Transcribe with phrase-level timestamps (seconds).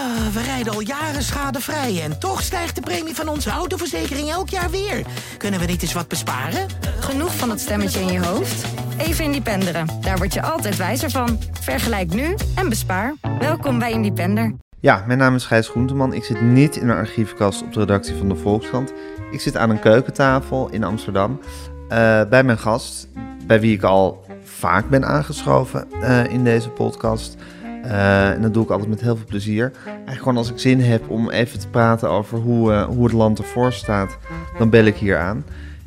[0.00, 4.48] Ah, we rijden al jaren schadevrij en toch stijgt de premie van onze autoverzekering elk
[4.48, 5.06] jaar weer.
[5.36, 6.66] Kunnen we niet eens wat besparen?
[7.00, 8.64] Genoeg van dat stemmetje in je hoofd?
[8.98, 9.86] Even Independeren.
[10.00, 11.38] Daar word je altijd wijzer van.
[11.60, 13.14] Vergelijk nu en bespaar.
[13.38, 14.54] Welkom bij Independer.
[14.80, 16.12] Ja, mijn naam is Gijs Groenteman.
[16.12, 18.92] Ik zit niet in een archiefkast op de redactie van de Volkskrant.
[19.30, 23.08] Ik zit aan een keukentafel in Amsterdam uh, bij mijn gast,
[23.46, 27.36] bij wie ik al vaak ben aangeschoven uh, in deze podcast.
[27.84, 29.72] Uh, en dat doe ik altijd met heel veel plezier.
[29.84, 33.38] Eigenlijk gewoon als ik zin heb om even te praten over hoe, hoe het land
[33.38, 34.18] ervoor staat,
[34.58, 35.44] dan bel ik hier aan.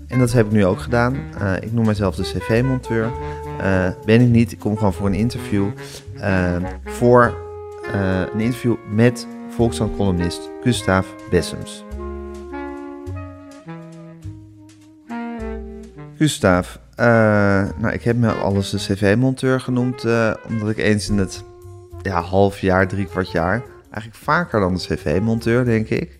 [0.08, 1.16] En dat heb ik nu ook gedaan.
[1.62, 3.12] ik noem mezelf de cv-monteur.
[4.05, 5.66] ben ik niet, ik kom gewoon voor een interview.
[6.85, 7.34] voor
[8.34, 11.84] een interview met Volkskrant-columnist Gustav Bessems.
[16.18, 16.76] Gustav,
[17.77, 20.05] nou, ik heb me alles de cv-monteur genoemd,
[20.48, 21.44] omdat ik eens in het
[22.03, 26.20] ja, half jaar, drie kwart jaar, eigenlijk vaker dan de cv-monteur, denk ik.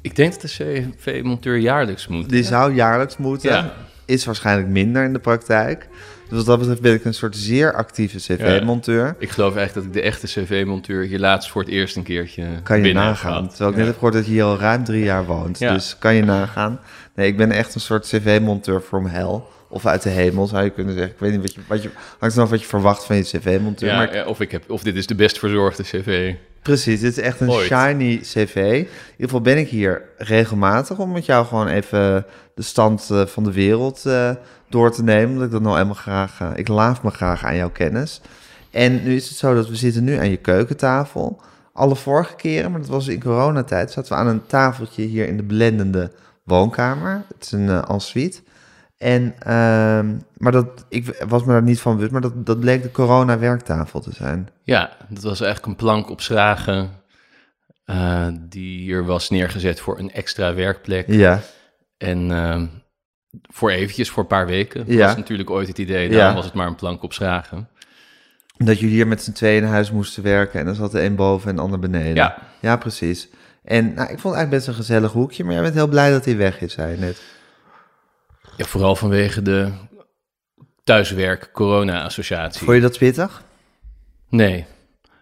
[0.00, 2.28] Ik denk dat de cv-monteur jaarlijks moet.
[2.28, 3.50] Die zou jaarlijks moeten.
[3.50, 3.72] Ja.
[4.04, 5.88] Is waarschijnlijk minder in de praktijk.
[6.28, 9.16] Dus wat dat betreft ben ik een soort zeer actieve cv-monteur.
[9.18, 12.46] ik geloof eigenlijk dat ik de echte cv-monteur hier laatst voor het eerst een keertje
[12.62, 13.48] Kan je nagaan.
[13.48, 15.58] Terwijl ik net heb gehoord dat je hier al ruim drie jaar woont.
[15.58, 16.80] Dus kan je nagaan.
[17.14, 19.40] Nee, ik ben echt een soort cv-monteur from hell.
[19.68, 21.12] Of uit de hemel, zou je kunnen zeggen.
[21.12, 21.60] Ik weet niet wat je...
[21.66, 23.88] Wat je hangt vanaf wat je verwacht van je cv-monteur.
[23.88, 26.34] Ja, maar of, ik heb, of dit is de best verzorgde cv.
[26.62, 28.56] Precies, dit is echt een shiny cv.
[28.56, 30.98] In ieder geval ben ik hier regelmatig...
[30.98, 34.30] om met jou gewoon even de stand uh, van de wereld uh,
[34.68, 35.34] door te nemen.
[35.34, 36.40] Dat ik dat nou helemaal graag...
[36.40, 38.20] Uh, ik laaf me graag aan jouw kennis.
[38.70, 41.40] En nu is het zo dat we zitten nu aan je keukentafel.
[41.72, 43.90] Alle vorige keren, maar dat was in coronatijd...
[43.90, 46.10] zaten we aan een tafeltje hier in de blendende
[46.42, 47.22] woonkamer.
[47.34, 48.40] Het is een uh, ensuite.
[48.98, 52.82] En, uh, maar dat, ik was me daar niet van bewust, maar dat, dat bleek
[52.82, 54.48] de corona-werktafel te zijn.
[54.62, 56.90] Ja, dat was eigenlijk een plank op schragen
[57.90, 61.06] uh, die hier was neergezet voor een extra werkplek.
[61.08, 61.40] Ja.
[61.96, 62.62] En uh,
[63.50, 65.06] voor eventjes, voor een paar weken, ja.
[65.06, 66.08] was natuurlijk ooit het idee.
[66.08, 66.34] Dan ja.
[66.34, 67.68] was het maar een plank op schragen.
[68.56, 71.16] Dat jullie hier met z'n tweeën in huis moesten werken en dan zat de een
[71.16, 72.14] boven en de ander beneden.
[72.14, 72.38] Ja.
[72.60, 73.28] Ja, precies.
[73.64, 76.10] En nou, ik vond het eigenlijk best een gezellig hoekje, maar jij bent heel blij
[76.10, 77.22] dat hij weg is, zei je net.
[78.58, 79.70] Ja, vooral vanwege de
[80.84, 82.64] thuiswerk-corona-associatie.
[82.64, 83.42] Vond je dat pittig?
[84.28, 84.66] Nee.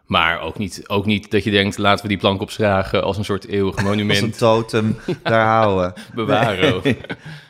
[0.07, 3.25] Maar ook niet, ook niet dat je denkt, laten we die plank opschragen als een
[3.25, 4.23] soort eeuwig monument.
[4.23, 5.93] als een totem daar houden.
[6.15, 6.83] Bewaren.
[6.83, 6.97] Nee.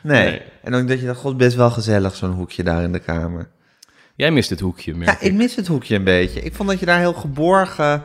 [0.03, 0.41] nee.
[0.63, 3.49] En ook dat je dacht, god, best wel gezellig zo'n hoekje daar in de kamer.
[4.15, 5.21] Jij mist het hoekje, Ja, ik.
[5.21, 6.41] ik mis het hoekje een beetje.
[6.41, 8.03] Ik vond dat je daar heel geborgen,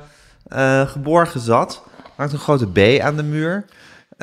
[0.48, 1.82] uh, geborgen zat.
[2.16, 3.64] Maakt een grote B aan de muur.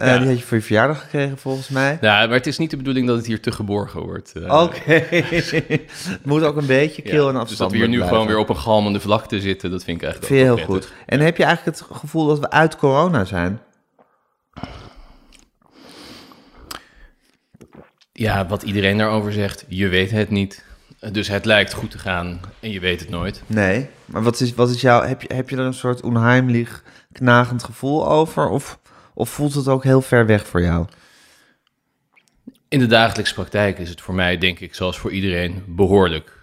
[0.01, 1.97] Uh, Die had je voor je verjaardag gekregen, volgens mij.
[2.01, 4.33] Ja, maar het is niet de bedoeling dat het hier te geborgen wordt.
[4.37, 4.91] Uh, Oké.
[4.91, 8.13] het moet ook een beetje kil ja, en afstand Dus dat we hier nu blijven.
[8.13, 10.89] gewoon weer op een galmende vlakte zitten, dat vind ik eigenlijk vind je heel prettig.
[10.89, 10.97] goed.
[11.05, 13.59] En heb je eigenlijk het gevoel dat we uit corona zijn?
[18.11, 20.63] Ja, wat iedereen daarover zegt, je weet het niet.
[21.11, 23.41] Dus het lijkt goed te gaan en je weet het nooit.
[23.47, 25.01] Nee, maar wat is, wat is jouw...
[25.01, 28.47] Heb je, heb je er een soort onheimlich, knagend gevoel over?
[28.49, 28.78] Of,
[29.19, 30.85] of voelt het ook heel ver weg voor jou?
[32.67, 36.37] In de dagelijkse praktijk is het voor mij, denk ik, zoals voor iedereen, behoorlijk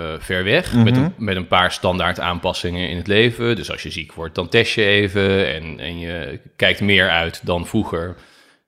[0.00, 0.72] uh, ver weg.
[0.72, 0.82] Mhm.
[0.84, 3.56] met, een, met een paar standaard aanpassingen in het leven.
[3.56, 7.40] Dus als je ziek wordt, dan test je even en, en je kijkt meer uit
[7.46, 8.14] dan vroeger.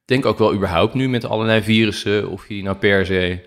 [0.04, 3.38] Denk ook wel überhaupt nu met allerlei virussen, of je die nou per se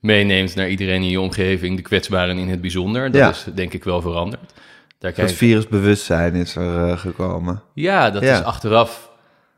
[0.00, 3.10] meeneemt naar iedereen in je omgeving, de kwetsbaren in het bijzonder.
[3.10, 3.30] Dat Ja.
[3.30, 4.52] is denk ik wel veranderd.
[4.98, 7.62] Daar Het virusbewustzijn is er eh, gekomen.
[7.74, 8.38] Ja, dat Ja.
[8.38, 9.09] is achteraf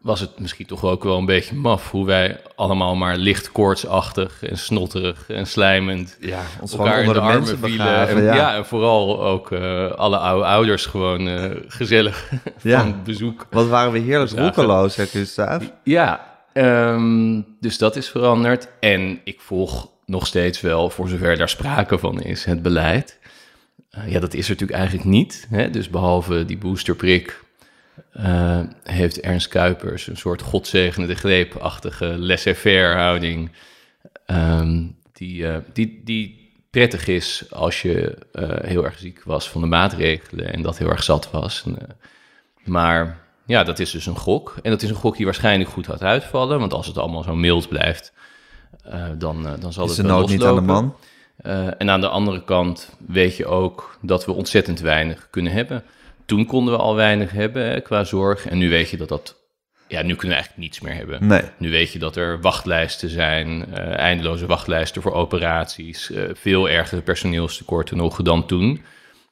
[0.03, 4.43] was het misschien toch ook wel een beetje maf hoe wij allemaal maar licht koortsachtig
[4.43, 8.09] en snotterig en slijmend Ja, ons elkaar in de, armen vielen.
[8.09, 8.35] En, ja.
[8.35, 8.57] ja.
[8.57, 12.31] en vooral ook eh, alle oude ouders gewoon eh, gezellig
[12.63, 12.81] Ja.
[12.81, 13.47] van bezoek.
[13.51, 15.65] Wat waren we heerlijk roekeloos, hè, Gustav?
[15.85, 18.69] Ja, ehm, dus dat is veranderd.
[18.81, 23.19] En ik volg nog steeds wel, voor zover daar sprake van is, het beleid.
[23.91, 25.47] Eh, ja, dat is er natuurlijk eigenlijk niet.
[25.51, 25.71] Hè?
[25.71, 27.41] Dus behalve die boosterprik
[28.13, 33.51] eh, heeft Ernst Kuipers een soort godzegenende greepachtige laissez-faire houding.
[34.27, 39.61] ehm, die, eh, die, die prettig is als je eh, heel erg ziek was van
[39.61, 41.63] de maatregelen en dat heel erg zat was.
[41.67, 41.77] En,
[42.65, 44.57] maar ja, dat is dus een gok.
[44.63, 46.59] En dat is een gok die waarschijnlijk goed gaat uitvallen.
[46.59, 48.13] Want als het allemaal zo mild blijft,
[49.19, 50.97] dan, dan zal Is het de nood niet aan de man?
[51.79, 55.85] En aan de andere kant weet je ook dat we ontzettend weinig kunnen hebben.
[56.33, 58.47] Toen konden we al weinig hebben qua zorg.
[58.47, 59.37] En nu weet je dat dat...
[59.89, 61.27] Ja, nu kunnen we eigenlijk niets meer hebben.
[61.27, 61.43] Nee.
[61.59, 66.11] Nu weet je dat er wachtlijsten zijn, eh, eindeloze wachtlijsten voor operaties.
[66.11, 68.83] eh, veel ergere personeelstekorten nog dan toen.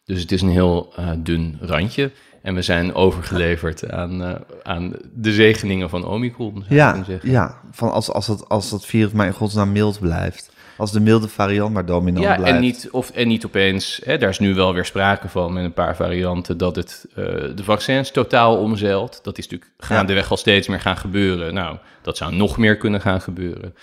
[0.05, 2.11] Dus het is een heel eh, dun randje.
[2.43, 7.31] En we zijn overgeleverd aan, aan de zegeningen van Omicron, zou Ja, zeggen.
[7.31, 7.61] ja.
[7.71, 10.50] Van als, als, dat, als dat virus maar in godsnaam mild blijft.
[10.81, 12.55] Als de milde variant maar dominant Ja, blijft.
[12.55, 15.65] en niet, of, en niet opeens, hè, daar is nu wel weer sprake van met
[15.65, 17.25] een paar varianten, dat het eh,
[17.55, 19.21] de vaccins totaal omzeilt.
[19.23, 21.55] Dat is natuurlijk gaandeweg al steeds meer gaan gebeuren.
[21.55, 23.75] Nou, dat zou nog meer kunnen gaan gebeuren.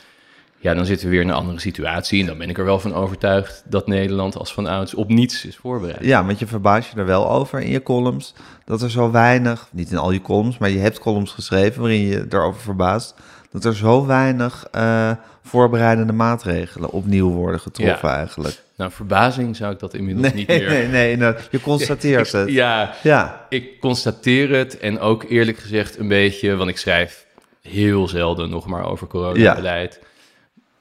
[0.59, 2.19] Ja, dan zitten we weer in een andere situatie.
[2.21, 5.45] En dan ben ik er wel van overtuigd dat Nederland als van ouds op niets
[5.45, 6.03] is voorbereid.
[6.05, 8.33] Ja, want je verbaast je er wel over in je columns.
[8.65, 12.01] Dat er zo weinig, niet in al je columns, maar je hebt columns geschreven waarin
[12.01, 13.15] je erover verbaast.
[13.51, 15.11] Dat er zo weinig eh,
[15.43, 18.61] voorbereidende maatregelen opnieuw worden getroffen eigenlijk.
[18.75, 20.69] Nou, verbazing zou ik dat inmiddels Nee, niet meer...
[20.69, 21.47] nee, nee, inderdaad.
[21.51, 22.49] je constateert het.
[22.49, 27.25] Ja, Ja, ik constateer het en ook eerlijk gezegd een beetje, want ik schrijf
[27.61, 29.99] heel zelden nog maar over coronabeleid.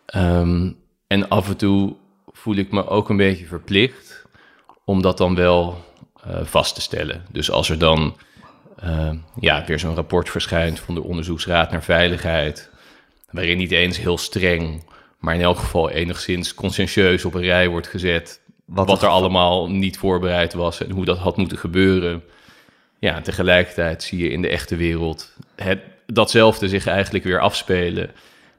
[0.06, 0.70] Ehm,
[1.06, 1.94] en af en toe
[2.32, 4.24] voel ik me ook een beetje verplicht
[4.84, 5.84] om dat dan wel
[6.22, 7.24] eh, vast te stellen.
[7.30, 8.16] Dus als er dan
[8.76, 12.70] eh, ja, weer zo'n rapport verschijnt van de Onderzoeksraad naar Veiligheid,
[13.30, 14.84] waarin niet eens heel streng,
[15.18, 19.10] maar in elk geval enigszins conscientieus op een rij wordt gezet Wat wat, er- er
[19.14, 22.22] allemaal niet voorbereid was en hoe dat had moeten gebeuren.
[22.98, 28.10] Ja, tegelijkertijd zie je in de echte wereld het, datzelfde zich eigenlijk weer afspelen.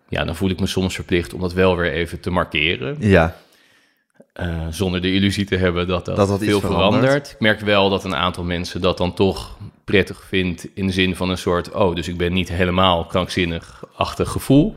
[0.09, 2.95] Ja, dan voel ik me soms verplicht om dat wel weer even te markeren.
[2.99, 3.35] ja,
[4.37, 6.93] eh, zonder de illusie te hebben dat dat, Dat dat iets veel verandert.
[6.93, 7.31] verandert.
[7.31, 11.15] Ik merk wel dat een aantal mensen dat dan toch prettig vindt in de zin
[11.15, 11.71] van een soort...
[11.71, 14.75] oh, dus ik ben niet helemaal krankzinnig-achtig gevoel.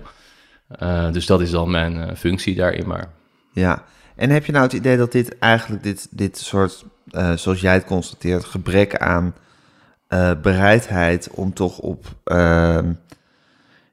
[0.69, 3.09] Eh, dus dat is dan mijn eh, functie daarin maar.
[3.53, 3.85] ja.
[4.17, 6.85] En heb je nou het idee dat dit eigenlijk, dit, dit soort,
[7.35, 9.35] zoals jij het constateert, gebrek aan
[10.43, 12.93] bereidheid om toch op, ehm,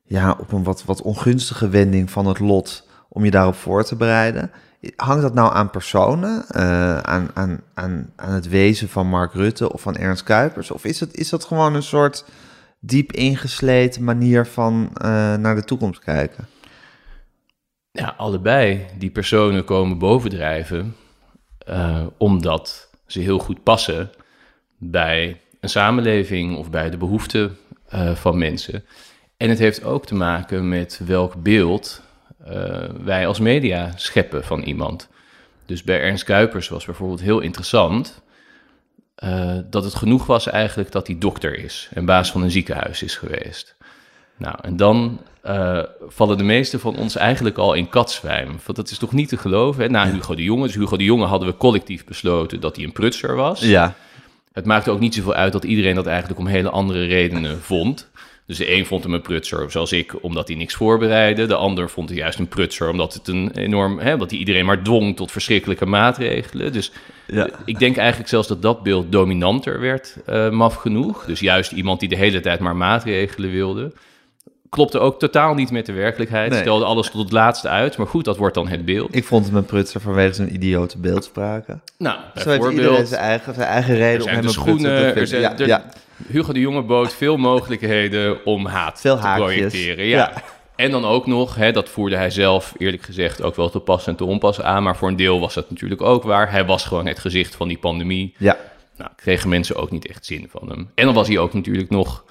[0.04, 3.96] ja, op een wat, wat ongunstige wending van het lot, om je daarop voor te
[3.96, 4.52] bereiden.
[4.96, 9.74] Hangt dat nou aan personen, eh, aan, aan, aan, aan het wezen van Mark Rutte
[9.74, 10.72] of van Ernst Kuipers?
[10.72, 12.26] Of is, het, is dat gewoon een soort
[12.80, 16.48] diep ingesleten manier van eh, naar de toekomst kijken?
[17.92, 20.96] Ja, allebei die personen komen bovendrijven
[21.58, 24.10] eh, omdat ze heel goed passen
[24.78, 27.58] bij een samenleving of bij de behoeften
[27.88, 28.86] eh, van mensen.
[29.38, 32.02] En het heeft ook te maken met welk beeld
[33.04, 35.08] wij als media scheppen van iemand.
[35.66, 38.22] Dus bij Ernst Kuipers was bijvoorbeeld heel interessant
[39.16, 43.04] eh, dat het genoeg was eigenlijk dat hij dokter is en baas van een ziekenhuis
[43.04, 43.76] is geweest.
[44.38, 48.48] Nou, en dan eh, vallen de meesten van ons eigenlijk al in katzwijm.
[48.48, 49.90] Want dat is toch niet te geloven, hè?
[49.90, 50.66] Na Hugo de Jonge.
[50.66, 53.62] Dus Hugo de Jonge hadden we collectief besloten dat hij een prutser was.
[53.62, 53.94] Ja,
[54.54, 58.10] Het maakte ook niet zoveel uit dat iedereen dat eigenlijk om hele andere redenen vond.
[58.48, 61.46] Dus de een vond hem een prutser, zoals ik, omdat hij niks voorbereidde.
[61.46, 64.84] De ander vond hij juist een prutser, omdat het een enorm, hè, hij iedereen maar
[64.84, 66.72] dwong tot verschrikkelijke maatregelen.
[66.74, 66.92] Dus
[67.26, 67.50] Ja.
[67.66, 71.26] ik denk eigenlijk zelfs dat dat beeld dominanter werd, eh, maf genoeg.
[71.26, 73.92] Dus juist iemand die de hele tijd maar maatregelen wilde.
[74.70, 76.52] Klopte ook totaal niet met de werkelijkheid.
[76.52, 76.60] Nee.
[76.62, 77.98] Stelde alles tot het laatste uit.
[77.98, 79.16] Maar goed, dat wordt dan het beeld.
[79.16, 81.82] ik vond hem een prutser vanwege zijn idiote beeldspraken.
[81.98, 83.08] Nou, Zo heeft iedereen bijvoorbeeld...
[83.08, 85.84] zijn eigen, zijn eigen reden om hem een te er zijn, ja, er- ja.
[86.28, 89.46] Hugo de Jonge bood veel mogelijkheden om haat Veel te haakjes.
[89.46, 90.06] projecteren.
[90.06, 90.18] Ja.
[90.18, 90.34] Ja.
[90.76, 94.08] En dan ook nog, hè, dat voerde hij zelf eerlijk gezegd ook wel te pas
[94.08, 94.84] en te onpas aan.
[94.84, 96.52] Maar voor een deel was dat natuurlijk ook waar.
[96.52, 98.34] Hij was gewoon het gezicht van die pandemie.
[98.38, 98.58] ja.
[98.98, 100.90] Nou, kregen mensen ook niet echt zin van hem.
[100.96, 102.24] En dan was hij ook natuurlijk nog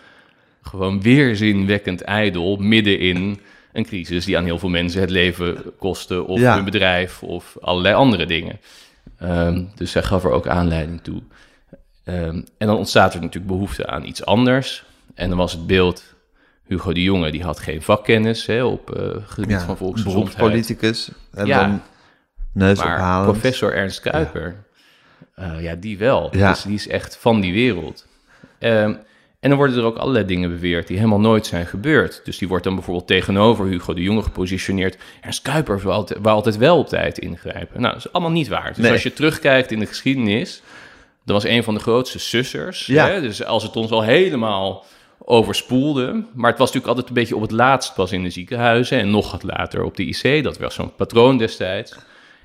[0.67, 3.41] gewoon weerzinwekkend ijdel midden in
[3.73, 6.55] een crisis die aan heel veel mensen het leven kostte of Ja.
[6.55, 8.61] hun bedrijf of allerlei andere dingen.
[9.19, 11.23] Ehm, dus hij gaf er ook aanleiding toe.
[12.05, 14.85] Ehm, en dan ontstaat er natuurlijk behoefte aan iets anders.
[15.15, 16.15] En dan was het beeld
[16.67, 19.61] Hugo de Jonge, die had geen vakkennis hè, op eh gebied ja.
[19.65, 20.37] van volksgezondheid.
[20.37, 21.11] beroepspoliticus.
[21.35, 21.61] En Ja.
[21.61, 21.83] dan
[22.53, 24.65] neus Maar professor Ernst Kuiper,
[25.37, 26.37] ja, ja die wel.
[26.37, 26.51] Ja.
[26.51, 28.07] Dus die is echt van die wereld.
[28.59, 28.95] Ehm,
[29.47, 32.21] en dan worden er ook allerlei dingen beweerd die helemaal nooit zijn gebeurd.
[32.25, 34.97] Dus die wordt dan bijvoorbeeld tegenover Hugo de Jonge gepositioneerd.
[35.21, 37.81] Ernst Kuiper wou altijd, wou altijd wel op tijd ingrijpen.
[37.81, 38.69] Nou, dat is allemaal niet waar.
[38.69, 38.93] Dus Nee.
[38.93, 40.63] als je terugkijkt in de geschiedenis,
[41.25, 42.87] dan was een van de grootste sussers.
[42.87, 43.09] Ja.
[43.09, 43.21] Hè?
[43.21, 44.85] Dus als het ons al helemaal
[45.19, 46.25] overspoelde.
[46.35, 49.11] Maar het was natuurlijk altijd een beetje op het laatst pas in de ziekenhuizen en
[49.11, 50.43] nog wat later op de IC.
[50.45, 51.97] Dat was zo'n patroon destijds.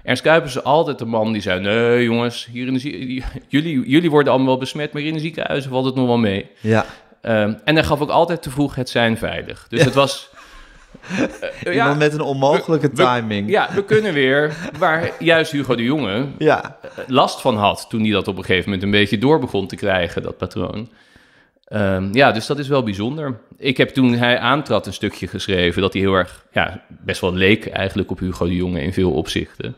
[0.03, 4.09] Ernst Kuipers is altijd de man die zei: Nee, jongens, hier in de jullie, jullie
[4.09, 6.49] worden allemaal wel besmet, maar hier in de ziekenhuizen valt het nog wel mee.
[6.59, 6.85] Ja.
[7.21, 9.65] Ehm, en hij gaf ook altijd te vroeg het zijn veilig.
[9.69, 10.29] Dus het was.
[11.63, 13.49] eh, Iemand met een onmogelijke we- timing.
[13.49, 16.77] ja, we kunnen weer waar juist Hugo de Jonge ja.
[17.07, 19.75] last van had toen hij dat op een gegeven moment een beetje door begon te
[19.75, 20.89] krijgen, dat patroon.
[21.65, 23.39] Ehm, ja, dus dat is wel bijzonder.
[23.57, 27.33] Ik heb toen hij aantrad een stukje geschreven dat hij heel erg, ja, best wel
[27.33, 29.75] leek eigenlijk op Hugo de Jonge in veel opzichten.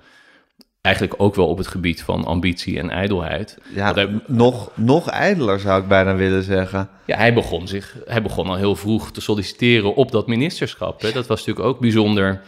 [0.83, 3.57] Eigenlijk ook wel op het gebied van ambitie en ijdelheid.
[3.75, 6.89] Ja, hij, nog, nog ijdeler zou ik bijna willen zeggen.
[7.05, 11.01] ja, hij, begon zich, hij begon al heel vroeg te solliciteren op dat ministerschap.
[11.01, 11.11] Hè.
[11.11, 12.41] Dat was natuurlijk ook bijzonder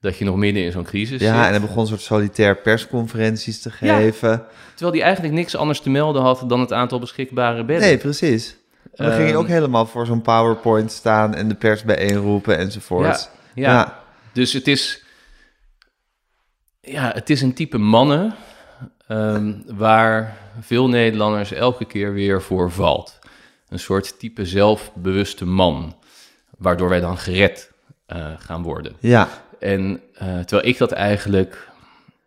[0.00, 1.44] dat je nog midden in zo'n crisis Ja, zit.
[1.44, 3.96] en hij begon een soort solitair persconferenties te Ja.
[3.96, 4.42] geven.
[4.74, 7.86] Terwijl hij eigenlijk niks anders te melden had dan het aantal beschikbare bedden.
[7.88, 8.56] Nee, precies.
[8.94, 12.58] En dan ging je Ehm, ook helemaal voor zo'n PowerPoint staan en de pers bijeenroepen
[12.58, 13.30] enzovoort.
[13.54, 13.98] Ja, ja.
[14.32, 15.02] Dus het is,
[16.86, 18.34] ja, het is een type mannen
[19.06, 23.18] ehm, waar veel Nederlanders elke keer weer voor valt.
[23.68, 25.96] Een soort type zelfbewuste man,
[26.58, 27.72] waardoor wij dan gered
[28.06, 28.96] eh, gaan worden.
[29.00, 29.28] ja.
[29.58, 31.68] En eh, terwijl ik dat eigenlijk...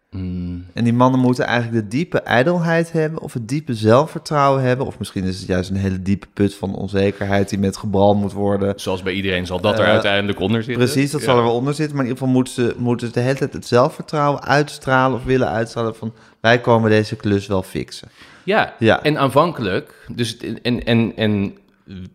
[0.10, 4.86] mm, En die mannen moeten eigenlijk de diepe ijdelheid hebben of het diepe zelfvertrouwen hebben.
[4.86, 8.34] Of misschien is het juist een hele diepe put van onzekerheid die met gebral moet
[8.34, 8.74] worden.
[8.76, 10.84] zoals bij iedereen zal dat er Eh, uiteindelijk onder zitten.
[10.84, 11.26] Precies, dat Ja.
[11.28, 11.96] zal er wel onder zitten.
[11.96, 15.24] Maar in ieder geval moeten ze, moeten ze de hele tijd het zelfvertrouwen uitstralen of
[15.26, 18.08] willen uitstralen van wij komen deze klus wel fixen.
[18.44, 19.04] Ja, Ja.
[19.04, 21.58] en aanvankelijk, dus en, en, en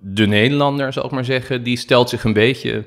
[0.00, 2.84] de Nederlander, zal ik maar zeggen, die stelt zich een beetje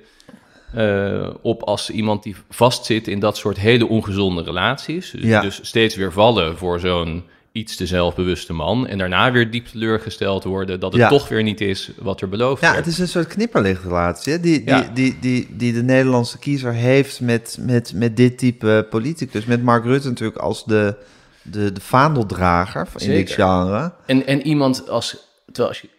[0.74, 5.12] eh, op als iemand die vastzit in dat soort hele ongezonde relaties.
[5.12, 5.42] Dus, Ja.
[5.42, 10.44] dus steeds weer vallen voor zo'n iets te zelfbewuste man en daarna weer diep teleurgesteld
[10.44, 11.10] worden dat het Ja.
[11.10, 12.86] toch weer niet is wat er beloofd Ja, werd.
[12.86, 14.92] het is een soort knipperlichtrelatie die, die, Ja.
[14.94, 19.46] die, die, die de Nederlandse kiezer heeft met, met, met dit type politicus.
[19.46, 20.96] Met Mark Rutte natuurlijk als de,
[21.42, 23.94] de, de vaandeldrager in dit genre.
[24.06, 25.90] En, en iemand als, terwijl als je,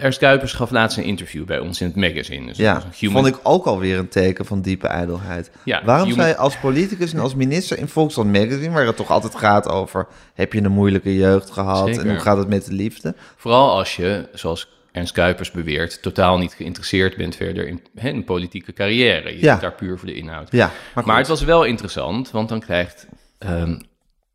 [0.00, 2.46] Ernst Kuipers gaf laatst een interview bij ons in het magazine.
[2.46, 5.50] Dus Ja, human vond ik ook alweer een teken van diepe ijdelheid.
[5.64, 9.10] Ja, Waarom human- je als politicus en als minister in Volkskrant Magazine, waar het toch
[9.10, 12.72] altijd gaat over, heb je een moeilijke jeugd gehad en hoe gaat het met de
[12.72, 13.14] liefde?
[13.36, 18.24] Vooral als je, zoals Ernst Kuipers beweert, totaal niet geïnteresseerd bent verder in hè, een
[18.24, 19.28] politieke carrière.
[19.36, 19.52] Je Ja.
[19.52, 20.48] zit daar puur voor de inhoud.
[20.52, 20.70] Ja,
[21.04, 23.06] maar, het was wel interessant, want dan krijgt...
[23.38, 23.78] ehm,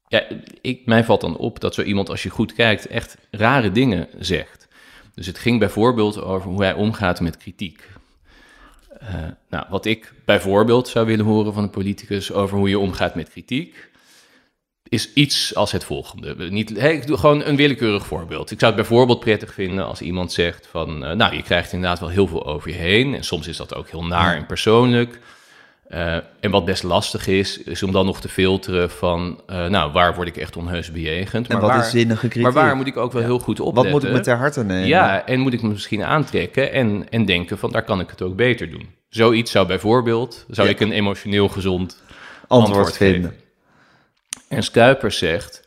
[0.08, 0.24] ja,
[0.62, 4.08] ik, mij valt dan op dat zo iemand, als je goed kijkt, echt rare dingen
[4.20, 4.65] zegt.
[5.16, 7.90] Dus het ging bijvoorbeeld over hoe hij omgaat met kritiek.
[9.00, 9.14] Eh,
[9.50, 13.30] nou, wat ik bijvoorbeeld zou willen horen van een politicus over hoe je omgaat met
[13.30, 13.90] kritiek,
[14.90, 16.50] is iets als het volgende.
[16.50, 18.52] Niet, ik doe gewoon een willekeurig voorbeeld.
[18.52, 22.00] Ik zou het bijvoorbeeld prettig vinden als iemand zegt van, eh, nou, je krijgt inderdaad
[22.00, 23.16] wel heel veel over je heen.
[23.16, 25.20] En soms is dat ook heel naar en persoonlijk.
[25.88, 29.92] Eh, en wat best lastig is, is om dan nog te filteren van, eh, nou,
[29.92, 31.48] waar word ik echt onheus bejegend?
[31.48, 32.42] en Maar wat waar, is zinnige kritiek?
[32.42, 33.92] maar waar moet ik ook wel heel goed opletten?
[33.94, 34.88] wat moet ik me ter harte nemen?
[34.88, 38.22] Ja, en moet ik me misschien aantrekken en, en denken van, daar kan ik het
[38.22, 38.90] ook beter doen.
[39.10, 40.74] Zoiets zou bijvoorbeeld, zou Ja.
[40.74, 42.02] ik een emotioneel gezond
[42.48, 43.30] antwoord, antwoord vinden.
[43.32, 43.44] geven.
[44.50, 45.64] En Skuipers zegt...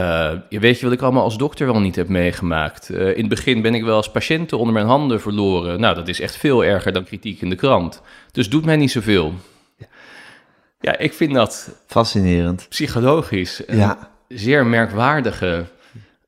[0.00, 2.90] eh, je weet je wat ik allemaal als dokter wel niet heb meegemaakt?
[2.90, 5.80] Eh, in het begin ben ik wel als patiënten onder mijn handen verloren.
[5.80, 8.02] Nou, dat is echt veel erger dan kritiek in de krant.
[8.32, 9.34] Dus doet mij niet zoveel.
[10.80, 12.66] Ja, ik vind dat Fascinerend.
[12.68, 14.10] psychologisch Ja.
[14.28, 15.64] zeer merkwaardige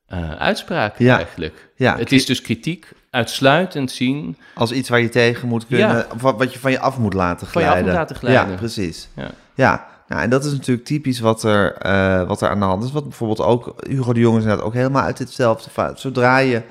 [0.06, 1.16] eh, uitspraak Ja.
[1.16, 1.68] eigenlijk.
[1.76, 6.06] Ja, Het is dus kritiek uitsluitend zien Als iets waar je tegen moet kunnen, Ja.
[6.37, 7.90] wat, je van je af moet laten Van je af glijden.
[7.92, 8.50] moet laten glijden.
[8.50, 9.08] Ja, precies.
[9.16, 9.30] Ja.
[9.54, 12.84] Ja, nou, en dat is natuurlijk typisch wat er, eh, wat er aan de hand
[12.84, 12.92] is.
[12.92, 16.00] Wat bijvoorbeeld ook, Hugo de Jong is inderdaad ook helemaal uit ditzelfde fout.
[16.00, 16.62] Zodra je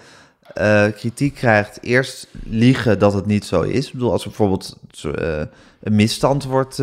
[0.54, 3.88] eh, kritiek krijgt, eerst liegen dat het niet zo is.
[3.88, 5.42] Ik bedoel, als er bijvoorbeeld eh,
[5.80, 6.78] een misstand wordt,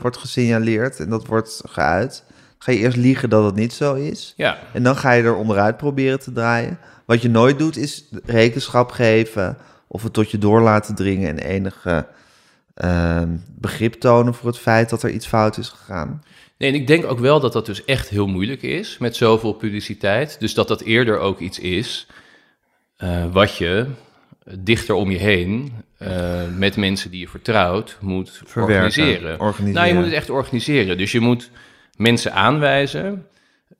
[0.00, 2.24] wordt gesignaleerd en dat wordt geuit,
[2.58, 4.34] ga je eerst liegen dat het niet zo is.
[4.36, 6.78] ja, En dan ga je er onderuit proberen te draaien.
[7.04, 9.56] Wat je nooit doet, is rekenschap geven
[9.86, 12.06] of het tot je door laten dringen en enige
[12.74, 16.22] ehm, begrip tonen voor het feit dat er iets fout is gegaan.
[16.58, 19.52] Nee, en ik denk ook wel dat dat dus echt heel moeilijk is met zoveel
[19.52, 20.36] publiciteit.
[20.40, 22.06] Dus dat dat eerder ook iets is
[22.96, 23.86] eh, wat je
[24.58, 29.40] dichter om je heen eh, met mensen die je vertrouwt moet Verwerken, organiseren.
[29.40, 29.74] organiseren.
[29.74, 30.98] Nou, je moet het echt organiseren.
[30.98, 31.50] Dus je moet
[31.96, 33.26] mensen aanwijzen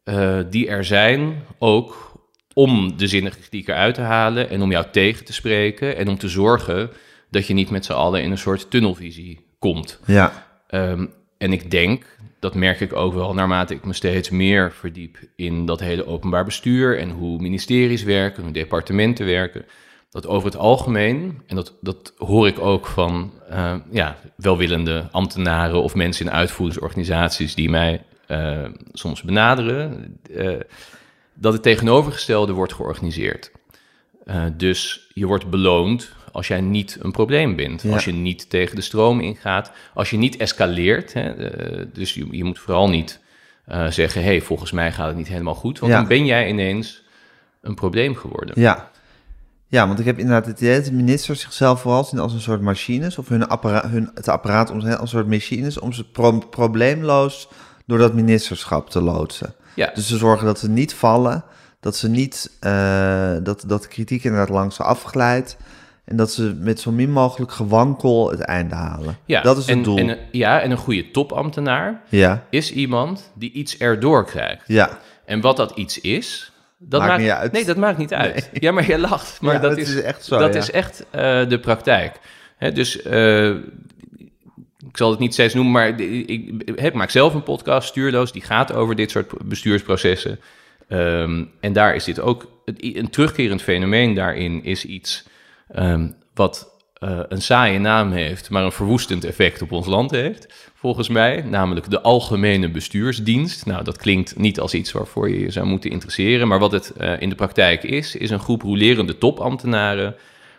[0.04, 2.12] eh, die er zijn ook
[2.54, 6.18] om de zinnige kritiek eruit te halen en om jou tegen te spreken en om
[6.18, 6.90] te zorgen
[7.32, 10.00] dat je niet met z'n allen in een soort tunnelvisie komt.
[10.06, 11.06] Ja, Ehm,
[11.38, 15.66] en ik denk, dat merk ik ook wel naarmate ik me steeds meer verdiep in
[15.66, 19.64] dat hele openbaar bestuur en hoe ministeries werken, hoe departementen werken,
[20.10, 25.82] dat over het algemeen, en dat, dat hoor ik ook van eh, ja, welwillende ambtenaren
[25.82, 30.60] of mensen in uitvoeringsorganisaties die mij eh, soms benaderen, eh,
[31.34, 33.50] dat het tegenovergestelde wordt georganiseerd.
[34.56, 37.82] Dus je wordt beloond als jij niet een probleem bent.
[37.82, 37.92] Ja.
[37.92, 39.70] Als je niet tegen de stroom ingaat.
[39.94, 41.12] Als je niet escaleert.
[41.12, 43.20] Hè, eh, dus je, je moet vooral niet
[43.66, 44.20] eh, zeggen...
[44.22, 45.78] hé, hey, volgens mij gaat het niet helemaal goed.
[45.78, 45.98] Want Ja.
[45.98, 47.02] dan ben jij ineens
[47.60, 48.60] een probleem geworden.
[48.60, 48.90] ja.
[49.66, 52.40] Ja, want ik heb inderdaad het idee dat de ministers zichzelf vooral zien als een
[52.40, 53.46] soort machines, of hun
[53.90, 57.48] hun, het apparaat om als een soort machines, om ze pro- probleemloos
[57.86, 59.54] door dat ministerschap te loodsen.
[59.74, 59.90] Ja.
[59.94, 61.44] Dus ze zorgen dat ze niet vallen,
[61.80, 65.56] dat ze niet, eh, dat, dat de kritiek inderdaad langs ze afglijdt.
[66.04, 69.16] En dat ze met zo min mogelijk gewankel het einde halen.
[69.24, 69.98] Ja, dat is het en, doel.
[69.98, 74.64] En, ja, en een goede topambtenaar ja, is iemand die iets erdoor krijgt.
[74.66, 74.98] ja.
[75.24, 77.52] En wat dat iets is, dat Maakt maakt, niet uit.
[77.52, 78.50] Nee, dat maakt niet uit.
[78.52, 79.38] Ja, maar je lacht.
[79.40, 80.60] Maar Ja, dat, dat is, echt zo, Dat ja.
[80.60, 82.20] is echt eh, de praktijk.
[82.56, 83.48] Hè, dus eh,
[84.88, 88.32] ik zal het niet steeds noemen, maar ik, ik, ik maak zelf een podcast, Stuurloos,
[88.32, 90.40] die gaat over dit soort bestuursprocessen.
[90.88, 95.24] Ehm, en daar is dit ook een terugkerend fenomeen daarin is iets
[95.72, 100.70] ehm, wat eh, een saaie naam heeft, maar een verwoestend effect op ons land heeft,
[100.74, 103.66] volgens mij, namelijk de Algemene Bestuursdienst.
[103.66, 106.92] Nou, dat klinkt niet als iets waarvoor je je zou moeten interesseren, maar wat het
[106.92, 110.14] eh, in de praktijk is, is een groep rolerende topambtenaren,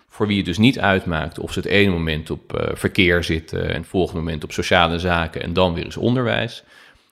[0.10, 3.70] voor wie het dus niet uitmaakt of ze het ene moment op eh, verkeer zitten
[3.70, 6.64] en het volgende moment op sociale zaken en dan weer eens onderwijs.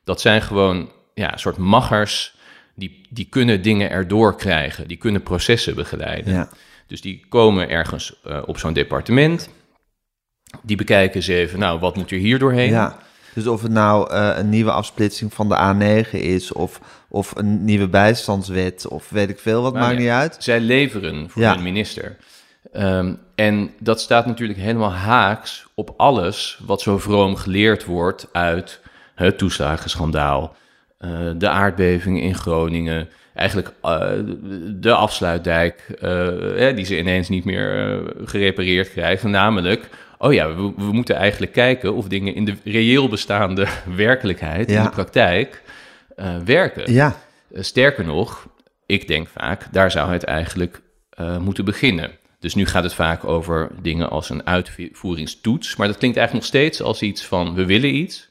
[0.04, 2.36] Dat zijn gewoon ja, een soort maggers
[2.76, 6.34] die, die kunnen dingen erdoor krijgen, die kunnen processen begeleiden.
[6.34, 6.50] ja.
[6.92, 9.50] Dus die komen ergens eh, op zo'n departement.
[10.62, 12.70] Die bekijken eens even, nou, wat moet er hier doorheen?
[12.70, 12.98] Ja,
[13.34, 15.56] dus of het nou eh, een nieuwe afsplitsing van de
[16.06, 16.80] A9 is, of,
[17.10, 20.36] of een nieuwe bijstandswet, of weet ik veel, wat Maar maakt ja, niet uit.
[20.40, 21.54] Zij leveren voor Ja.
[21.54, 22.18] hun minister.
[22.72, 28.80] Ehm, en dat staat natuurlijk helemaal haaks op alles wat zo vroom geleerd wordt uit
[29.16, 30.56] het toeslagenschandaal,
[31.38, 34.10] de aardbeving in Groningen, eigenlijk eh,
[34.76, 39.30] de afsluitdijk, eh, die ze ineens niet meer eh, gerepareerd krijgen.
[39.30, 44.68] Namelijk, oh ja, we, we moeten eigenlijk kijken of dingen in de reëel bestaande werkelijkheid,
[44.68, 44.84] in Ja.
[44.84, 45.62] de praktijk,
[46.16, 46.94] eh, werken.
[46.94, 47.16] Ja,
[47.54, 48.48] Eh, sterker nog,
[48.86, 52.12] ik denk vaak, daar zou het eigenlijk eh, moeten beginnen.
[52.40, 55.76] Dus nu gaat het vaak over dingen als een uitvoeringstoets.
[55.76, 58.30] Maar dat klinkt eigenlijk nog steeds als iets van, we willen iets.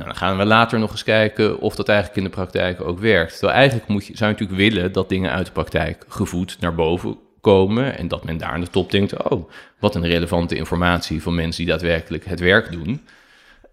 [0.00, 2.98] Nou, dan gaan we later nog eens kijken of dat eigenlijk in de praktijk ook
[2.98, 3.32] werkt.
[3.32, 6.74] Terwijl eigenlijk moet je, zou je natuurlijk willen dat dingen uit de praktijk gevoed naar
[6.74, 7.98] boven komen.
[7.98, 11.64] En dat men daar aan de top denkt, oh, wat een relevante informatie van mensen
[11.64, 13.00] die daadwerkelijk het werk doen.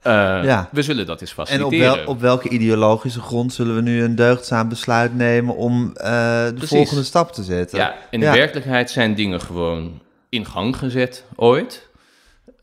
[0.01, 0.11] Eh,
[0.43, 0.69] Ja.
[0.71, 1.95] We zullen dat eens en op, faciliteren.
[1.95, 6.51] wel, op welke ideologische grond zullen we nu een deugdzaam besluit nemen om eh, de
[6.53, 6.69] Precies.
[6.77, 7.77] volgende stap te zetten?
[7.79, 11.87] Ja, in de werkelijkheid zijn dingen gewoon in gang gezet ooit.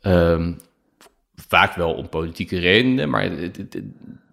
[0.02, 0.52] Ehm,
[1.54, 3.82] vaak wel om politieke redenen, maar het, het- het-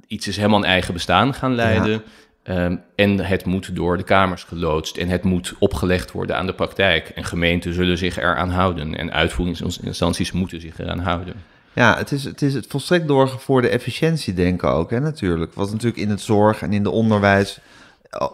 [0.07, 2.03] iets is helemaal een eigen bestaan gaan leiden.
[2.43, 6.53] Ehm, en het moet door de kamers geloodst en het moet opgelegd worden aan de
[6.53, 7.09] praktijk.
[7.09, 11.33] En gemeenten zullen zich eraan houden en uitvoeringsinstanties moeten zich eraan houden.
[11.73, 15.53] Ja, het is, het is het volstrekt doorgevoerde efficiëntiedenken ook, hè, natuurlijk.
[15.53, 17.59] Wat natuurlijk in het zorg en in de onderwijs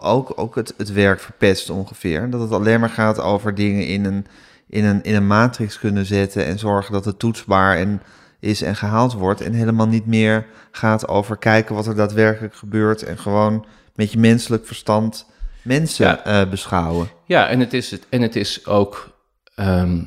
[0.00, 2.30] ook, ook het, het werk verpest ongeveer.
[2.30, 4.26] Dat het alleen maar gaat over dingen in een,
[4.68, 8.02] in, een, in een matrix kunnen zetten en zorgen dat het toetsbaar en,
[8.40, 9.40] is en gehaald wordt.
[9.40, 14.18] En helemaal niet meer gaat over kijken wat er daadwerkelijk gebeurt en gewoon met je
[14.18, 15.26] menselijk verstand
[15.62, 16.24] mensen Ja.
[16.24, 17.08] eh, beschouwen.
[17.26, 19.16] Ja, en het is, het, en het is ook
[19.54, 20.04] ehm,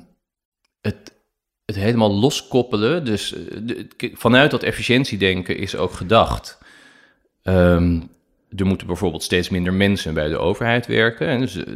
[0.82, 1.12] het,
[1.66, 3.06] het helemaal loskoppelen.
[3.06, 6.58] Dus eh, de- vanuit dat efficiëntiedenken is ook gedacht.
[7.44, 8.00] ehm,
[8.56, 11.28] er moeten bijvoorbeeld steeds minder mensen bij de overheid werken.
[11.28, 11.74] En dus eh,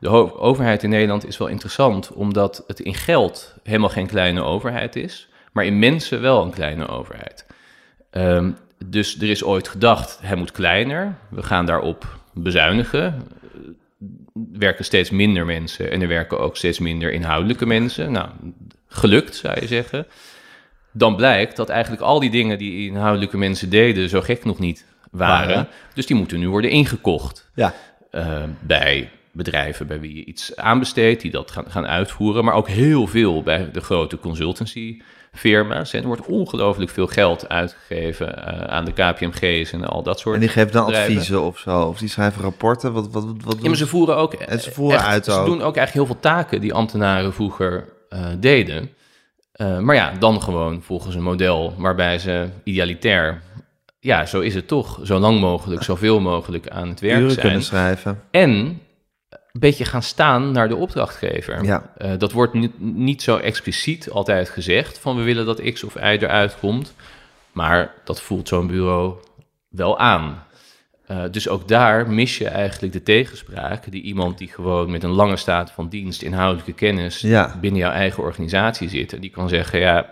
[0.00, 4.96] de overheid in Nederland is wel interessant, omdat het in geld helemaal geen kleine overheid
[4.96, 7.46] is, maar in mensen wel een kleine overheid.
[8.10, 8.50] Ehm,
[8.86, 11.16] dus er is ooit gedacht, hij moet kleiner.
[11.30, 13.02] We gaan daarop bezuinigen.
[13.02, 18.12] Er werken steeds minder mensen en er werken ook steeds minder inhoudelijke mensen.
[18.12, 18.28] Nou,
[18.88, 20.06] gelukt zou je zeggen.
[20.92, 24.84] Dan blijkt dat eigenlijk al die dingen die inhoudelijke mensen deden zo gek nog niet
[25.10, 25.48] waren.
[25.48, 25.68] Waren.
[25.94, 27.74] Dus die moeten nu worden ingekocht Ja,
[28.10, 32.68] eh, bij bedrijven bij wie je iets aanbesteedt, die dat gaan, gaan uitvoeren, maar ook
[32.68, 34.16] heel veel bij de grote
[35.40, 35.92] consultancyfirma's.
[35.92, 40.34] En er wordt ongelooflijk veel geld uitgegeven eh, aan de KPMG's en al dat soort
[40.34, 41.12] en die geven dan bedrijven.
[41.12, 41.80] adviezen of zo.
[41.82, 42.92] Of die schrijven rapporten.
[42.92, 45.46] Wat, wat, wat, Ja, maar ze voeren ook En ze voeren echt- uit Ze ook.
[45.46, 48.90] doen ook eigenlijk heel veel taken die ambtenaren vroeger eh, deden.
[49.52, 53.42] Eh, maar ja, dan gewoon volgens een model waarbij ze idealitair,
[54.00, 57.44] ja, zo is het toch, zo lang mogelijk, zoveel mogelijk aan het werk uren zijn.
[57.46, 58.20] kunnen schrijven.
[58.30, 58.80] En
[59.56, 61.64] een beetje gaan staan naar de opdrachtgever.
[61.64, 61.92] Ja.
[61.98, 65.94] Eh, dat wordt niet, niet zo expliciet altijd gezegd van we willen dat X of
[65.94, 66.94] Y eruit komt.
[67.52, 69.14] Maar dat voelt zo'n bureau
[69.68, 70.44] wel aan.
[71.06, 75.10] Eh, dus ook daar mis je eigenlijk de tegenspraak die iemand die gewoon met een
[75.10, 77.56] lange staat van dienst, inhoudelijke kennis Ja.
[77.60, 79.12] binnen jouw eigen organisatie zit.
[79.12, 80.10] En die kan zeggen, ja,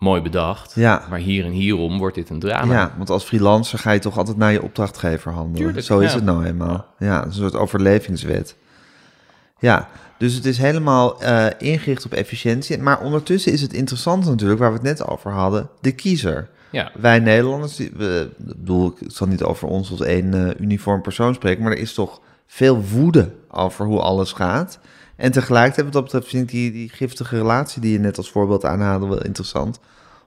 [0.00, 1.02] mooi bedacht, Ja.
[1.10, 2.74] maar hier en hierom wordt dit een drama.
[2.74, 5.62] Ja, want als freelancer ga je toch altijd naar je opdrachtgever handelen.
[5.66, 6.14] Tuurlijk, Zo is ja.
[6.16, 6.86] het nou eenmaal.
[6.98, 8.56] Ja, een soort overlevingswet.
[9.58, 12.78] Ja, dus het is helemaal eh, ingericht op efficiëntie.
[12.78, 16.48] Maar ondertussen is het interessant natuurlijk, waar we het net over hadden, de kiezer.
[16.70, 16.90] Ja.
[17.00, 21.34] Wij Nederlanders, we, ik bedoel, ik zal niet over ons als één eh, uniform persoon
[21.34, 24.78] spreken, maar er is toch veel woede over hoe alles gaat.
[25.20, 28.30] En tegelijkertijd, wat dat betreft, vind ik die, die giftige relatie die je net als
[28.30, 29.80] voorbeeld aanhaalde wel interessant.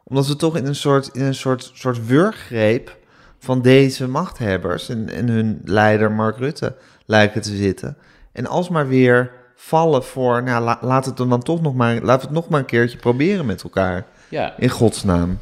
[0.03, 2.97] Omdat we toch in een soort, in een soort, soort wurggreep
[3.39, 6.75] van deze machthebbers en, en hun leider Mark Rutte
[7.05, 7.97] lijken te zitten.
[8.31, 12.33] En alsmaar weer vallen voor, nou la- laat het dan toch nog maar, laten we
[12.33, 14.05] het nog maar een keertje proberen met elkaar.
[14.29, 14.57] ja.
[14.57, 15.39] In godsnaam.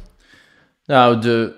[0.84, 1.52] Nou, de,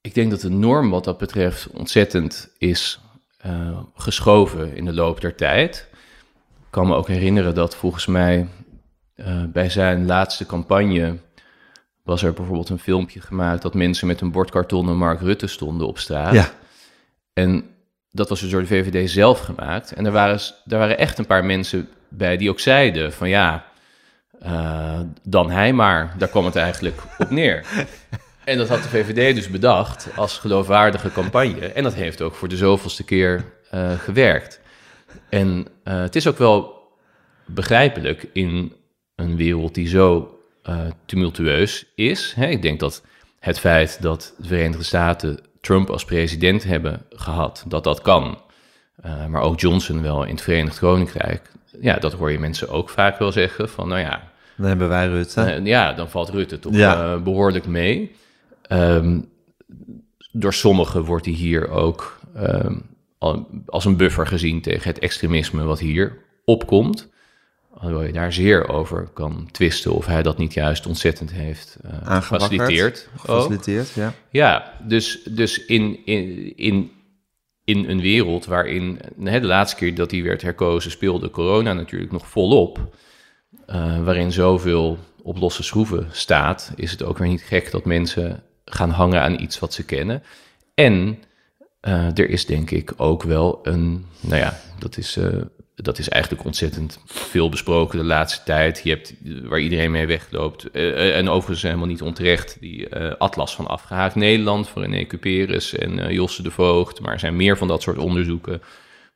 [0.00, 3.00] ik denk dat de norm wat dat betreft ontzettend is
[3.38, 5.90] eh, geschoven in de loop der tijd.
[6.72, 8.48] Ik kan me ook herinneren dat volgens mij
[9.14, 11.16] eh, bij zijn laatste campagne
[12.02, 15.86] was er bijvoorbeeld een filmpje gemaakt dat mensen met een bordkarton en Mark Rutte stonden
[15.86, 16.32] op straat.
[16.32, 16.50] Ja.
[17.32, 17.64] En
[18.10, 19.92] dat was dus door de VVD zelf gemaakt.
[19.92, 23.64] En er waren, er waren echt een paar mensen bij die ook zeiden van ja,
[24.40, 26.14] eh, dan hij maar.
[26.18, 27.64] Daar kwam het eigenlijk op neer.
[28.44, 31.66] En dat had de VVD dus bedacht als geloofwaardige campagne.
[31.66, 34.60] En dat heeft ook voor de zoveelste keer eh, gewerkt.
[35.28, 36.80] En eh, het is ook wel
[37.46, 38.72] begrijpelijk in
[39.16, 42.32] een wereld die zo eh, tumultueus is.
[42.36, 42.46] Hè?
[42.46, 43.02] Ik denk dat
[43.38, 48.38] het feit dat de Verenigde Staten Trump als president hebben gehad, dat dat kan.
[49.02, 51.50] Eh, maar ook Johnson wel in het Verenigd Koninkrijk.
[51.80, 55.06] Ja, dat hoor je mensen ook vaak wel zeggen van, nou ja, Dan hebben wij
[55.08, 55.60] Rutte.
[55.64, 57.12] ja, dan valt Rutte toch Ja.
[57.14, 58.14] eh, behoorlijk mee.
[58.62, 59.20] Ehm,
[60.32, 62.76] door sommigen wordt hij hier ook ehm,
[63.66, 67.10] als een buffer gezien tegen het extremisme wat hier opkomt.
[67.74, 72.24] Alhoewel je daar zeer over kan twisten of hij dat niet juist ontzettend heeft Aangewakkerd,
[72.24, 73.08] gefaciliteerd.
[73.12, 73.20] ook.
[73.20, 74.14] Gefaciliteerd, ja.
[74.30, 76.90] Ja, dus, dus in, in, in,
[77.64, 82.12] in een wereld waarin hè, de laatste keer dat hij werd herkozen speelde corona natuurlijk
[82.12, 82.94] nog volop.
[83.66, 88.42] eh, waarin zoveel op losse schroeven staat, is het ook weer niet gek dat mensen
[88.64, 90.22] gaan hangen aan iets wat ze kennen.
[90.74, 91.18] En
[91.82, 95.40] eh, er is denk ik ook wel een, nou ja, dat is, eh,
[95.74, 98.80] dat is eigenlijk ontzettend veel besproken de laatste tijd.
[98.84, 100.70] Je hebt eh, waar iedereen mee wegloopt.
[100.70, 106.42] en overigens helemaal niet onterecht die Atlas van Afgehaakt Nederland voor René Cuperus en Josse
[106.42, 107.00] de Voogd.
[107.00, 108.62] Maar er zijn meer van dat soort onderzoeken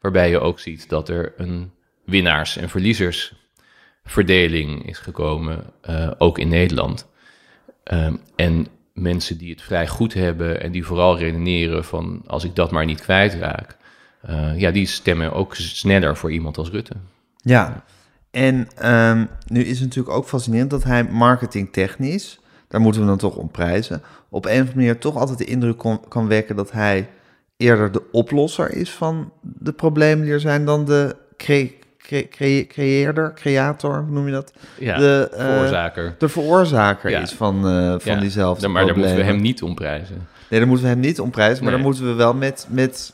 [0.00, 1.72] waarbij je ook ziet dat er een
[2.04, 5.64] winnaars- en verliezersverdeling is gekomen,
[6.18, 7.08] ook in Nederland.
[7.84, 12.54] Ehm, en mensen die het vrij goed hebben en die vooral redeneren van als ik
[12.54, 13.76] dat maar niet kwijtraak,
[14.20, 16.94] eh, ja, die stemmen ook sneller voor iemand als Rutte.
[17.36, 17.84] Ja,
[18.30, 23.18] en ehm, nu is het natuurlijk ook fascinerend dat hij marketingtechnisch, daar moeten we dan
[23.18, 26.72] toch om prijzen, op een of andere manier toch altijd de indruk kan wekken dat
[26.72, 27.08] hij
[27.56, 31.74] eerder de oplosser is van de problemen die er zijn dan de cre-
[32.06, 34.52] cre- cre- creëerder, creator, hoe noem je dat?
[34.78, 36.14] Ja, de, eh, veroorzaker.
[36.18, 37.20] De veroorzaker Ja.
[37.20, 39.34] is van, eh, van Ja, diezelfde dan- Maar daar moeten we problemen.
[39.34, 40.28] hem niet om prijzen.
[40.50, 41.82] Nee, daar moeten we hem niet om prijzen, maar Nee.
[41.82, 43.12] dan moeten we wel met, met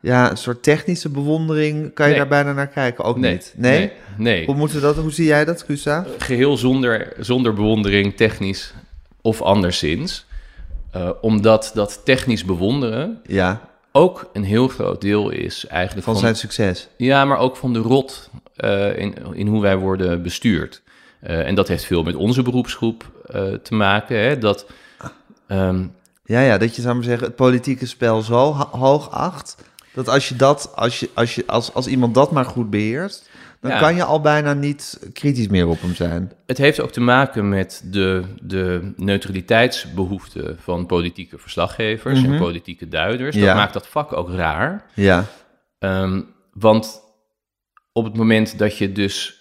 [0.00, 2.20] ja, een soort technische bewondering, kan je Nee.
[2.20, 3.04] daar bijna naar kijken?
[3.04, 3.54] Ook Nee, niet?
[3.56, 3.92] Nee?
[4.16, 4.44] nee.
[4.46, 6.06] Hoe, moeten we dat, hoe zie jij dat, Gustav?
[6.18, 8.74] Geheel zonder, zonder bewondering, technisch
[9.20, 10.26] of anderszins.
[10.90, 13.60] Eh, omdat dat technisch bewonderen Ja,
[13.92, 16.88] ook een heel groot deel is eigenlijk van van, zijn succes.
[16.96, 20.82] Ja, maar ook van de rot eh, in, in hoe wij worden bestuurd.
[21.20, 24.18] Eh, en dat heeft veel met onze beroepsgroep eh, te maken.
[24.18, 24.66] Hè, dat,
[25.46, 25.84] ehm,
[26.24, 29.56] Ja, ja, dat je zou maar zeggen, het politieke spel zo hoog acht,
[29.94, 33.28] dat als je dat, als je, als je, als, als iemand dat maar goed beheerst,
[33.62, 33.78] dan Ja.
[33.78, 36.32] kan je al bijna niet kritisch meer op hem zijn.
[36.46, 43.34] het heeft ook te maken met de, de neutraliteitsbehoeften van politieke verslaggevers en politieke duiders.
[43.36, 43.54] Dat Ja.
[43.54, 44.84] maakt dat vak ook raar.
[44.94, 45.24] Ja,
[45.78, 46.20] Ehm,
[46.52, 47.00] want
[47.92, 49.40] op het moment dat je dus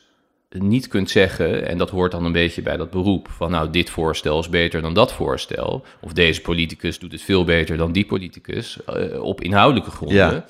[0.49, 3.89] niet kunt zeggen, en dat hoort dan een beetje bij dat beroep, van nou, dit
[3.89, 8.05] voorstel is beter dan dat voorstel, of deze politicus doet het veel beter dan die
[8.05, 10.45] politicus, eh, op inhoudelijke gronden, Ja.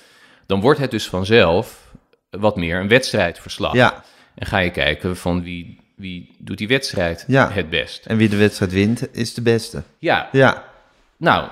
[0.46, 1.91] dan wordt het dus vanzelf
[2.40, 3.74] wat meer een wedstrijdverslag.
[3.74, 4.04] ja.
[4.36, 7.50] En ga je kijken van wie, wie doet die wedstrijd Ja.
[7.52, 8.06] het best.
[8.06, 9.84] En wie de wedstrijd wint, is de beste.
[9.98, 10.64] Ja, Ja,
[11.18, 11.48] nou,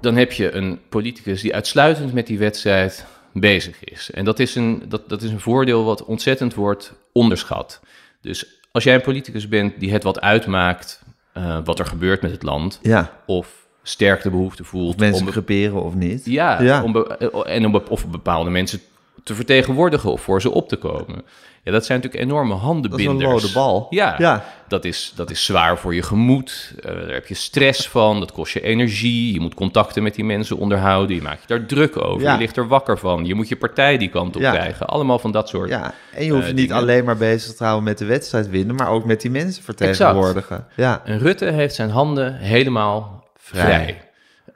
[0.00, 4.10] dan heb je een politicus die uitsluitend met die wedstrijd bezig is.
[4.10, 7.80] En dat is een, dat, dat is een voordeel wat ontzettend wordt onderschat.
[8.20, 12.30] Dus als jij een politicus bent die het wat uitmaakt eh, wat er gebeurt met
[12.30, 13.10] het land, ja.
[13.26, 13.48] of
[13.82, 16.24] sterk de behoefte voelt Of mensen om, creperen of niet.
[16.24, 16.82] ja, Ja.
[16.82, 18.80] Om be- en om, of bepaalde mensen
[19.24, 21.22] te vertegenwoordigen of voor ze op te komen.
[21.64, 23.52] Ja, dat zijn natuurlijk enorme Dat is een handenbinders.
[23.52, 23.86] bal.
[23.90, 24.44] Ja, Ja.
[24.68, 26.74] Dat, is, dat is zwaar voor je gemoed.
[26.80, 28.20] Eh, daar heb je stress van.
[28.20, 29.32] Dat kost je energie.
[29.32, 31.16] Je moet contacten met die mensen onderhouden.
[31.16, 32.22] Je maakt je daar druk over.
[32.22, 32.32] Ja.
[32.32, 33.24] Je ligt er wakker van.
[33.24, 34.50] Je moet je partij die kant op Ja.
[34.52, 34.86] krijgen.
[34.86, 35.68] Allemaal van dat soort.
[35.68, 38.48] Ja, en je hoeft Eh, je niet alleen maar bezig te houden met de wedstrijd
[38.48, 40.66] winnen, maar ook met die mensen vertegenwoordigen.
[40.76, 41.02] Ja.
[41.04, 44.00] En Rutte heeft zijn handen helemaal vrij.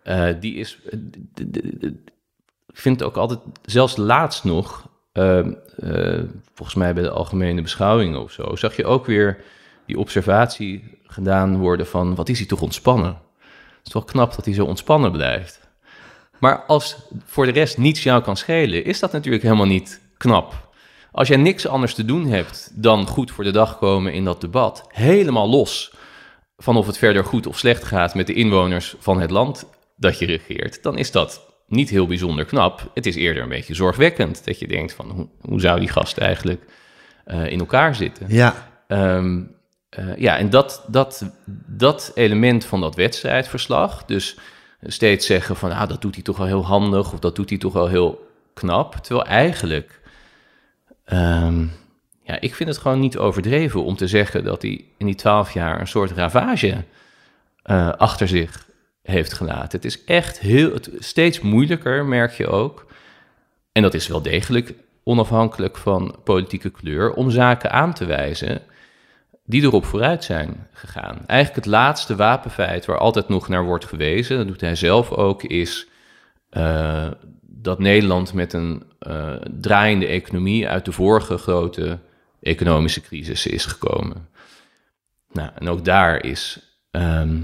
[0.03, 0.79] Eh, die is.
[2.77, 8.23] Ik vind ook altijd, zelfs laatst nog, eh, eh, volgens mij bij de algemene beschouwingen
[8.23, 9.45] of zo, zag je ook weer
[9.87, 13.19] die observatie gedaan worden van wat is hij toch ontspannen?
[13.77, 15.61] Het is toch knap dat hij zo ontspannen blijft.
[16.39, 20.69] Maar als voor de rest niets jou kan schelen, is dat natuurlijk helemaal niet knap.
[21.13, 24.41] Als jij niks anders te doen hebt dan goed voor de dag komen in dat
[24.41, 25.93] debat, helemaal los
[26.57, 30.19] van of het verder goed of slecht gaat met de inwoners van het land dat
[30.19, 32.91] je regeert, dan is dat niet heel bijzonder knap.
[32.95, 36.19] Het is eerder een beetje zorgwekkend dat je denkt van hoe, hoe zou die gast
[36.19, 36.65] eigenlijk
[37.25, 38.27] eh, in elkaar zitten?
[38.29, 38.69] Ja.
[38.87, 39.43] Ehm,
[39.89, 41.33] eh, ja, en dat, dat,
[41.67, 44.39] dat element van dat wedstrijdverslag, dus
[44.83, 47.59] steeds zeggen van ah, dat doet hij toch wel heel handig of dat doet hij
[47.59, 50.01] toch wel heel knap, terwijl eigenlijk,
[51.05, 51.65] ehm,
[52.23, 55.53] ja, ik vind het gewoon niet overdreven om te zeggen dat hij in die twaalf
[55.53, 56.85] jaar een soort ravage
[57.63, 58.66] eh, achter zich
[59.07, 59.79] heeft gelaten.
[59.79, 62.87] Het is echt heel, steeds moeilijker, merk je ook.
[63.73, 68.63] En dat is wel degelijk onafhankelijk van politieke kleur, om zaken aan te wijzen
[69.45, 71.19] die erop vooruit zijn gegaan.
[71.27, 75.43] Eigenlijk het laatste wapenfeit waar altijd nog naar wordt gewezen, dat doet hij zelf ook,
[75.43, 75.87] is
[76.51, 81.99] eh, dat Nederland met een eh, draaiende economie uit de vorige grote
[82.41, 84.29] economische crisis is gekomen.
[85.33, 87.41] Nou, en ook daar is ehm,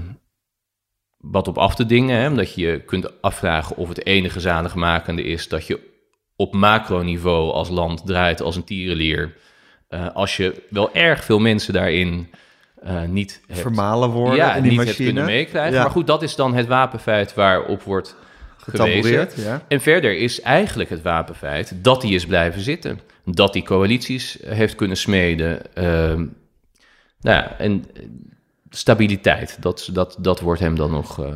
[1.31, 5.23] wat op af te dingen, hè, omdat je je kunt afvragen of het enige zaligmakende
[5.23, 5.79] is dat je
[6.35, 9.35] op macroniveau als land draait als een tierenlier.
[9.87, 12.33] Eh, als je wel erg veel mensen daarin
[12.81, 15.07] eh, niet hebt, Vermalen worden ja, in die niet hebt machine.
[15.07, 15.73] kunnen meekrijgen.
[15.73, 15.81] Ja.
[15.81, 18.15] Maar goed, dat is dan het wapenfeit waarop wordt
[18.57, 19.29] gewezen.
[19.35, 19.61] Ja.
[19.67, 22.99] En verder is eigenlijk het wapenfeit dat hij is blijven zitten.
[23.25, 25.75] Dat hij coalities heeft kunnen smeden.
[25.75, 26.25] Ehm,
[27.21, 27.85] nou ja, en
[28.77, 31.27] stabiliteit, dat, dat, dat wordt hem dan nog eh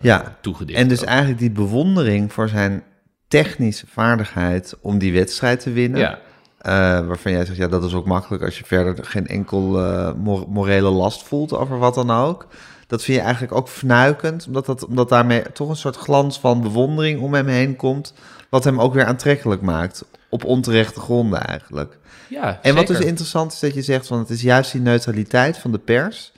[0.00, 0.36] Ja.
[0.40, 0.78] toegedicht.
[0.78, 1.06] En dus ook.
[1.08, 2.82] eigenlijk die bewondering voor zijn
[3.28, 6.00] technische vaardigheid om die wedstrijd te winnen.
[6.00, 6.18] Ja,
[6.60, 6.72] Eh,
[7.06, 10.46] waarvan jij zegt, ja, dat is ook makkelijk als je verder geen enkel eh, mor-
[10.48, 12.46] morele last voelt over wat dan ook.
[12.86, 16.60] Dat vind je eigenlijk ook fnuikend, omdat, dat, omdat daarmee toch een soort glans van
[16.62, 18.14] bewondering om hem heen komt.
[18.50, 20.04] Wat hem ook weer aantrekkelijk maakt.
[20.28, 21.98] Op onterechte gronden eigenlijk.
[22.28, 25.58] ja En wat dus interessant is dat je zegt van het is juist die neutraliteit
[25.58, 26.32] van de pers.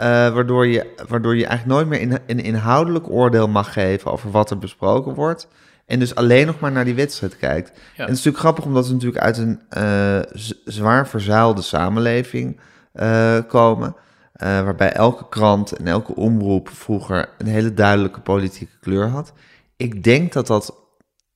[0.00, 4.30] Eh, waardoor, je, waardoor je eigenlijk nooit meer in, een inhoudelijk oordeel mag geven over
[4.30, 5.48] wat er besproken wordt.
[5.86, 7.68] En dus alleen nog maar naar die wedstrijd kijkt.
[7.68, 10.18] En het is natuurlijk grappig omdat we natuurlijk uit een eh,
[10.64, 12.60] zwaar verzuilde samenleving
[12.92, 13.94] eh, komen.
[14.32, 19.32] waarbij elke krant en elke omroep vroeger een hele duidelijke politieke kleur had.
[19.76, 20.74] Ik denk dat dat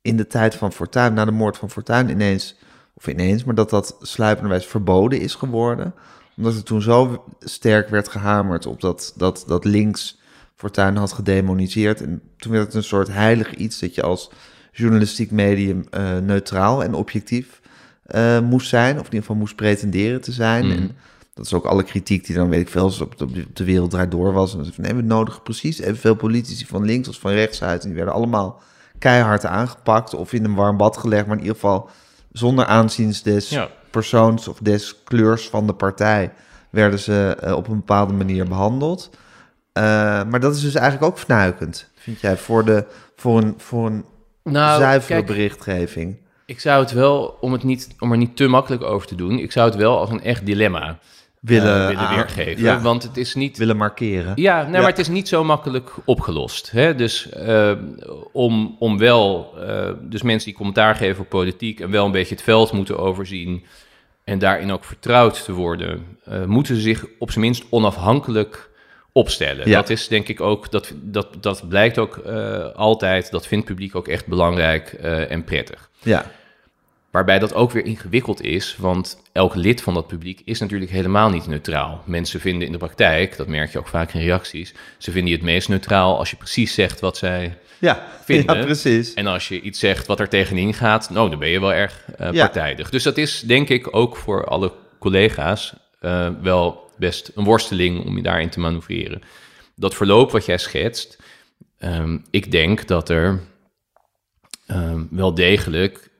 [0.02, 2.58] in de tijd van Fortuyn, na de moord van Fortuyn ineens,
[2.94, 5.94] of ineens, maar dat dat sluipenderwijs verboden is geworden.
[6.36, 10.18] Omdat het toen zo sterk werd gehamerd op dat, dat, dat links
[10.56, 12.00] Fortuyn had gedemoniseerd.
[12.02, 14.30] En toen werd het een soort heilig iets dat je als
[14.72, 17.60] journalistiek medium eh, neutraal en objectief
[18.02, 18.92] eh, moest zijn.
[18.92, 20.66] Of in ieder geval moest pretenderen te zijn.
[20.66, 20.76] Mhm.
[20.76, 20.96] En
[21.34, 23.90] dat is ook alle kritiek die dan, weet ik veel, op de, op de wereld
[23.90, 24.52] draait door was.
[24.52, 27.82] En dan van, nee, we nodigen precies evenveel politici van links als van rechts uit.
[27.82, 28.62] En die werden allemaal
[28.98, 31.26] keihard aangepakt of in een warm bad gelegd.
[31.26, 31.90] Maar in ieder geval
[32.32, 33.70] zonder aanzien des Ja.
[33.94, 36.32] Persoons of des kleurs van de partij
[36.70, 39.10] werden ze eh, op een bepaalde manier behandeld.
[39.72, 39.82] Eh,
[40.24, 42.84] maar dat is dus eigenlijk ook fnuikend, vind jij, voor, de,
[43.16, 44.04] voor een, voor een
[44.42, 46.16] Nou, zuivere kijk, berichtgeving.
[46.46, 49.38] Ik zou het wel, om, het niet, om er niet te makkelijk over te doen,
[49.38, 50.98] ik zou het wel als een echt dilemma
[51.40, 52.62] Willen, eh, willen aan- weergeven.
[52.62, 53.58] ja, Want het is niet.
[53.58, 54.32] willen markeren.
[54.34, 54.78] Ja, nee, Ja.
[54.78, 56.70] maar het is niet zo makkelijk opgelost.
[56.70, 56.94] Hè?
[56.94, 57.28] Dus
[58.32, 59.54] om, om wel,
[60.00, 63.64] dus mensen die commentaar geven op politiek en wel een beetje het veld moeten overzien
[64.24, 68.70] en daarin ook vertrouwd te worden, eh, moeten ze zich op zijn minst onafhankelijk
[69.12, 69.68] opstellen.
[69.68, 69.80] Ja.
[69.80, 73.76] Dat is denk ik ook, dat, dat, dat blijkt ook eh, altijd, dat vindt het
[73.76, 75.90] publiek ook echt belangrijk eh, en prettig.
[76.02, 76.30] Ja,
[77.14, 81.30] Waarbij dat ook weer ingewikkeld is, want elk lid van dat publiek is natuurlijk helemaal
[81.30, 82.02] niet neutraal.
[82.04, 85.36] Mensen vinden in de praktijk, dat merk je ook vaak in reacties, ze vinden je
[85.36, 88.06] het meest neutraal als je precies zegt wat zij ja.
[88.24, 88.56] vinden.
[88.56, 89.14] ja precies.
[89.14, 92.04] En als je iets zegt wat er tegenin gaat, nou, dan ben je wel erg
[92.16, 92.44] eh, Ja.
[92.44, 92.90] partijdig.
[92.90, 98.16] Dus dat is denk ik ook voor alle collega's eh, wel best een worsteling om
[98.16, 99.22] je daarin te manoeuvreren.
[99.76, 101.18] Dat verloop wat jij schetst,
[101.78, 103.40] ehm, ik denk dat er
[104.66, 106.10] ehm, wel degelijk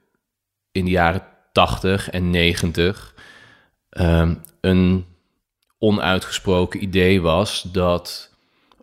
[0.73, 3.15] in de jaren 80 en 90
[3.91, 5.07] ehm, een
[5.79, 8.31] onuitgesproken idee was dat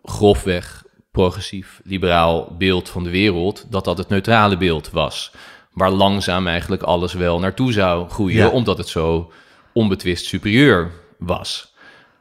[0.02, 0.81] grofweg
[1.12, 5.32] progressief liberaal beeld van de wereld, dat dat het neutrale beeld was.
[5.72, 8.48] Waar langzaam eigenlijk alles wel naartoe zou groeien, Ja.
[8.48, 9.32] omdat het zo
[9.72, 11.70] onbetwist superieur was.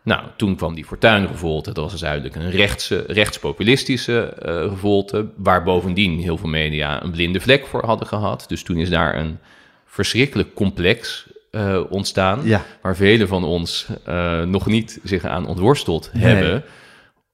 [0.04, 1.72] Nou, toen kwam die fortuinrevolte.
[1.74, 7.12] Dat was dus duidelijk een rechtse, rechtspopulistische eh revolte, waar bovendien heel veel media een
[7.12, 8.46] blinde vlek voor hadden gehad.
[8.48, 9.38] Dus toen is daar een
[9.86, 12.64] verschrikkelijk complex eh, ontstaan, Ja.
[12.82, 16.24] waar velen van ons eh, nog niet zich aan ontworsteld Nee.
[16.24, 16.64] hebben.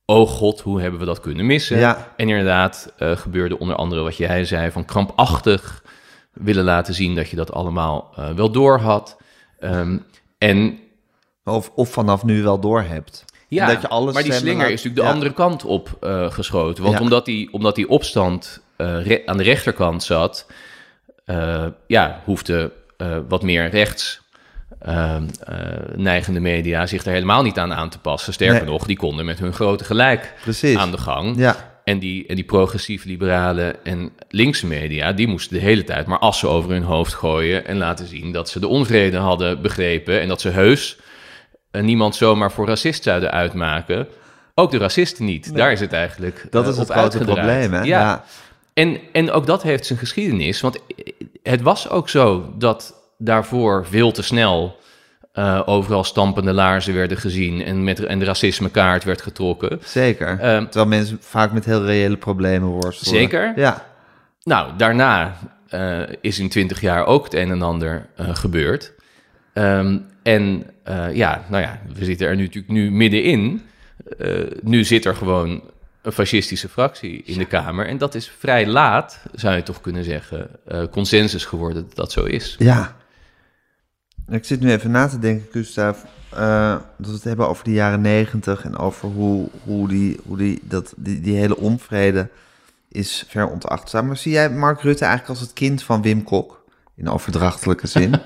[0.09, 1.77] Oh god, hoe hebben we dat kunnen missen?
[1.79, 2.13] Ja.
[2.17, 5.83] En inderdaad eh, gebeurde onder andere wat jij zei, van krampachtig
[6.33, 9.17] willen laten zien dat je dat allemaal eh, wel door had.
[9.59, 9.97] Ehm,
[10.37, 10.79] en
[11.43, 13.25] Of, of vanaf nu wel door hebt.
[13.47, 15.11] ja, dat je alles maar die slinger is natuurlijk de Ja.
[15.11, 16.83] andere kant op eh, geschoten.
[16.83, 17.01] Want Ja.
[17.01, 18.61] omdat, die, omdat die opstand
[19.25, 20.45] aan de rechterkant zat,
[21.87, 22.71] ja, hoefde
[23.27, 24.21] wat meer rechts
[24.79, 25.21] eh, eh,
[25.95, 28.33] neigende media zich er helemaal niet aan aan te passen.
[28.33, 28.71] Sterker Nee.
[28.71, 30.77] nog, die konden met hun grote gelijk Precies.
[30.77, 31.37] aan de gang.
[31.37, 36.19] Ja, En die, en die progressief-liberale en linkse media, die moesten de hele tijd maar
[36.19, 40.27] assen over hun hoofd gooien en laten zien dat ze de onvrede hadden begrepen en
[40.27, 40.97] dat ze heus
[41.71, 44.07] eh, niemand zomaar voor racist zouden uitmaken.
[44.55, 45.55] Ook de racisten niet.
[45.55, 47.73] Daar is het eigenlijk dat eh, is het grote probleem.
[47.73, 47.81] Hè?
[47.81, 48.23] Ja.
[48.73, 50.61] En, en ook dat heeft zijn geschiedenis.
[50.61, 50.79] Want
[51.43, 54.77] het was ook zo dat daarvoor veel te snel
[55.37, 59.79] eh, overal stampende laarzen werden gezien en, met, en de racismekaart werd getrokken.
[59.83, 60.39] Zeker.
[60.39, 63.19] Ehm, Terwijl mensen vaak met heel reële problemen worstelen.
[63.19, 63.53] Zeker.
[63.55, 63.85] Ja.
[64.43, 65.37] Nou, daarna
[65.69, 68.93] eh, is in twintig jaar ook het een en ander eh, gebeurd.
[69.53, 70.65] Ehm, en
[71.13, 73.61] ja, nou ja, we zitten er nu natuurlijk nu middenin.
[74.61, 75.63] Nu zit er gewoon
[76.01, 77.87] een fascistische fractie in de Kamer.
[77.87, 80.49] En dat is vrij laat, zou je toch kunnen zeggen,
[80.91, 82.55] consensus geworden dat dat zo is.
[82.59, 82.96] Ja.
[84.29, 87.71] Ik zit nu even na te denken, Gustav, eh, dat we het hebben over de
[87.71, 92.29] jaren negentig en over hoe, hoe, die, hoe die, dat, die, die hele onvrede
[92.87, 94.07] is ver ontacht staan.
[94.07, 96.63] Maar zie jij Mark Rutte eigenlijk als het kind van Wim Kok,
[96.95, 98.13] in overdrachtelijke zin?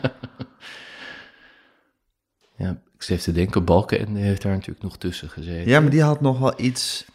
[2.55, 5.69] Ja, ik zit te denken, Balken heeft daar natuurlijk nog tussen gezeten.
[5.69, 7.05] ja, maar die had nog wel iets,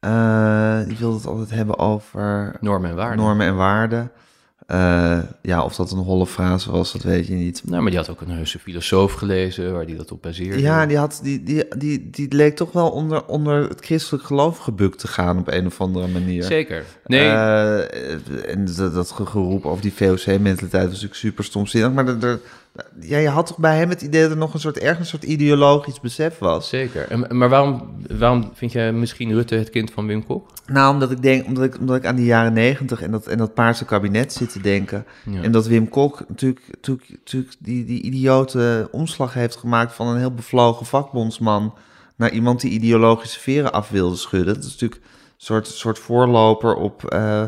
[0.00, 3.16] eh, die wilde het altijd hebben over Normen en waarden.
[3.16, 4.10] normen en waarden.
[4.72, 7.62] Eh, ja, of dat een holle frase was, dat weet je niet.
[7.64, 10.60] Nou, maar die had ook een heuse filosoof gelezen waar die dat op baseerde.
[10.60, 14.58] Ja, die, had, die, die, die, die leek toch wel onder, onder het christelijk geloof
[14.58, 16.42] gebukt te gaan op een of andere manier.
[16.42, 16.84] Zeker.
[17.06, 21.92] Nee, Eh, en dat, dat geroep over die VOC-mentaliteit was natuurlijk super stomzinnig.
[21.92, 22.40] Maar er, er-
[23.00, 25.18] ja, je had toch bij hem het idee dat er nog een soort, ergens een
[25.18, 26.68] soort ideologisch besef was.
[26.68, 27.08] Zeker.
[27.08, 30.48] En- Maar waarom, waarom vind jij misschien Rutte het kind van Wim Kok?
[30.66, 33.38] Nou, omdat ik denk, omdat ik, omdat ik aan die jaren negentig en dat, en
[33.38, 35.04] dat paarse kabinet zit te denken.
[35.30, 35.42] Ja.
[35.42, 40.18] En dat Wim Kok natuurlijk, natuurlijk, natuurlijk die, die idiote omslag heeft gemaakt van een
[40.18, 41.74] heel bevlogen vakbondsman
[42.16, 44.54] naar iemand die ideologische veren af wilde schudden.
[44.54, 47.42] Dat is natuurlijk een soort, soort voorloper op, eh,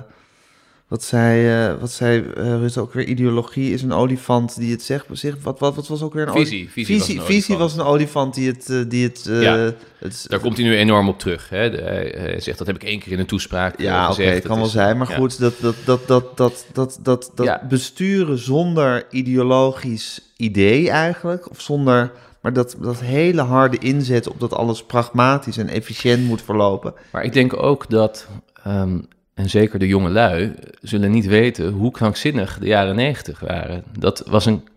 [0.88, 4.82] wat zei, eh, wat zei eh, Rutte ook weer, ideologie is een olifant die het
[4.82, 5.06] zegt.
[5.12, 7.58] zegt wat, wat, wat was ook weer een Visie, visie was een visie olifant.
[7.58, 9.72] was een olifant die het, eh, die het, Ja.
[9.98, 11.48] het Daar komt hij nu enorm op terug.
[11.48, 11.70] Hè?
[11.70, 11.76] De-
[12.16, 14.96] hij, zegt, dat heb ik één keer in een toespraak Ja, oké, kan wel zijn.
[14.98, 15.16] Maar ja.
[15.16, 17.62] goed, dat, dat, dat, dat, dat, dat, dat, dat Ja.
[17.68, 22.12] besturen zonder ideologisch idee eigenlijk, of zonder...
[22.40, 26.94] Maar dat, dat hele harde inzet op dat alles pragmatisch en efficiënt moet verlopen.
[27.12, 28.28] Maar ik denk ook dat,
[28.64, 28.98] ehm,
[29.34, 33.84] en zeker de jonge lui, zullen niet weten hoe krankzinnig de jaren negentig waren.
[33.98, 34.68] Dat was een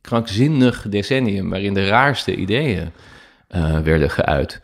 [0.00, 2.90] krankzinnig decennium waarin de raarste ideeën
[3.48, 4.60] eh, werden geuit.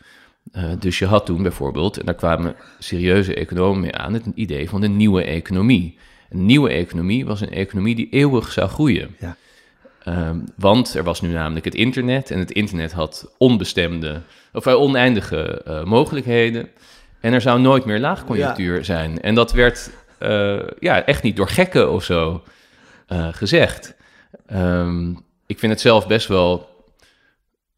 [0.52, 4.68] Eh, dus je had toen bijvoorbeeld, en daar kwamen serieuze economen mee aan, het idee
[4.68, 5.98] van de nieuwe economie.
[6.30, 9.16] Een nieuwe economie was een economie die eeuwig zou groeien.
[9.18, 9.36] Ja.
[10.04, 15.62] Ehm, want er was nu namelijk het internet en het internet had onbestemde, of oneindige
[15.62, 16.68] eh, mogelijkheden.
[17.20, 19.20] En er zou nooit meer laagconjunctuur zijn.
[19.20, 22.42] En dat werd eh, ja, echt niet door gekken of zo
[23.06, 23.94] eh, gezegd.
[24.46, 25.10] Ehm,
[25.46, 26.68] ik vind het zelf best wel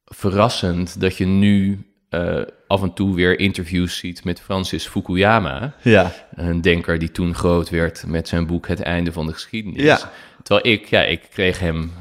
[0.04, 5.74] verrassend dat je nu eh, af en toe weer interviews ziet met Francis Fukuyama.
[5.82, 6.12] Ja.
[6.34, 9.82] Een denker die toen groot werd met zijn boek Het Einde van de Geschiedenis.
[9.82, 10.10] Ja.
[10.42, 11.92] Terwijl ik, ja, ik kreeg hem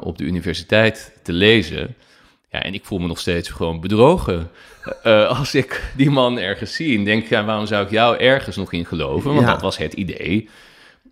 [0.00, 1.94] op de universiteit te lezen.
[2.50, 4.50] Ja, en ik voel me nog steeds gewoon bedrogen.
[5.02, 8.56] Eh, als ik die man ergens zie en denk, ja, waarom zou ik jou ergens
[8.56, 9.30] nog in geloven?
[9.34, 9.52] Want Ja.
[9.52, 10.48] dat was het idee.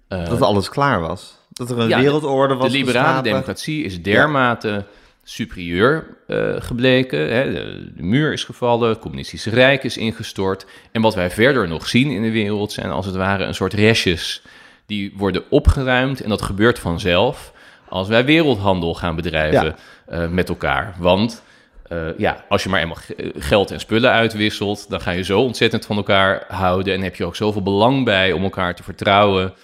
[0.09, 1.37] Eh, Dat alles klaar was.
[1.53, 3.31] Dat er een Ja, wereldorde was de liberale geschapen.
[3.31, 4.85] democratie is dermate
[5.25, 7.19] superieur eh, gebleken.
[7.35, 7.53] Hè.
[7.53, 10.67] De, de muur is gevallen, het communistische rijk is ingestort.
[10.93, 13.73] En wat wij verder nog zien in de wereld zijn als het ware een soort
[13.75, 14.43] restjes
[14.87, 17.53] die worden opgeruimd en dat gebeurt vanzelf
[17.89, 19.77] als wij wereldhandel gaan bedrijven
[20.09, 20.95] Eh, met elkaar.
[20.99, 21.43] Want
[21.89, 25.41] eh, ja, als je maar eenmaal ge- geld en spullen uitwisselt, dan ga je zo
[25.41, 29.55] ontzettend van elkaar houden en heb je ook zoveel belang bij om elkaar te vertrouwen.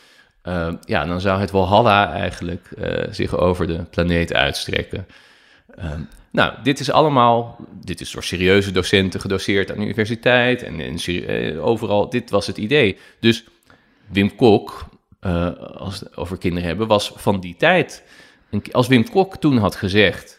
[0.42, 5.06] Eh, ja, dan zou het Walhalla eigenlijk eh, zich over de planeet uitstrekken.
[5.76, 10.80] Ehm, nou, dit is allemaal, dit is door serieuze docenten gedoseerd aan de universiteit en,
[10.80, 12.10] en eh, overal.
[12.10, 12.98] Dit was het idee.
[13.20, 13.44] Dus
[14.06, 14.86] Wim Kok,
[15.20, 18.04] eh, als we het over kinderen hebben, was van die tijd.
[18.72, 20.33] Als Wim Kok toen had gezegd,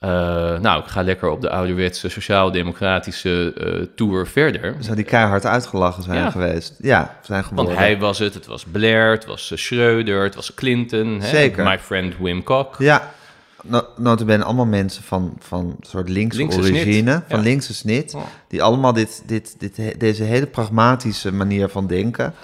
[0.00, 0.10] eh,
[0.58, 4.74] nou, ik ga lekker op de ouderwetse sociaal-democratische eh, tour verder.
[4.78, 6.30] Zou die keihard uitgelachen zijn Ja.
[6.30, 6.74] geweest?
[6.78, 7.76] Ja, zijn Want geworden.
[7.76, 11.20] hij was het, het was Blair, het was eh, Schreuder, het was Clinton.
[11.20, 11.28] Hè?
[11.28, 11.64] Zeker.
[11.64, 12.74] My friend Wim Kok.
[12.78, 13.10] Ja,
[13.62, 16.72] no, notabene allemaal mensen van, van soort linkse, Linkse snit.
[16.72, 17.44] origine, van Ja.
[17.44, 18.18] linkse snit, Ja.
[18.48, 22.34] die allemaal dit, dit, dit, deze hele pragmatische manier van denken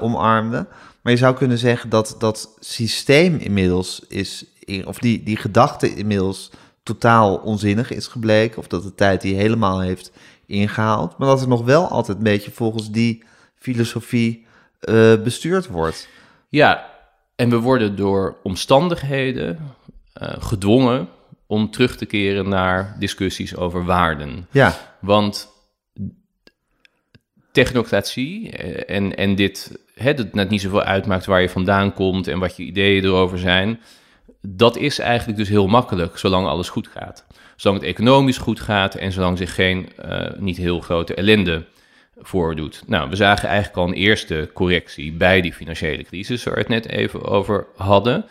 [0.00, 0.66] omarmden.
[1.02, 4.44] Maar je zou kunnen zeggen dat dat systeem inmiddels is,
[4.84, 6.50] of die, die gedachte inmiddels
[6.82, 10.12] totaal onzinnig is gebleken, of dat de tijd die helemaal heeft
[10.46, 13.22] ingehaald, maar dat er nog wel altijd een beetje volgens die
[13.54, 14.46] filosofie
[14.80, 16.08] eh, bestuurd wordt.
[16.48, 16.90] Ja,
[17.36, 19.58] en we worden door omstandigheden
[20.12, 21.08] eh, gedwongen
[21.46, 24.46] om terug te keren naar discussies over waarden.
[24.50, 25.48] Ja, Want
[27.52, 31.92] technocratie eh, en, en dit, hè, dat het net niet zoveel uitmaakt waar je vandaan
[31.94, 33.80] komt en wat je ideeën erover zijn,
[34.40, 37.26] dat is eigenlijk dus heel makkelijk, zolang alles goed gaat.
[37.56, 41.64] Zolang het economisch goed gaat en zolang zich geen eh, niet heel grote ellende
[42.16, 42.82] voordoet.
[42.86, 46.68] Nou, we zagen eigenlijk al een eerste correctie bij die financiële crisis, waar we het
[46.68, 48.24] net even over hadden.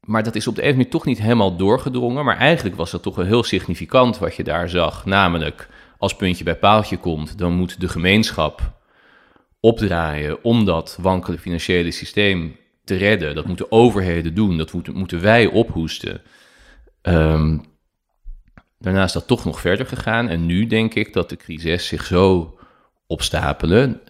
[0.00, 2.24] Maar dat is op de een manier toch niet helemaal doorgedrongen.
[2.24, 5.04] Maar eigenlijk was dat toch wel heel significant wat je daar zag.
[5.04, 8.72] Namelijk, als puntje bij paaltje komt, dan moet de gemeenschap
[9.60, 12.56] opdraaien om dat wankele financiële systeem
[12.88, 13.34] te redden.
[13.34, 16.22] Dat moeten overheden doen, dat moeten, wij ophoesten.
[17.02, 17.58] Ehm,
[18.78, 20.28] daarna is dat toch nog verder gegaan.
[20.28, 22.58] En nu denk ik dat de crisis zich zo
[23.06, 24.00] opstapelen.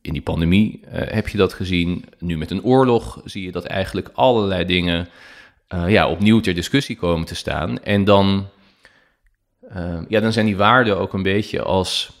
[0.00, 2.04] In die pandemie eh, heb je dat gezien.
[2.18, 5.08] Nu met een oorlog zie je dat eigenlijk allerlei dingen
[5.68, 7.82] eh, ja, opnieuw ter discussie komen te staan.
[7.82, 8.48] En dan,
[9.68, 12.18] eh, ja, dan zijn die waarden ook een beetje als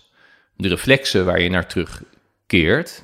[0.56, 3.02] de reflexen waar je naar terugkeert.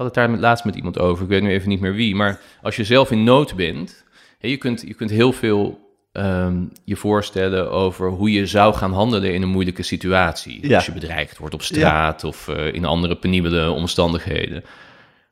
[0.00, 2.14] Had het daar met- laatst met iemand over, ik weet nu even niet meer wie.
[2.14, 4.04] Maar als je zelf in nood bent,
[4.38, 5.78] je, kunt, je kunt heel veel
[6.12, 10.68] ehm, je voorstellen over hoe je zou gaan handelen in een moeilijke situatie.
[10.68, 10.74] Ja.
[10.76, 14.64] Als je bedreigd wordt op straat of eh, in andere penibele omstandigheden.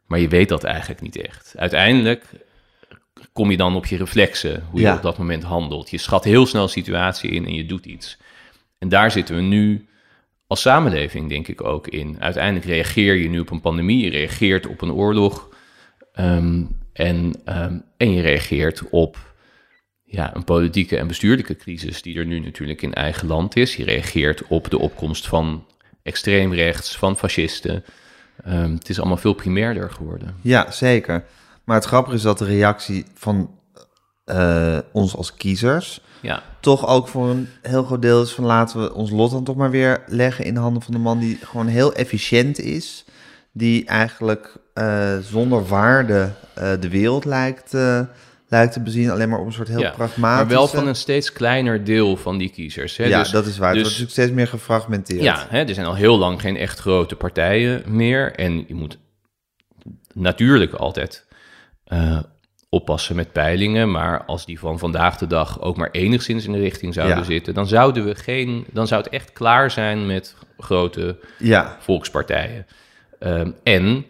[0.06, 1.54] Maar je weet dat eigenlijk niet echt.
[1.56, 2.24] Uiteindelijk
[3.32, 4.94] kom je dan op je reflexen, hoe je Ja.
[4.96, 5.90] op dat moment handelt.
[5.90, 8.18] Je schat heel snel een situatie in en je doet iets.
[8.78, 9.87] En daar zitten we nu
[10.48, 12.16] als samenleving, denk ik, ook in.
[12.18, 15.46] Uiteindelijk reageer je nu op een pandemie, je reageert op een oorlog.
[16.12, 19.34] ehm, en, ehm, en je reageert op
[20.04, 23.76] ja, een politieke en bestuurlijke crisis die er nu natuurlijk in eigen land is.
[23.76, 25.66] Je reageert op de opkomst van
[26.02, 27.84] extreemrechts, van fascisten.
[28.44, 30.36] Ehm, het is allemaal veel primairder geworden.
[30.42, 31.24] Ja, zeker.
[31.64, 33.58] Maar het grappige is dat de reactie van
[34.24, 38.80] eh, ons als kiezers Ja, toch ook voor een heel groot deel is van laten
[38.80, 41.38] we ons lot dan toch maar weer leggen in de handen van de man die
[41.42, 43.04] gewoon heel efficiënt is.
[43.52, 48.00] Die eigenlijk eh, zonder waarde eh, de wereld lijkt, eh,
[48.48, 49.10] lijkt te bezien.
[49.10, 49.90] Alleen maar op een soort heel ja.
[49.90, 50.20] pragmatische...
[50.20, 52.96] maar wel van een steeds kleiner deel van die kiezers.
[52.96, 53.04] Hè?
[53.04, 53.68] ja, Dus- dat is waar.
[53.68, 55.22] het dus- wordt natuurlijk steeds meer gefragmenteerd.
[55.22, 58.32] Ja, hè, er zijn al heel lang geen echt grote partijen meer.
[58.32, 58.98] En je moet
[60.12, 61.26] natuurlijk altijd
[62.68, 63.90] oppassen met peilingen.
[63.90, 67.24] Maar als die van vandaag de dag ook maar enigszins in de richting zouden Ja.
[67.24, 68.64] zitten, dan zouden we geen.
[68.72, 72.66] Dan zou het echt klaar zijn met grote ja, volkspartijen.
[73.18, 74.06] Ehm, en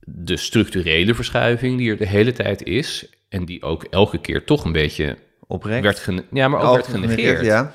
[0.00, 3.06] de structurele verschuiving die er de hele tijd is.
[3.28, 5.16] En die ook elke keer toch een beetje
[5.46, 5.82] oprecht.
[5.82, 7.74] werd, gene- ja, maar ook werd genegeerd Ja,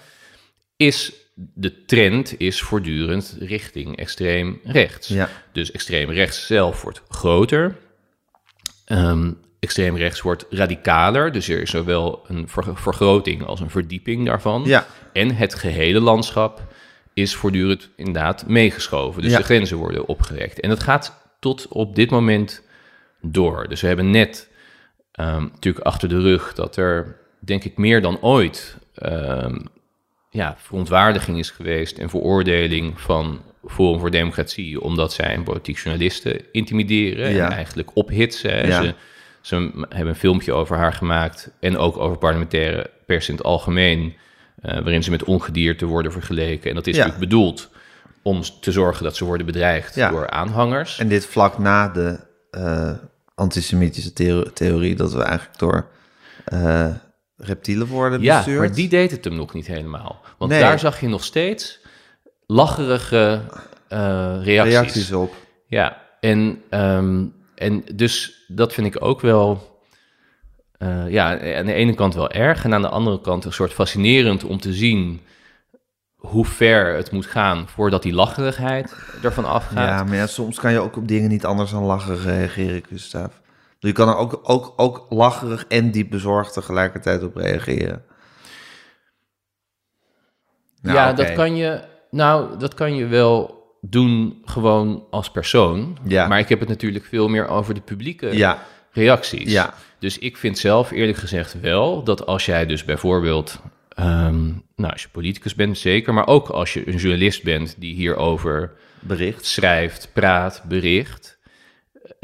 [0.78, 1.14] is
[1.54, 5.08] de trend is voortdurend richting extreem rechts.
[5.08, 5.30] ja.
[5.52, 7.76] Dus extreem rechts zelf wordt groter.
[8.86, 9.32] Ehm,
[9.62, 11.32] extreem rechts wordt radicaler.
[11.32, 14.64] Dus er is zowel een ver- vergroting als een verdieping daarvan.
[14.66, 14.86] ja.
[15.14, 16.62] En het gehele landschap
[17.14, 19.22] is voortdurend inderdaad meegeschoven.
[19.22, 19.38] Dus Ja.
[19.38, 20.59] de grenzen worden opgerekt.
[20.59, 22.64] En dat gaat tot op dit moment
[23.22, 23.68] door.
[23.70, 24.49] Dus we hebben net
[25.12, 29.59] ehm, natuurlijk achter de rug dat er, denk ik, meer dan ooit ehm,
[30.30, 36.41] ja, verontwaardiging is geweest en veroordeling van Forum voor Democratie, omdat zij een politiek journalisten
[36.51, 37.45] intimideren Ja.
[37.45, 38.51] en eigenlijk ophitsen.
[38.53, 38.82] En Ja.
[38.84, 38.93] Ze,
[39.42, 39.56] ze
[39.89, 44.14] hebben een filmpje over haar gemaakt en ook over parlementaire pers in het algemeen,
[44.62, 46.70] eh, waarin ze met ongedierte worden vergeleken.
[46.70, 47.04] En dat is Ja.
[47.06, 47.70] natuurlijk bedoeld
[48.22, 50.10] om te zorgen dat ze worden bedreigd Ja.
[50.10, 51.00] door aanhangers.
[51.00, 52.20] En dit vlak na de
[52.52, 52.92] eh,
[53.36, 55.88] antisemitische theo- theorie dat we eigenlijk door
[56.46, 56.88] eh,
[57.38, 58.60] reptielen worden Ja, bestuurd.
[58.60, 60.22] maar die deed het hem nog niet helemaal.
[60.38, 60.60] Want Nee.
[60.62, 61.80] daar zag je nog steeds
[62.48, 63.42] lacherige
[63.88, 64.54] reacties.
[64.74, 65.34] reacties op.
[65.68, 67.26] Ja, en, ehm,
[67.62, 69.80] en dus dat vind ik ook wel...
[70.78, 72.64] eh, ja, aan de ene kant wel erg...
[72.64, 75.22] en aan de andere kant een soort fascinerend om te zien...
[76.16, 79.89] hoe ver het moet gaan voordat die lacherigheid ervan afgaat.
[79.89, 83.32] Ja, maar ja, soms kan je ook op dingen niet anders dan lacherig reageren, Gustav.
[83.80, 88.03] Je kan er ook, ook, ook lacherig en diep bezorgd tegelijkertijd op reageren.
[90.82, 91.82] Nou, ja, dat kan je.
[92.09, 95.98] Nou, dat kan je wel doen gewoon als persoon.
[96.08, 96.28] Ja.
[96.28, 99.52] Maar ik heb het natuurlijk veel meer over de publieke Ja, reacties.
[99.52, 104.44] ja, Dus ik vind zelf eerlijk gezegd wel dat als jij dus bijvoorbeeld, ehm,
[104.76, 108.72] nou als je politicus bent zeker, maar ook als je een journalist bent die hierover
[109.00, 109.46] bericht.
[109.46, 111.31] schrijft, praat, bericht,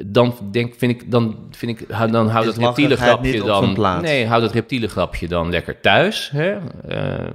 [0.06, 3.74] dan denk vind ik dan vind ik hou- dan houdt Is het reptiele grapje dan
[4.02, 6.30] nee houdt het reptiele grapje dan lekker thuis.
[6.30, 6.58] Hè?
[6.88, 7.28] Eh,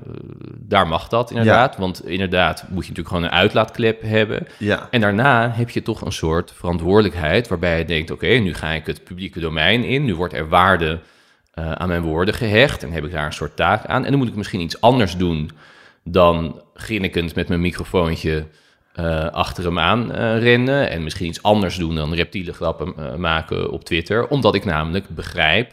[0.58, 4.46] daar mag dat inderdaad, want inderdaad moet je natuurlijk gewoon een uitlaatklep hebben.
[4.58, 8.70] Ja, En daarna heb je toch een soort verantwoordelijkheid waarbij je denkt: oké, nu ga
[8.70, 10.98] ik het publieke domein in, nu wordt er waarde
[11.54, 14.04] eh, aan mijn woorden gehecht en heb ik daar een soort taak aan.
[14.04, 15.50] En dan moet ik misschien iets anders doen
[16.04, 18.46] dan grinnikend met mijn microfoontje
[18.92, 23.14] eh, achter hem aan eh, rennen en misschien iets anders doen dan reptiele grappen eh,
[23.14, 25.72] maken op Twitter, omdat ik namelijk begrijp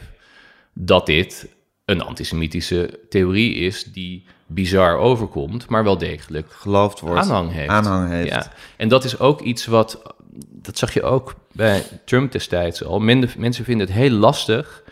[0.72, 1.48] dat dit
[1.84, 7.20] een antisemitische theorie is die bizar overkomt, maar wel degelijk geloofd wordt.
[7.20, 7.68] aanhang heeft.
[7.68, 8.28] Aanhang heeft.
[8.28, 8.52] Ja.
[8.76, 10.02] En dat is ook iets wat,
[10.48, 12.98] dat zag je ook bij Trump destijds al.
[12.98, 14.82] Men- mensen vinden het heel lastig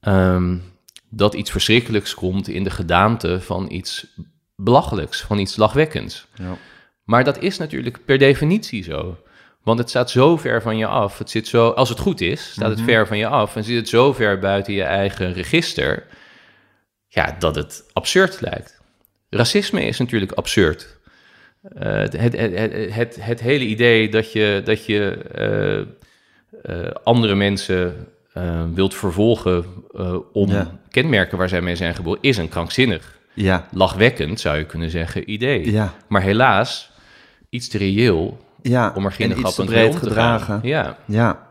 [0.00, 0.56] ehm,
[1.08, 4.06] dat iets verschrikkelijks komt in de gedaante van iets
[4.56, 6.26] belachelijks, van iets lachwekkends.
[6.34, 6.56] Ja.
[7.12, 9.18] Maar dat is natuurlijk per definitie zo.
[9.62, 11.18] Want het staat zo ver van je af.
[11.18, 13.56] Het zit zo, als het goed is, staat het ver van je af.
[13.56, 16.06] En zit het zo ver buiten je eigen register.
[17.08, 18.80] Ja, dat het absurd lijkt.
[19.30, 20.98] Racisme is natuurlijk absurd.
[21.62, 22.32] Eh, het, het,
[22.94, 25.78] het, het, hele idee dat je, dat je eh,
[26.86, 28.06] eh, andere mensen
[28.74, 29.64] wilt vervolgen
[30.32, 30.78] om Ja.
[30.90, 35.30] kenmerken waar zij mee zijn geboren, is een krankzinnig, Ja, lachwekkend zou je kunnen zeggen,
[35.30, 35.72] idee.
[35.72, 36.91] ja, Maar helaas,
[37.52, 38.92] iets te reëel ja.
[38.94, 40.60] om er geen en iets te breed te gedragen.
[40.62, 41.50] Ja, Ja.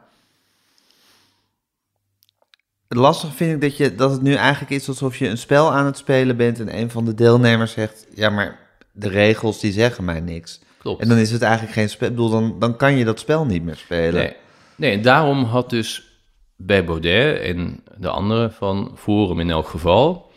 [2.87, 5.85] Lastig vind ik dat, je, dat het nu eigenlijk is alsof je een spel aan
[5.85, 8.59] het spelen bent en een van de deelnemers zegt, ja, maar
[8.91, 10.61] de regels die zeggen mij niks.
[10.77, 11.01] klopt.
[11.01, 12.07] En dan is het eigenlijk geen spel.
[12.07, 14.13] Ik bedoel, dan, dan kan je dat spel niet meer spelen.
[14.13, 14.35] Nee.
[14.75, 16.21] nee, en daarom had dus
[16.55, 20.30] bij Baudet en de anderen van Forum in elk geval...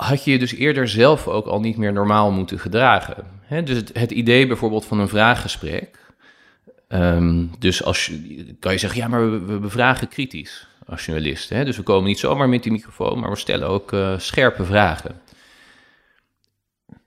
[0.00, 3.24] had je je dus eerder zelf ook al niet meer normaal moeten gedragen.
[3.48, 5.98] Dus het, het idee bijvoorbeeld van een vraaggesprek...
[6.88, 11.48] ehm, dus als je, kan je zeggen, ja, maar we, bevragen kritisch als journalist.
[11.48, 15.20] Dus we komen niet zomaar met die microfoon, maar we stellen ook eh, scherpe vragen.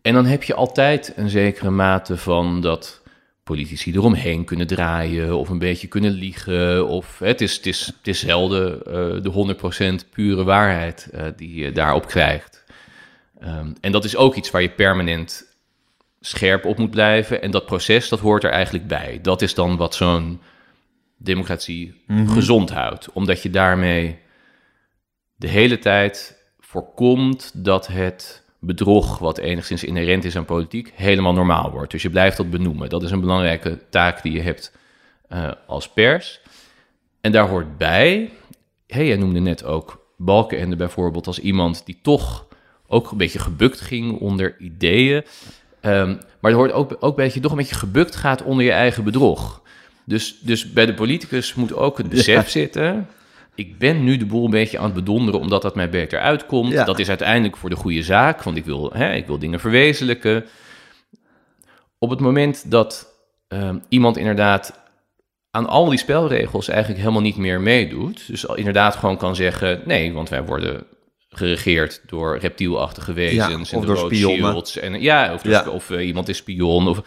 [0.01, 3.01] En dan heb je altijd een zekere mate van dat
[3.43, 6.87] politici eromheen kunnen draaien of een beetje kunnen liegen.
[6.87, 11.55] Of het, is, het, is, het is zelden eh, de 100% pure waarheid eh, die
[11.55, 12.62] je daarop krijgt.
[13.43, 15.55] Ehm, en dat is ook iets waar je permanent
[16.19, 17.41] scherp op moet blijven.
[17.41, 19.19] En dat proces, dat hoort er eigenlijk bij.
[19.21, 20.41] Dat is dan wat zo'n
[21.17, 23.11] democratie gezond houdt.
[23.11, 24.19] Omdat je daarmee
[25.35, 31.71] de hele tijd voorkomt dat het bedrog, wat enigszins inherent is aan politiek, helemaal normaal
[31.71, 31.91] wordt.
[31.91, 32.89] Dus je blijft dat benoemen.
[32.89, 34.77] Dat is een belangrijke taak die je hebt
[35.27, 36.41] eh, als pers.
[37.21, 38.31] En daar hoort bij,
[38.87, 42.47] hey, jij noemde net ook Balkenende bijvoorbeeld als iemand die toch
[42.93, 45.23] ook een beetje gebukt ging onder ideeën.
[45.81, 48.65] Ehm, maar er hoort ook, ook bij dat je toch een beetje gebukt gaat onder
[48.65, 49.61] je eigen bedrog.
[50.05, 53.07] Dus, dus bij de politicus moet ook het besef zitten.
[53.55, 56.71] Ik ben nu de boel een beetje aan het bedonderen omdat dat mij beter uitkomt.
[56.71, 56.83] Ja.
[56.83, 60.45] Dat is uiteindelijk voor de goede zaak, want ik wil, hè, ik wil dingen verwezenlijken.
[61.97, 63.07] Op het moment dat
[63.47, 64.79] ehm, iemand inderdaad
[65.51, 68.27] aan al die spelregels eigenlijk helemaal niet meer meedoet.
[68.27, 70.85] Dus inderdaad gewoon kan zeggen: nee, want wij worden
[71.38, 74.63] geregeerd door reptielachtige wezens of en door spionnen.
[74.81, 75.67] En, ja, of, Ja.
[75.69, 76.88] of eh, iemand is spion.
[76.88, 77.01] Of,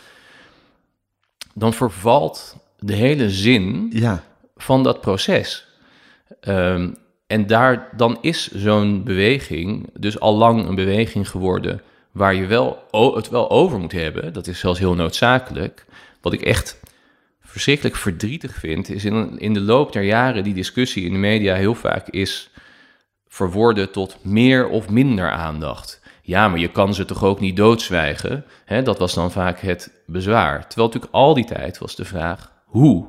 [1.55, 4.25] dan vervalt de hele zin Ja,
[4.57, 5.67] van dat proces.
[6.41, 6.91] Ehm,
[7.27, 12.83] en daar, dan is zo'n beweging dus al lang een beweging geworden waar je wel
[13.15, 14.33] het wel over moet hebben.
[14.33, 15.85] Dat is zelfs heel noodzakelijk.
[16.21, 16.81] Wat ik echt
[17.41, 21.55] verschrikkelijk verdrietig vind, is in, in de loop der jaren die discussie in de media
[21.55, 22.51] heel vaak is
[23.37, 26.01] verworden tot meer of minder aandacht.
[26.23, 28.45] Ja, maar je kan ze toch ook niet doodzwijgen?
[28.65, 30.67] Hè, dat was dan vaak het bezwaar.
[30.67, 33.07] Terwijl natuurlijk al die tijd was de vraag, hoe?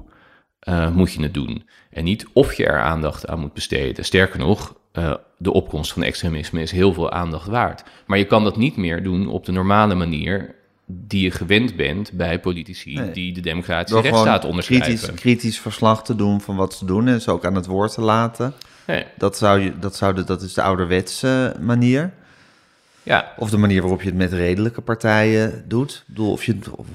[0.59, 1.63] eh, moet je het doen.
[1.91, 4.05] En niet of je er aandacht aan moet besteden.
[4.05, 7.84] Sterker nog, eh, de opkomst van extremisme is heel veel aandacht waard.
[8.05, 10.55] Maar je kan dat niet meer doen op de normale manier
[10.86, 13.11] die je gewend bent bij politici Nee.
[13.11, 14.88] die de democratische rechtsstaat onderschrijven.
[14.97, 17.93] kritisch, kritisch verslag te doen van wat ze doen en ze ook aan het woord
[17.93, 18.53] te laten.
[18.88, 19.06] Nee.
[19.18, 22.12] Dat, zou je, dat, zou de, dat is de ouderwetse manier.
[23.04, 25.92] Ja, Of de manier waarop je het met redelijke partijen doet.
[25.92, 26.86] Ik bedoel, of je, of,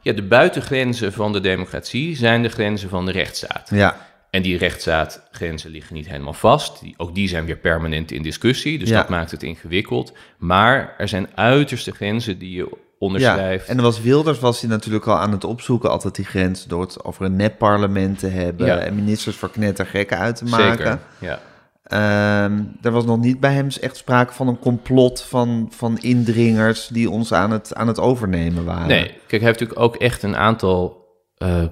[0.00, 3.68] ja, de buitengrenzen van de democratie zijn de grenzen van de rechtsstaat.
[3.70, 3.96] ja,
[4.30, 6.80] En die rechtsstaatgrenzen liggen niet helemaal vast.
[6.80, 8.96] Die, ook die zijn weer permanent in discussie, dus Ja.
[8.96, 10.12] dat maakt het ingewikkeld.
[10.38, 12.68] Maar er zijn uiterste grenzen die je
[13.00, 13.06] ja.
[13.06, 13.68] onderschrijft.
[13.68, 16.80] En er was Wilders was hij natuurlijk al aan het opzoeken, altijd die grens, door
[16.80, 18.78] het over een nepparlement te hebben Ja.
[18.78, 20.76] en ministers voor knettergekken uit te maken.
[20.76, 21.38] Zeker, ja.
[21.82, 26.86] Ehm, er was nog niet bij hem echt sprake van een complot van, van indringers
[26.86, 28.88] die ons aan het, aan het overnemen waren.
[28.88, 31.06] Nee, kijk, hij heeft natuurlijk ook echt een aantal...
[31.36, 31.62] eh,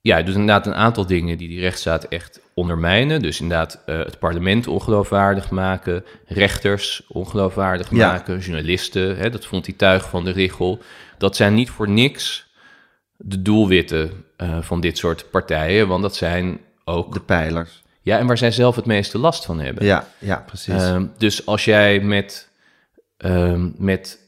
[0.00, 3.22] ja, hij doet inderdaad een aantal dingen die die rechtsstaat echt ondermijnen.
[3.22, 8.10] Dus inderdaad eh, het parlement ongeloofwaardig maken, rechters ongeloofwaardig Ja.
[8.12, 10.78] maken, journalisten, hè, dat vond hij tuig van de richel.
[11.18, 12.46] Dat zijn niet voor niks
[13.16, 17.12] de doelwitten eh, van dit soort partijen, want dat zijn ook...
[17.14, 17.82] De pijlers.
[18.02, 19.84] Ja, en waar zij zelf het meeste last van hebben.
[19.84, 20.74] Ja, ja precies.
[20.74, 22.48] Ehm, dus als jij met,
[23.16, 24.18] ehm, met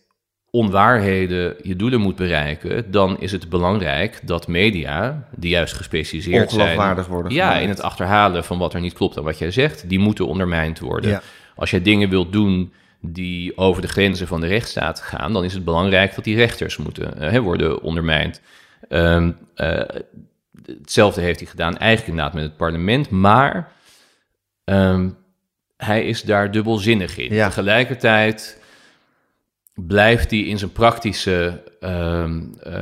[0.51, 7.05] onwaarheden je doelen moet bereiken, dan is het belangrijk dat media, die juist gespecialiseerd zijn,
[7.05, 9.99] worden ja, in het achterhalen van wat er niet klopt aan wat jij zegt, die
[9.99, 11.11] moeten ondermijnd worden.
[11.11, 11.23] Ja.
[11.57, 15.55] Als jij dingen wilt doen die over de grenzen van de rechtsstaat gaan, dan is
[15.55, 18.41] het belangrijk dat die rechters moeten eh, hè, worden ondermijnd.
[18.89, 19.83] Ehm, eh,
[20.67, 23.73] hetzelfde heeft hij gedaan eigenlijk inderdaad met het parlement, maar
[24.65, 25.09] ehm,
[25.77, 27.35] hij is daar dubbelzinnig in.
[27.35, 27.47] Ja.
[27.47, 28.60] Tegelijkertijd
[29.87, 32.73] blijft hij in zijn praktische, ehm, eh,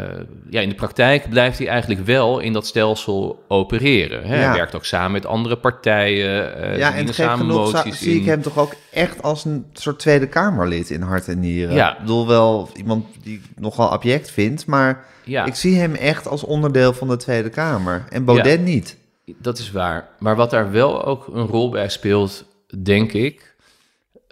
[0.51, 4.25] ja, in de praktijk blijft hij eigenlijk wel in dat stelsel opereren.
[4.27, 4.35] Hè?
[4.41, 4.47] Ja.
[4.49, 6.53] Hij werkt ook samen met andere partijen.
[6.73, 8.21] ze ja, en samen genoeg za- moties zie in.
[8.21, 11.75] ik hem toch ook echt als een soort Tweede Kamerlid in hart en nieren.
[11.75, 11.93] Ja.
[11.93, 15.45] Ik bedoel wel iemand die ik nogal abject vindt, maar Ja.
[15.45, 18.05] ik zie hem echt als onderdeel van de Tweede Kamer.
[18.11, 18.65] En Baudet Ja.
[18.65, 18.97] niet.
[19.39, 20.09] Dat is waar.
[20.19, 22.45] Maar wat daar wel ook een rol bij speelt,
[22.83, 23.48] denk ik,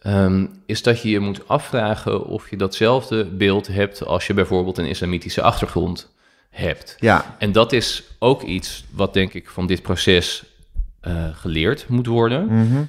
[0.07, 4.79] ehm, is dat je je moet afvragen of je datzelfde beeld hebt als je bijvoorbeeld
[4.79, 6.15] een islamitische achtergrond
[6.51, 6.97] hebt.
[7.01, 10.45] Ja, En dat is ook iets wat denk ik van dit proces
[11.01, 12.47] eh, geleerd moet worden.
[12.47, 12.85] mhm.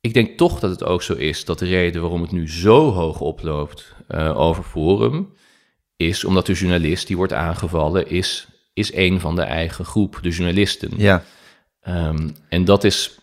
[0.00, 2.92] Ik denk toch dat het ook zo is dat de reden waarom het nu zo
[2.92, 5.32] hoog oploopt eh, over Forum,
[5.96, 10.30] is omdat de journalist die wordt aangevallen, is, is een van de eigen groep, de
[10.30, 10.90] journalisten.
[10.96, 11.24] ja.
[11.80, 13.18] Ehm, en dat is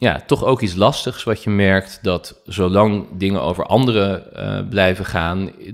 [0.00, 5.04] ja, toch ook iets lastigs wat je merkt, dat zolang dingen over anderen eh, blijven
[5.04, 5.72] gaan, eh,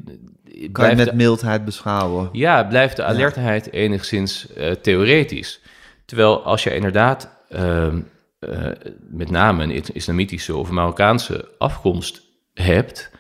[0.73, 2.29] kan je met de- mildheid beschouwen.
[2.33, 5.61] ja, blijft de alertheid enigszins eh, theoretisch.
[6.05, 8.01] Terwijl als je inderdaad ehm,
[8.39, 8.67] eh,
[9.11, 12.23] met name een is- islamitische of Marokkaanse afkomst
[12.55, 13.11] hebt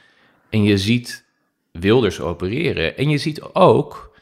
[0.50, 1.24] en je ziet
[1.72, 4.16] Wilders opereren en je ziet ook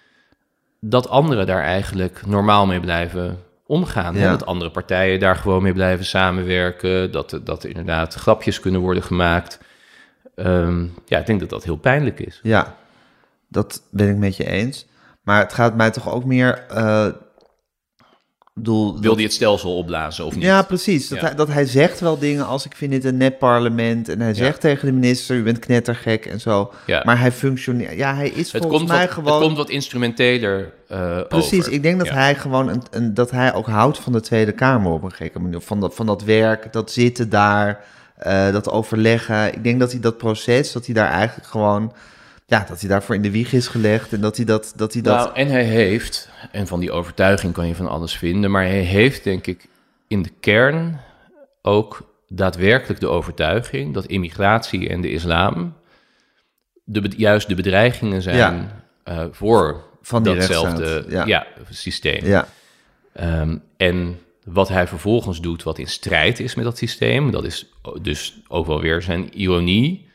[0.80, 3.38] dat anderen daar eigenlijk normaal mee blijven
[3.72, 4.14] omgaan.
[4.14, 4.24] hè?
[4.24, 4.30] Ja.
[4.30, 9.02] Dat andere partijen daar gewoon mee blijven samenwerken, dat, dat er inderdaad grapjes kunnen worden
[9.02, 9.60] gemaakt.
[10.34, 12.40] Ehm, ja, ik denk dat dat heel pijnlijk is.
[12.42, 12.76] Ja,
[13.48, 14.86] dat ben ik met je eens.
[15.22, 16.64] Maar het gaat mij toch ook meer...
[16.68, 17.06] eh
[18.54, 20.44] bedoel, Wil hij het stelsel opblazen of niet?
[20.44, 21.08] Ja, precies.
[21.08, 21.26] Dat, Ja.
[21.26, 24.08] Hij, dat hij zegt wel dingen als ik vind dit een nep parlement.
[24.08, 26.72] En hij zegt tegen de minister, u bent knettergek en zo.
[26.86, 27.02] Ja.
[27.04, 27.96] Maar hij functioneert...
[27.96, 29.32] Ja, hij is Het volgens komt, mij wat, gewoon...
[29.32, 31.72] het komt wat instrumenteler eh Precies, over.
[31.72, 34.92] ik denk dat hij gewoon een, een, dat hij ook houdt van de Tweede Kamer
[34.92, 35.60] op een gekke manier.
[35.60, 37.84] Van dat, van dat werk, dat zitten daar,
[38.16, 39.52] eh, dat overleggen.
[39.54, 41.92] Ik denk dat hij dat proces, dat hij daar eigenlijk gewoon,
[42.46, 45.02] ja, dat hij daarvoor in de wieg is gelegd en dat hij dat, dat hij
[45.02, 45.16] dat.
[45.16, 48.80] Nou, en hij heeft, en van die overtuiging kan je van alles vinden, maar hij
[48.80, 49.68] heeft denk ik
[50.08, 51.00] in de kern
[51.62, 55.74] ook daadwerkelijk de overtuiging dat immigratie en de islam
[56.84, 58.82] de, juist de bedreigingen zijn Ja.
[59.04, 61.26] eh, voor Van datzelfde ja.
[61.26, 61.46] ja.
[61.70, 62.24] systeem.
[62.24, 62.48] ja,
[63.12, 67.72] Ehm, en wat hij vervolgens doet, wat in strijd is met dat systeem, dat is
[68.02, 70.08] dus ook wel weer zijn ironie,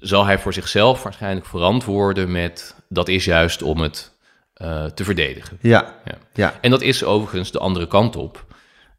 [0.00, 4.16] zal hij voor zichzelf waarschijnlijk verantwoorden met dat is juist om het
[4.54, 5.58] eh, te verdedigen.
[5.60, 6.14] ja, Ja.
[6.34, 8.46] ja, En dat is overigens de andere kant op.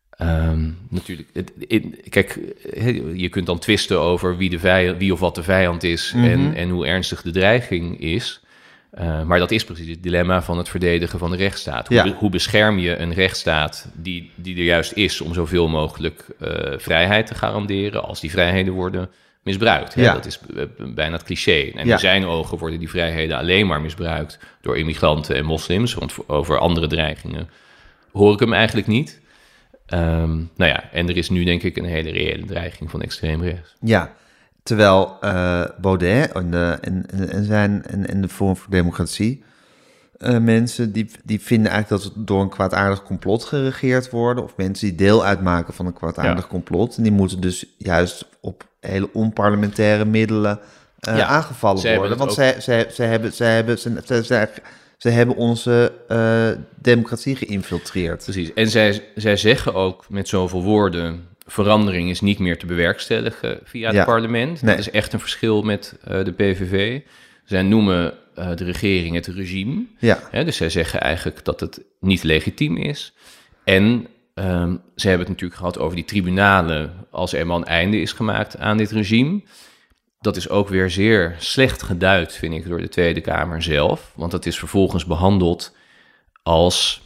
[0.10, 2.40] Ehm, natuurlijk, het, in- kijk,
[3.14, 6.54] je kunt dan twisten over wie, de vijand, wie of wat de vijand is en,
[6.56, 8.42] en hoe ernstig de dreiging is.
[8.92, 11.88] Eh, maar dat is precies het dilemma van het verdedigen van de rechtsstaat.
[11.88, 12.04] Hoe, Ja.
[12.04, 16.74] be- hoe bescherm je een rechtsstaat die, die er juist is om zoveel mogelijk eh,
[16.78, 19.10] vrijheid te garanderen, als die vrijheden worden
[19.44, 19.94] misbruikt.
[19.94, 20.02] Hè?
[20.02, 20.14] Ja.
[20.14, 20.64] Dat is eh,
[20.96, 21.72] bijna het cliché.
[21.76, 21.94] En Ja.
[21.94, 25.94] in zijn ogen worden die vrijheden alleen maar misbruikt door immigranten en moslims.
[25.94, 27.50] Want over andere dreigingen
[28.12, 29.22] hoor ik hem eigenlijk niet.
[29.86, 33.42] Ehm, nou ja, en er is nu denk ik een hele reële dreiging van extreem
[33.44, 33.76] rechts.
[33.82, 34.14] Ja,
[34.64, 39.44] terwijl eh, Baudet en, de, en, en, en zijn, en, en de Forum voor Democratie...
[40.20, 44.44] eh, mensen die, die vinden eigenlijk dat door een kwaadaardig complot geregeerd worden...
[44.44, 46.50] of mensen die deel uitmaken van een kwaadaardig Ja.
[46.50, 46.98] complot...
[46.98, 50.60] en die moeten dus juist op hele onparlementaire middelen
[51.00, 52.18] eh, Ja, aangevallen worden.
[52.18, 54.50] Want zij, zij, zij, hebben, zij, hebben, zij, zij, zij,
[54.98, 56.48] zij hebben onze eh,
[56.82, 58.24] democratie geïnfiltreerd.
[58.24, 58.54] Precies.
[58.54, 63.88] En zij, zij zeggen ook met zoveel woorden: verandering is niet meer te bewerkstelligen via
[63.88, 64.06] het Ja.
[64.06, 64.62] parlement.
[64.62, 64.76] Nee.
[64.76, 67.00] Dat is echt een verschil met de PVV.
[67.46, 69.86] Zij noemen eh, de regering het regime.
[69.98, 73.14] Ja, Hè, dus zij zeggen eigenlijk dat het niet legitiem is.
[73.64, 78.02] En ehm, ze hebben het natuurlijk gehad over die tribunalen als er eenmaal een einde
[78.02, 79.42] is gemaakt aan dit regime.
[80.20, 84.12] Dat is ook weer zeer slecht geduid, vind ik, door de Tweede Kamer zelf.
[84.16, 85.76] Want dat is vervolgens behandeld
[86.44, 87.02] als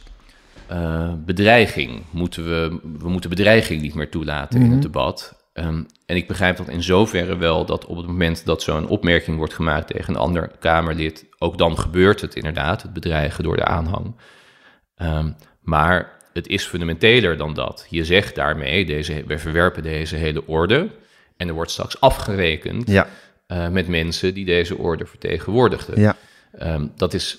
[0.66, 2.02] eh, bedreiging.
[2.10, 5.36] Moeten we, we moeten bedreiging niet meer toelaten in het debat.
[5.52, 9.36] Ehm, en ik begrijp dat in zoverre wel dat op het moment dat zo'n opmerking
[9.36, 13.64] wordt gemaakt tegen een ander Kamerlid, ook dan gebeurt het inderdaad, het bedreigen door de
[13.64, 14.14] aanhang.
[14.96, 15.30] Ehm,
[15.60, 17.86] maar het is fundamenteler dan dat.
[17.88, 20.88] Je zegt daarmee, deze, we verwerpen deze hele orde.
[21.36, 23.08] En er wordt straks afgerekend ja,
[23.46, 26.00] eh, met mensen die deze orde vertegenwoordigden.
[26.00, 26.16] ja.
[26.58, 27.38] Ehm, dat is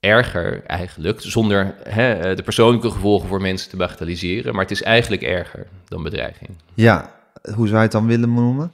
[0.00, 4.52] erger eigenlijk, zonder hè, eh, de persoonlijke gevolgen voor mensen te bagatelliseren.
[4.52, 6.50] Maar het is eigenlijk erger dan bedreiging.
[6.74, 7.20] ja.
[7.54, 8.72] Hoe zou je het dan willen noemen?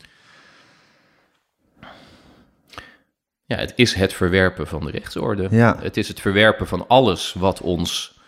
[3.44, 5.48] Ja, het is het verwerpen van de rechtsorde.
[5.50, 5.76] Ja.
[5.80, 8.20] Het is het verwerpen van alles wat ons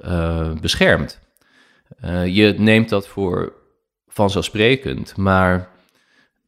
[0.00, 1.18] eh, beschermt.
[2.00, 3.52] Eh, je neemt dat voor
[4.08, 5.68] vanzelfsprekend, maar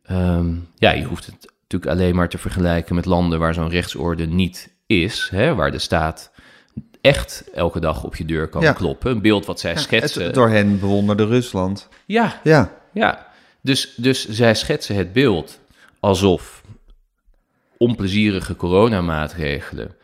[0.03, 4.27] ehm, ja, je hoeft het natuurlijk alleen maar te vergelijken met landen waar zo'n rechtsorde
[4.27, 6.31] niet is, hè, waar de staat
[7.01, 8.73] echt elke dag op je deur kan Ja.
[8.73, 9.11] kloppen.
[9.11, 10.25] Een beeld wat zij Ja, schetsen.
[10.25, 11.89] het door hen bewonderde Rusland.
[12.07, 13.27] Ja, Ja, ja,
[13.61, 15.59] dus, dus zij schetsen het beeld
[16.01, 16.63] alsof
[17.77, 19.97] onplezierige coronamaatregelen,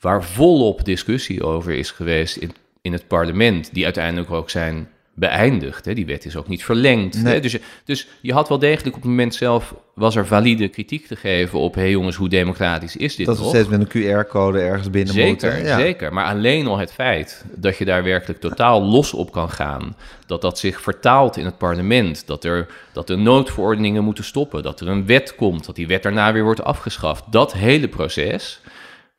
[0.00, 5.84] waar volop discussie over is geweest in, in het parlement, die uiteindelijk ook zijn beëindigd.
[5.84, 5.94] Hè?
[5.94, 7.22] Die wet is ook niet verlengd.
[7.22, 7.32] Nee.
[7.34, 7.40] Hè?
[7.40, 11.06] Dus, je- dus je had wel degelijk op het moment zelf, was er valide kritiek
[11.06, 13.50] te geven op, hé hey jongens, hoe democratisch is dit dat we nog?
[13.52, 15.64] steeds met een QR-code ergens binnen Zeker, moeten.
[15.64, 15.78] Ja.
[15.78, 16.12] zeker.
[16.12, 19.96] Maar alleen al het feit dat je daar werkelijk totaal los op kan gaan,
[20.26, 24.80] dat dat zich vertaalt in het parlement, dat er, dat er noodverordeningen moeten stoppen, dat
[24.80, 28.60] er een wet komt, dat die wet daarna weer wordt afgeschaft, dat hele proces,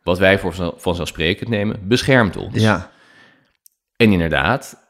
[0.03, 2.61] wat wij voor van- vanzelfsprekend nemen, beschermt ons.
[2.61, 2.91] Ja,
[3.95, 4.81] En inderdaad,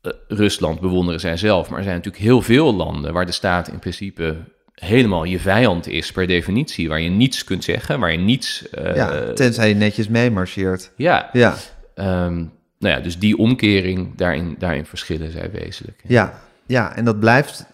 [0.00, 3.68] eh, Rusland bewonderen zij zelf, maar er zijn natuurlijk heel veel landen waar de staat
[3.68, 4.36] in principe
[4.74, 8.68] helemaal je vijand is per definitie, waar je niets kunt zeggen, waar je niets...
[8.70, 10.92] eh, ja, tenzij je netjes meemarcheert.
[10.96, 11.56] ja, Ja,
[11.94, 12.36] Ehm,
[12.78, 16.00] nou ja, dus die omkering, daarin, daarin verschillen zij wezenlijk.
[16.06, 17.66] ja, ja, en dat blijft...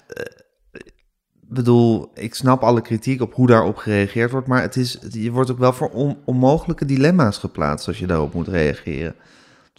[1.49, 5.31] Ik bedoel, ik snap alle kritiek op hoe daarop gereageerd wordt, maar het is, je
[5.31, 9.15] wordt ook wel voor on- onmogelijke dilemma's geplaatst als je daarop moet reageren.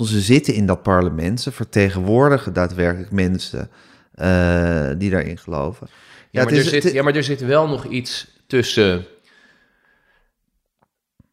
[0.05, 3.69] Ze zitten in dat parlement, ze vertegenwoordigen daadwerkelijk mensen
[4.13, 5.87] eh, die daarin geloven.
[6.31, 9.05] Ja, maar het er zit, het- ja, maar er zit wel nog iets tussen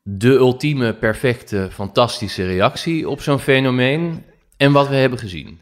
[0.02, 4.24] de ultieme, perfecte, fantastische reactie op zo'n fenomeen
[4.56, 5.60] en wat we hebben gezien.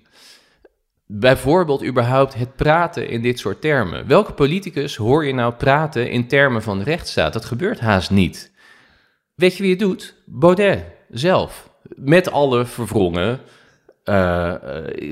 [1.07, 4.07] Bijvoorbeeld überhaupt het praten in dit soort termen.
[4.07, 7.33] Welke politicus hoor je nou praten in termen van rechtsstaat?
[7.33, 8.53] Dat gebeurt haast niet.
[9.35, 10.15] Weet je wie het doet?
[10.27, 11.71] Baudet zelf.
[11.97, 13.41] Met alle verwrongen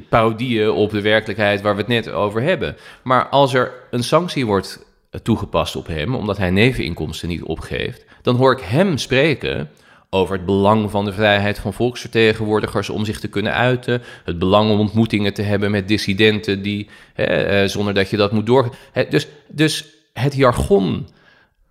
[0.08, 2.76] parodieën op de werkelijkheid waar we het net over hebben.
[3.02, 4.84] Maar als er een sanctie wordt
[5.22, 9.70] toegepast op hem, omdat hij neveninkomsten niet opgeeft, dan hoor ik hem spreken
[10.10, 14.70] over het belang van de vrijheid van volksvertegenwoordigers om zich te kunnen uiten, het belang
[14.70, 18.74] om ontmoetingen te hebben met dissidenten die, hè, eh, zonder dat je dat moet door.
[18.92, 21.08] Hè, dus, dus het jargon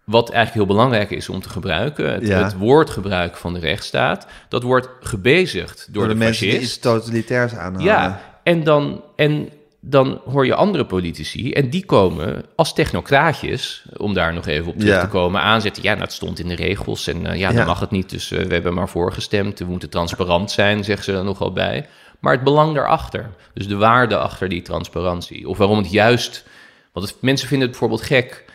[0.10, 2.44] wat eigenlijk heel belangrijk is om te gebruiken, het, Ja.
[2.44, 6.76] het woordgebruik van de rechtsstaat, dat wordt gebezigd door, Door de, de, mensen die fascist.
[6.76, 7.84] iets totalitairs aanhangen.
[7.88, 9.50] Ja, en dan, en
[9.82, 14.80] dan hoor je andere politici en die komen als technocraatjes, om daar nog even op
[14.80, 15.02] terug Ja.
[15.02, 15.84] te komen, aanzetten.
[15.84, 17.56] Ja, nou, het stond in de regels en eh, ja, Ja.
[17.56, 19.60] dan mag het niet, dus eh, we hebben maar voorgestemd.
[19.60, 21.88] We moeten transparant zijn, zeggen ze er nogal bij.
[22.20, 26.46] Maar het belang daarachter, dus de waarde achter die transparantie, of waarom het juist,
[26.94, 28.46] want het- mensen vinden het bijvoorbeeld gek,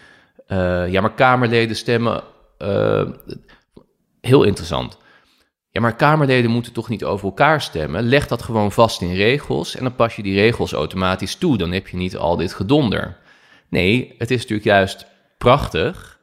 [0.47, 2.23] eh, ja, maar Kamerleden stemmen,
[2.59, 3.09] eh,
[4.21, 4.99] heel interessant.
[5.71, 8.03] Ja, maar Kamerleden moeten toch niet over elkaar stemmen?
[8.03, 11.59] Leg dat gewoon vast in regels en dan pas je die regels automatisch toe.
[11.59, 13.17] Dan heb je niet al dit gedonder.
[13.69, 15.07] Nee, het is natuurlijk juist
[15.39, 16.19] prachtig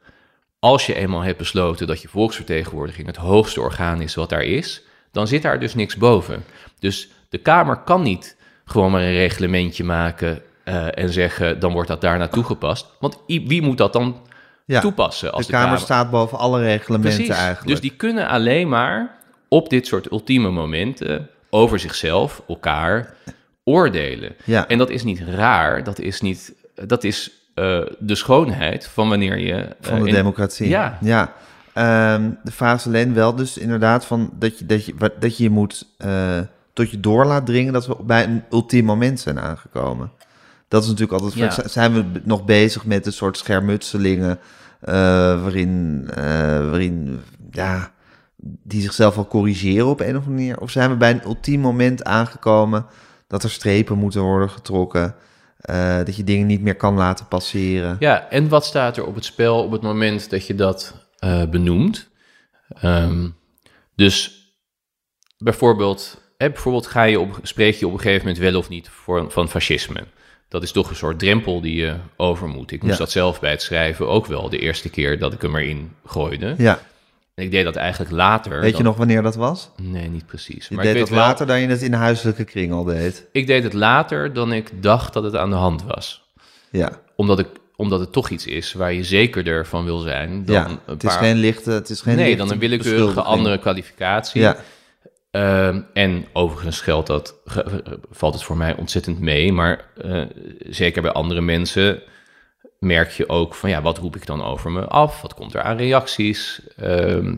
[0.59, 4.83] als je eenmaal hebt besloten dat je volksvertegenwoordiging het hoogste orgaan is wat daar is,
[5.11, 6.43] dan zit daar dus niks boven.
[6.79, 11.87] Dus de Kamer kan niet gewoon maar een reglementje maken eh, en zeggen dan wordt
[11.87, 12.87] dat daar naartoe gepast.
[12.99, 14.15] Want wie moet dat dan
[14.65, 14.79] Ja.
[14.79, 17.35] toepassen als de Kamer staat boven alle reglementen Precies.
[17.35, 17.67] eigenlijk.
[17.67, 19.15] Dus die kunnen alleen maar
[19.47, 23.13] op dit soort ultieme momenten over zichzelf, elkaar
[23.63, 24.35] oordelen.
[24.43, 24.67] Ja.
[24.67, 26.53] En dat is niet raar, dat is, niet,
[26.85, 29.53] dat is eh, de schoonheid van wanneer je...
[29.53, 30.67] eh, van de in- democratie.
[30.69, 30.97] Ja.
[31.01, 31.33] ja.
[31.73, 35.49] Ehm, de vraag is alleen wel dus inderdaad van dat je dat je, dat je,
[35.49, 35.85] moet
[36.73, 40.11] tot je door laat dringen dat we bij een ultiem moment zijn aangekomen.
[40.71, 41.67] Dat is natuurlijk altijd, Ja.
[41.67, 44.39] zijn we nog bezig met een soort schermutselingen
[44.79, 44.93] eh,
[45.41, 46.23] waarin, eh,
[46.69, 47.91] waarin ja,
[48.63, 50.59] die zichzelf al corrigeren op een of andere manier?
[50.59, 52.85] Of zijn we bij een ultiem moment aangekomen
[53.27, 55.15] dat er strepen moeten worden getrokken,
[55.59, 57.95] eh, dat je dingen niet meer kan laten passeren?
[57.99, 60.95] Ja, en wat staat er op het spel op het moment dat je dat
[61.49, 62.09] benoemt?
[62.67, 63.29] Ehm,
[63.95, 64.45] dus
[65.37, 68.89] bijvoorbeeld, hè, bijvoorbeeld ga je op, spreek je op een gegeven moment wel of niet
[68.89, 70.03] voor, van fascisme.
[70.51, 72.71] Dat is toch een soort drempel die je over moet.
[72.71, 72.99] Ik moest Ja.
[72.99, 76.55] dat zelf bij het schrijven ook wel de eerste keer dat ik hem erin gooide.
[76.57, 76.79] Ja.
[77.35, 78.59] En ik deed dat eigenlijk later.
[78.61, 79.69] Weet je nog wanneer dat was?
[79.81, 80.67] Nee, niet precies.
[80.67, 82.71] Je Maar ik deed weet dat wel, later dan je het in de huiselijke kring
[82.71, 83.25] al deed.
[83.31, 86.23] ik deed het later dan ik dacht dat het aan de hand was.
[86.71, 90.55] Ja, Omdat, ik, omdat het toch iets is waar je zekerder van wil zijn dan
[90.55, 90.65] ja.
[90.65, 94.41] een het paar is geen lichte, het is geen nee, dan een willekeurige andere kwalificatie.
[94.41, 94.57] Ja,
[95.31, 97.35] Ehm, en overigens geldt dat,
[98.09, 99.53] valt het voor mij ontzettend mee.
[99.53, 100.23] Maar eh,
[100.59, 102.01] zeker bij andere mensen
[102.79, 105.21] merk je ook van ja, wat roep ik dan over me af?
[105.21, 106.61] Wat komt er aan reacties?
[106.75, 107.35] Ehm,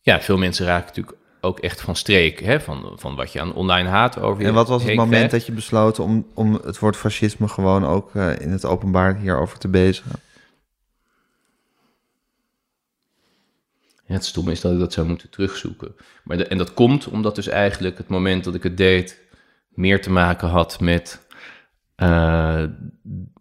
[0.00, 3.54] ja, veel mensen raken natuurlijk ook echt van streek hè, van, van wat je aan
[3.54, 5.30] online haat over je en wat was het moment krijgt.
[5.30, 9.58] dat je besloten om, om het woord fascisme gewoon ook eh, in het openbaar hierover
[9.58, 10.20] te bezigen?
[14.06, 15.94] Ja, het stomme is dat ik dat zou moeten terugzoeken.
[16.24, 19.20] Maar de- en dat komt omdat dus eigenlijk het moment dat ik het deed
[19.68, 21.26] meer te maken had met...
[21.94, 22.64] eh,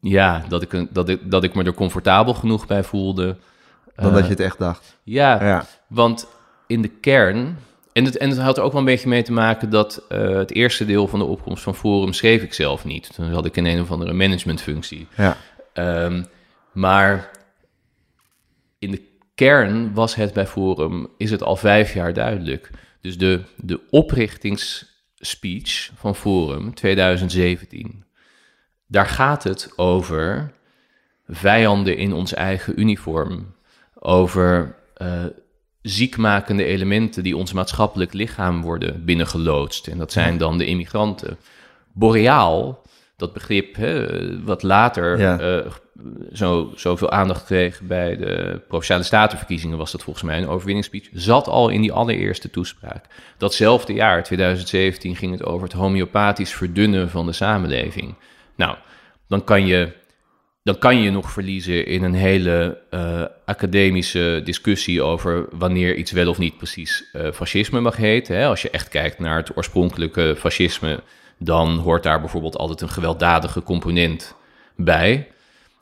[0.01, 3.37] ja, dat ik, dat, ik, dat ik me er comfortabel genoeg bij voelde.
[3.95, 4.97] Dan Eh, dat je het echt dacht.
[5.03, 6.27] Ja, Ja, want
[6.67, 7.57] in de kern...
[7.93, 10.29] En het, en het had er ook wel een beetje mee te maken dat eh,
[10.29, 13.13] het eerste deel van de opkomst van Forum schreef ik zelf niet.
[13.13, 15.07] Toen had ik in een of andere managementfunctie.
[15.17, 15.37] ja,
[15.73, 16.23] Ehm,
[16.71, 17.29] maar
[18.79, 19.01] in de
[19.35, 22.69] kern was het bij Forum, is het al vijf jaar duidelijk.
[23.01, 28.05] Dus de, de oprichtingsspeech van Forum 2017,
[28.87, 30.53] daar gaat het over
[31.27, 33.53] vijanden in ons eigen uniform.
[33.99, 35.23] Over eh,
[35.81, 39.87] ziekmakende elementen die ons maatschappelijk lichaam worden binnengeloodst.
[39.87, 41.37] En dat zijn dan de immigranten.
[41.93, 42.81] Boreaal,
[43.17, 45.39] dat begrip hè, wat later Ja.
[45.39, 45.71] eh,
[46.33, 51.47] zo, zoveel aandacht kreeg bij de Provinciale Statenverkiezingen, was dat volgens mij een overwinningsspeech, zat
[51.47, 53.05] al in die allereerste toespraak.
[53.37, 58.15] Datzelfde jaar, 2017, ging het over het homeopathisch verdunnen van de samenleving.
[58.55, 58.75] Nou,
[59.27, 59.91] dan kan je,
[60.63, 66.11] dan kan je je nog verliezen in een hele eh, academische discussie over wanneer iets
[66.11, 68.35] wel of niet precies eh, fascisme mag heten.
[68.37, 68.47] Hè?
[68.47, 70.99] Als je echt kijkt naar het oorspronkelijke fascisme,
[71.37, 74.35] dan hoort daar bijvoorbeeld altijd een gewelddadige component
[74.75, 75.27] bij.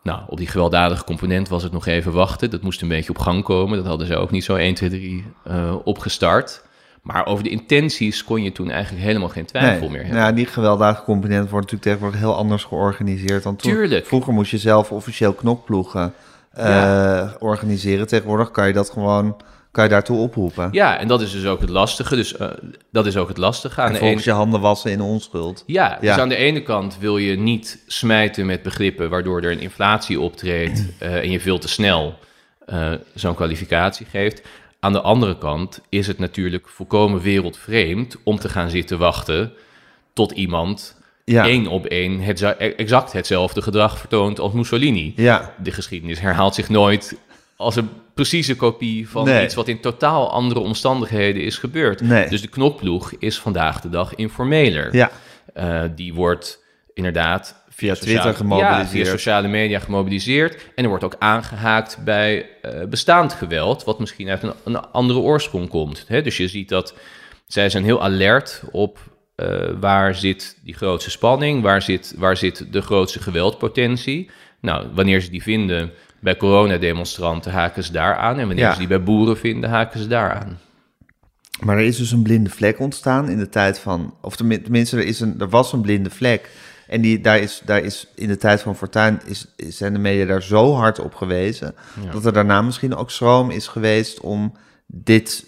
[0.04, 2.50] Nou, op die gewelddadige component was het nog even wachten.
[2.50, 3.78] Dat moest een beetje op gang komen.
[3.78, 6.64] Dat hadden ze ook niet zo 1, 2, 3 eh, opgestart.
[7.02, 9.90] Maar over de intenties kon je toen eigenlijk helemaal geen twijfel nee.
[9.90, 10.22] meer hebben.
[10.22, 13.72] Ja, die gewelddadige component wordt natuurlijk tegenwoordig heel anders georganiseerd dan toen.
[13.72, 14.06] Tuurlijk.
[14.06, 16.14] Vroeger moest je zelf officieel knokploegen
[16.56, 17.36] Ja.
[17.40, 18.08] organiseren.
[18.08, 19.36] Tegenwoordig kan je dat gewoon,
[19.74, 20.70] kan je daartoe oproepen.
[20.72, 22.16] Ja, en dat is dus ook het lastige.
[22.16, 22.48] Dus eh,
[22.92, 23.82] dat is ook het lastige.
[23.82, 24.22] Aan en de ene...
[24.24, 25.64] je handen wassen in onschuld.
[25.66, 29.60] Ja, dus aan de ene kant wil je niet smijten met begrippen waardoor er een
[29.60, 32.20] inflatie optreedt eh, en je veel te snel
[32.66, 34.42] eh, zo'n kwalificatie geeft.
[34.80, 39.54] Aan de andere kant is het natuurlijk volkomen wereldvreemd om te gaan zitten wachten
[40.14, 45.14] tot iemand Ja, één op één het, exact hetzelfde gedrag vertoont als Mussolini.
[45.16, 47.18] ja, De geschiedenis herhaalt zich nooit
[47.64, 49.44] als een precieze kopie van Nee.
[49.44, 52.02] iets wat in totaal andere omstandigheden is gebeurd.
[52.02, 52.30] Nee.
[52.30, 54.96] Dus de knokploeg is vandaag de dag informeler.
[54.96, 55.12] ja.
[55.54, 58.92] Eh, die wordt inderdaad Via sociale- Twitter gemobiliseerd.
[58.92, 60.62] Ja, via sociale media gemobiliseerd.
[60.76, 65.20] En er wordt ook aangehaakt bij eh, bestaand geweld, wat misschien uit een, een andere
[65.20, 66.06] oorsprong komt.
[66.08, 66.22] Hè?
[66.22, 66.94] Dus je ziet dat
[67.48, 68.98] zij zijn heel alert op
[69.36, 69.48] eh,
[69.80, 74.30] waar zit die grootste spanning, waar zit, waar zit de grootste geweldpotentie.
[74.62, 75.92] Nou, wanneer ze die vinden
[76.24, 78.40] bij coronademonstranten, haken ze daar aan.
[78.40, 78.72] En wanneer Ja.
[78.74, 80.60] ze die bij boeren vinden, haken ze daar aan.
[81.60, 84.14] Maar er is dus een blinde vlek ontstaan in de tijd van...
[84.22, 86.50] Of tenmin- tenminste, er, is een, er was een blinde vlek
[86.88, 90.00] En die, daar, is, daar is in de tijd van Fortuyn is, is- zijn de
[90.00, 91.76] media daar zo hard op gewezen...
[92.12, 94.54] dat er daarna misschien ook schroom is geweest om
[94.88, 95.46] dit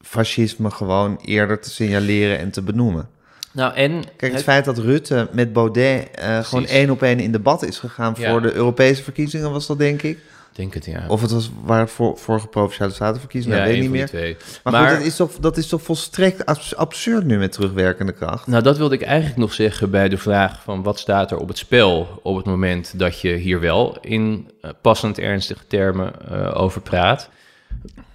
[0.00, 3.08] fascisme gewoon eerder te signaleren en te benoemen.
[3.54, 7.20] Nou, en Kijk, het het- feit dat Rutte met Baudet eh, gewoon één op één
[7.20, 8.30] in debat is gegaan Ja.
[8.30, 10.18] voor de Europese verkiezingen, was dat denk ik.
[10.52, 11.04] denk het ja.
[11.08, 14.08] Of het was waar voor, vorige provinciale statenverkiezingen, ja, nou, weet ik niet meer.
[14.08, 14.36] twee.
[14.64, 18.46] Maar, goed, dat is, toch, dat is toch volstrekt abs- absurd nu met terugwerkende kracht.
[18.46, 21.48] Nou, dat wilde ik eigenlijk nog zeggen bij de vraag van wat staat er op
[21.48, 26.60] het spel op het moment dat je hier wel in eh, passend ernstige termen eh,
[26.62, 27.28] over praat.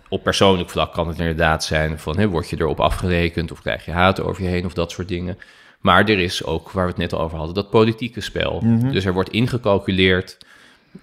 [0.09, 3.85] Op persoonlijk vlak kan het inderdaad zijn van, hè, word je erop afgerekend of krijg
[3.85, 5.37] je haat over je heen of dat soort dingen.
[5.79, 8.63] Maar er is ook, waar we het net over hadden, dat politieke spel.
[8.91, 10.37] Dus er wordt ingecalculeerd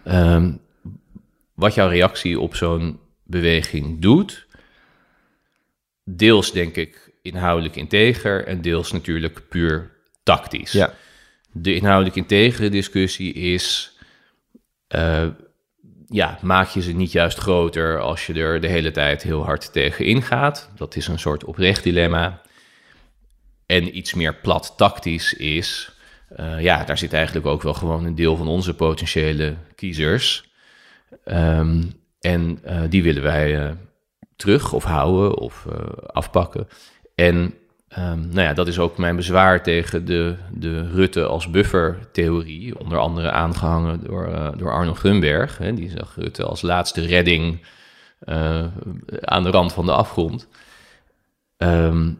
[0.04, 0.52] ehm,
[1.54, 4.46] wat jouw reactie op zo'n beweging doet.
[6.04, 9.90] Deels denk ik inhoudelijk integer en deels natuurlijk puur
[10.22, 10.72] tactisch.
[10.72, 10.94] Ja.
[11.52, 13.96] De inhoudelijk integere discussie is,
[14.86, 15.26] eh,
[16.08, 19.72] ja, maak je ze niet juist groter als je er de hele tijd heel hard
[19.72, 20.70] tegen ingaat?
[20.74, 22.42] Dat is een soort oprecht dilemma.
[23.66, 25.96] En iets meer plat tactisch is,
[26.28, 30.50] eh, ja, daar zit eigenlijk ook wel gewoon een deel van onze potentiële kiezers.
[31.24, 31.82] Ehm,
[32.20, 33.70] en eh, die willen wij eh,
[34.36, 35.66] terug of houden of
[36.06, 36.68] afpakken.
[37.14, 37.54] En
[37.96, 42.78] ehm, nou ja, dat is ook mijn bezwaar tegen de, de Rutte als buffer-theorie.
[42.78, 45.58] Onder andere aangehangen door, eh, door Arno Gunberg.
[45.58, 47.60] Hè, die zag Rutte als laatste redding
[48.18, 48.64] eh,
[49.20, 50.48] aan de rand van de afgrond.
[51.56, 52.10] Ehm,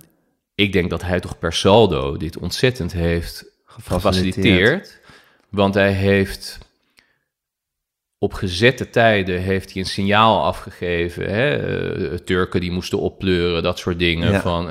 [0.55, 5.01] ik denk dat hij toch per saldo dit ontzettend heeft gefaciliteerd.
[5.49, 6.59] Want hij heeft
[8.19, 11.31] op gezette tijden heeft hij een signaal afgegeven.
[11.31, 11.57] Hè?
[11.57, 14.33] eh, Turken die moesten oppleuren, dat soort dingen.
[14.33, 14.41] Ja.
[14.41, 14.69] Van,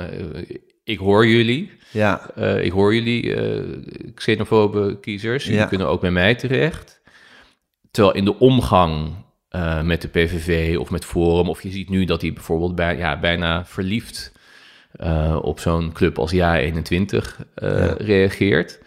[0.86, 1.70] ik hoor jullie.
[1.90, 3.62] Ja, Eh, ik hoor jullie, eh
[4.14, 5.44] xenofobe kiezers.
[5.44, 5.66] Jullie Ja.
[5.66, 7.00] kunnen ook bij mij terecht.
[7.90, 9.14] Terwijl in de omgang
[9.48, 11.48] eh, met de PVV of met Forum...
[11.48, 14.32] of je ziet nu dat hij bijvoorbeeld bij, ja, bijna verliefd...
[15.42, 18.80] op zo'n club als Ja21 eh, reageert.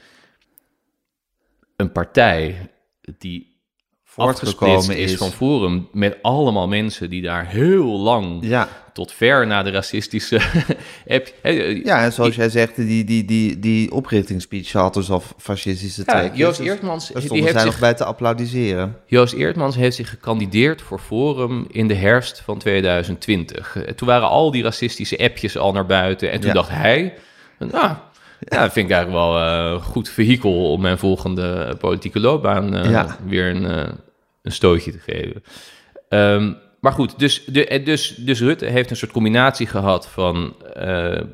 [1.76, 2.70] Een partij
[3.18, 3.58] die
[4.04, 5.18] Voortgekomen is is.
[5.18, 5.89] van Forum...
[5.91, 8.38] met allemaal mensen die daar heel lang...
[8.41, 8.70] ja.
[9.00, 10.39] Tot ver na de racistische...
[11.06, 11.50] heb, hè,
[11.84, 16.14] ja, en zoals jij zegt, die, die, die, die oprichtingsspeech had dus al fascistische Ja,
[16.14, 16.38] trekjes.
[16.39, 18.95] Joost dus Eertmans, Daar die heeft zich nog bij te applaudisseren.
[19.06, 23.76] Joost Eertmans heeft zich gekandideerd voor Forum in de herfst van 2020.
[23.76, 26.32] Eh, Toen waren al die racistische appjes al naar buiten.
[26.32, 26.54] En toen Ja.
[26.54, 27.14] dacht hij,
[27.60, 27.72] nou,
[28.39, 32.76] ja, dat vind ik eigenlijk wel eh, een goed vehikel om mijn volgende politieke loopbaan
[32.76, 33.18] eh, Ja.
[33.26, 33.88] weer een, eh,
[34.41, 35.43] een stootje te geven.
[36.10, 40.56] Ehm, maar goed, dus, de, eh, dus, dus Rutte heeft een soort combinatie gehad van...
[40.74, 40.84] eh,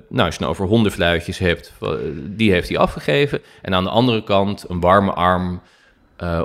[0.10, 1.90] nou, als je nou over hondenfluitjes hebt, eh,
[2.24, 3.42] die heeft hij afgegeven.
[3.62, 5.62] En aan de andere kant een warme arm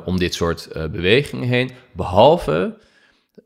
[0.05, 1.71] om dit soort bewegingen heen.
[1.93, 2.77] Behalve,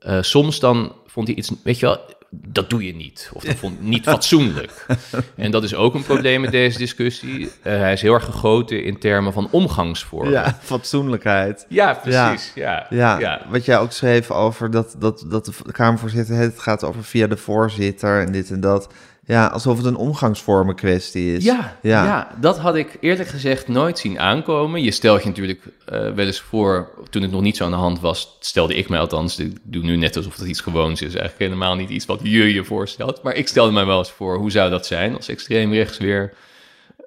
[0.05, 2.01] eh, soms dan vond hij iets, weet je wel,
[2.47, 3.31] dat doe je niet.
[3.33, 4.87] Of dat vond niet fatsoenlijk.
[5.37, 7.51] En dat is ook een probleem met deze discussie.
[7.63, 10.31] Eh, hij is heel erg gegoten in termen van omgangsvormen.
[10.33, 11.67] Ja, fatsoenlijkheid.
[11.69, 12.53] Ja, precies.
[12.55, 12.87] Ja.
[12.91, 13.41] Ja, Ja.
[13.49, 17.37] wat jij ook schreef over dat, dat, dat de Kamervoorzitter, het gaat over via de
[17.37, 18.89] voorzitter en dit en dat.
[19.27, 21.45] Ja, alsof het een omgangsvormen kwestie is.
[21.45, 22.05] Ja, ja.
[22.05, 22.35] ja.
[22.41, 24.83] dat had ik eerlijk gezegd nooit zien aankomen.
[24.83, 27.77] Je stelt je natuurlijk eh, wel eens voor, toen het nog niet zo aan de
[27.77, 31.15] hand was, stelde ik mij althans, ik doe nu net alsof dat iets gewoons is,
[31.15, 33.23] eigenlijk helemaal niet iets wat je je voorstelt.
[33.23, 36.33] Maar ik stelde mij wel eens voor, hoe zou dat zijn als extreem rechts weer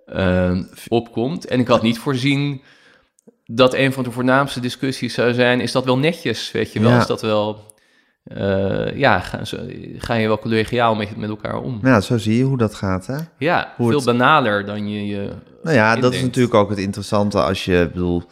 [0.06, 1.46] eh, opkomt?
[1.46, 2.62] En ik had niet voorzien
[3.46, 6.92] dat een van de voornaamste discussies zou zijn, is dat wel netjes, weet je wel?
[6.92, 7.00] Ja.
[7.00, 7.76] Is dat wel...
[8.28, 9.66] eh, ja, ga, zo-
[9.98, 11.72] ga je wel collegiaal met, met elkaar om?
[11.82, 13.18] Nou ja, zo zie je hoe dat gaat, hè?
[13.38, 15.30] Ja, Hoe veel het- banaler dan je je...
[15.64, 18.24] Nou ja, dat is natuurlijk ook het interessante als je, bedoel,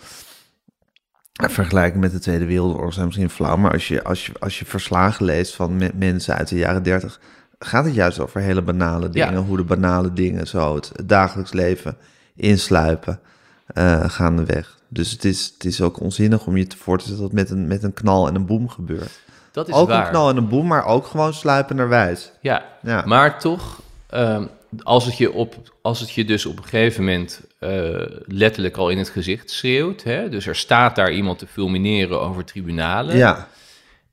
[1.33, 4.65] vergelijken met de Tweede Wereldoorlog zijn misschien flauw, maar als je, als je, als je
[4.65, 7.19] verslagen leest van me- mensen uit de jaren dertig,
[7.59, 9.25] gaat het juist over hele banale Ja.
[9.27, 11.97] dingen, hoe de banale dingen zo het, het dagelijks leven
[12.35, 13.19] insluipen
[13.65, 14.77] eh gaandeweg.
[14.89, 17.49] Dus het is, het is ook onzinnig om je te voor te stellen dat met
[17.49, 19.19] een, met een knal en een boem gebeurt.
[19.55, 20.03] Dat is Ook waar.
[20.05, 22.31] een knal en een boem, maar ook gewoon sluipenderwijs.
[22.41, 23.03] Ja, Ja.
[23.05, 24.45] maar toch, ehm,
[24.83, 27.69] als, het je op, als het je dus op een gegeven moment eh,
[28.25, 32.45] letterlijk al in het gezicht schreeuwt, hè, dus er staat daar iemand te fulmineren over
[32.45, 33.47] tribunalen, Ja,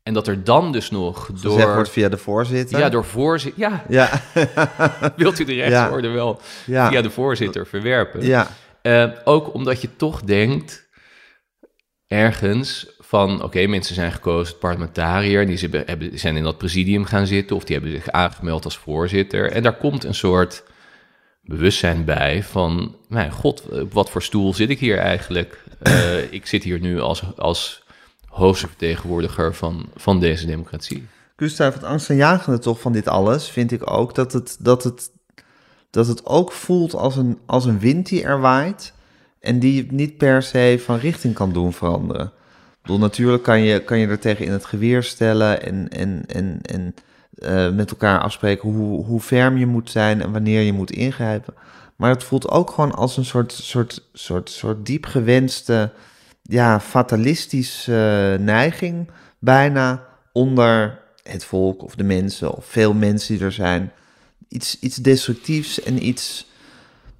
[0.02, 1.74] en dat er dan dus nog gezegd door...
[1.74, 2.78] wordt via de voorzitter.
[2.78, 3.60] Ja, door voorzitter...
[3.60, 4.10] Ja, Ja,
[5.16, 8.22] wilt u de rechtsorde wel ja, via de voorzitter verwerpen?
[8.26, 8.48] ja,
[8.82, 10.88] Eh, ook omdat je toch denkt,
[12.06, 17.26] ergens, van oké, mensen zijn gekozen parlementariër, die ze- hebben, zijn in dat presidium gaan
[17.26, 19.50] zitten of die hebben zich aangemeld als voorzitter.
[19.50, 20.64] En daar komt een soort
[21.42, 25.64] bewustzijn bij van, mijn god, op wat voor stoel zit ik hier eigenlijk?
[25.82, 27.84] Eh, ik zit hier nu als, als
[28.28, 31.06] hoogste vertegenwoordiger van, van deze democratie.
[31.36, 35.10] Gustav, het angstaanjagende toch van dit alles vind ik ook dat het, dat het,
[35.90, 38.94] dat het ook voelt als een, als een wind die er waait
[39.40, 42.32] en die je niet per se van richting kan doen veranderen.
[42.82, 46.58] Bedoel, natuurlijk kan je, kan je er tegen in het geweer stellen en, en, en,
[46.62, 46.94] en
[47.34, 51.54] eh, met elkaar afspreken hoe, hoe ferm je moet zijn en wanneer je moet ingrijpen.
[51.96, 55.92] Maar het voelt ook gewoon als een soort, soort, soort, soort diep gewenste,
[56.42, 63.52] ja, fatalistische neiging bijna onder het volk of de mensen of veel mensen die er
[63.52, 63.92] zijn.
[64.48, 66.50] Iets, iets destructiefs en iets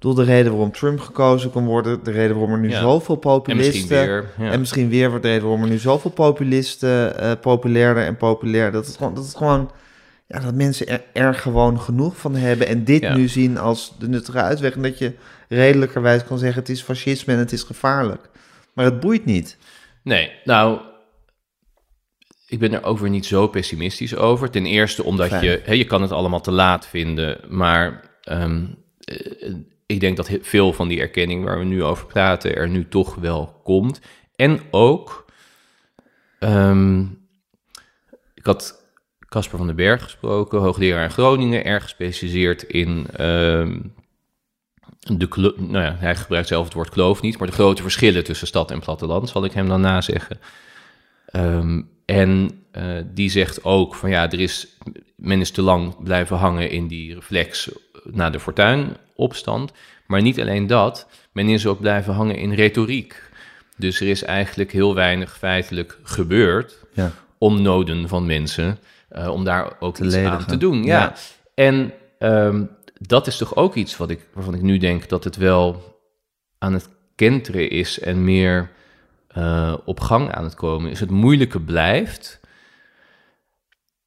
[0.03, 2.79] door de reden waarom Trump gekozen kan worden, de reden waarom er nu Ja.
[2.79, 3.63] zoveel En populisten...
[3.73, 4.29] misschien weer.
[4.37, 4.51] Ja.
[4.51, 8.71] En misschien weer wordt de reden waarom er nu zoveel populisten eh populairder en populair.
[8.71, 9.71] Dat het gewoon, dat het gewoon,
[10.27, 12.67] ja, dat mensen er, er gewoon genoeg van hebben.
[12.67, 13.15] En dit Ja.
[13.15, 14.75] nu zien als de nuttige uitweg.
[14.75, 15.13] En dat je
[15.49, 18.29] redelijkerwijs kan zeggen: het is fascisme en het is gevaarlijk.
[18.73, 19.57] Maar het boeit niet.
[20.03, 20.79] Nee, nou,
[22.47, 24.49] ik ben er ook weer niet zo pessimistisch over.
[24.49, 25.43] Ten eerste omdat Fijn.
[25.43, 28.45] je, hè, je kan het allemaal te laat vinden, maar eh,
[29.93, 33.15] ik denk dat veel van die erkenning waar we nu over praten er nu toch
[33.15, 34.01] wel komt.
[34.35, 35.25] En ook,
[36.39, 37.01] ehm,
[38.33, 38.81] ik had
[39.29, 43.79] Casper van den Berg gesproken, hoogleraar in Groningen, erg gespecialiseerd in ehm,
[44.99, 48.23] de, klo- nou ja, hij gebruikt zelf het woord kloof niet, maar de grote verschillen
[48.23, 50.39] tussen stad en platteland, zal ik hem dan nazeggen.
[51.25, 54.77] Ehm, en eh, die zegt ook van ja, er is,
[55.15, 57.69] men is te lang blijven hangen in die reflex
[58.03, 58.39] na de
[59.15, 59.71] fortuinopstand.
[60.05, 63.21] Maar niet alleen dat, men is ook blijven hangen in retoriek.
[63.77, 67.11] Dus er is eigenlijk heel weinig feitelijk gebeurd Ja.
[67.37, 68.77] om noden van mensen,
[69.09, 70.83] eh, om daar ook Te iets aan te doen.
[70.83, 70.99] Ja.
[70.99, 71.13] Ja.
[71.55, 72.63] En ehm,
[72.99, 75.97] dat is toch ook iets wat ik, waarvan ik nu denk dat het wel
[76.57, 78.71] aan het kenteren is en meer
[79.27, 80.99] eh, op gang aan het komen is.
[80.99, 82.39] Het moeilijke blijft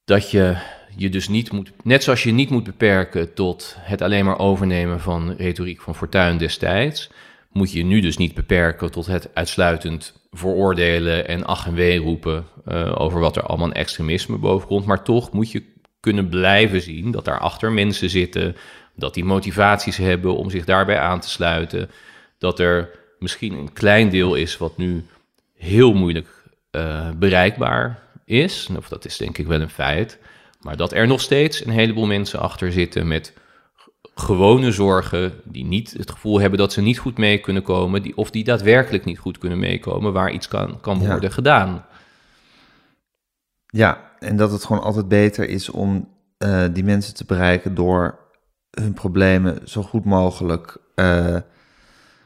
[0.05, 0.57] dat je
[0.97, 4.99] je dus niet moet, net zoals je niet moet beperken tot het alleen maar overnemen
[4.99, 7.09] van retoriek van Fortuyn destijds,
[7.51, 12.45] moet je nu dus niet beperken tot het uitsluitend veroordelen en ach en wee roepen
[12.65, 14.85] eh, over wat er allemaal aan extremisme bovenkomt.
[14.85, 15.63] Maar toch moet je
[15.99, 18.55] kunnen blijven zien dat daarachter mensen zitten,
[18.95, 21.89] dat die motivaties hebben om zich daarbij aan te sluiten,
[22.37, 22.89] dat er
[23.19, 25.05] misschien een klein deel is wat nu
[25.55, 28.69] heel moeilijk eh, bereikbaar is.
[28.77, 30.19] Of dat is denk ik wel een feit.
[30.67, 33.33] Maar dat er nog steeds een heleboel mensen achter zitten met
[34.15, 38.17] gewone zorgen, die niet het gevoel hebben dat ze niet goed mee kunnen komen, die,
[38.17, 41.07] of die daadwerkelijk niet goed kunnen meekomen, waar iets kan, kan Ja.
[41.09, 41.85] worden gedaan.
[43.67, 48.19] Ja, en dat het gewoon altijd beter is om eh, die mensen te bereiken door
[48.71, 51.35] hun problemen zo goed mogelijk eh,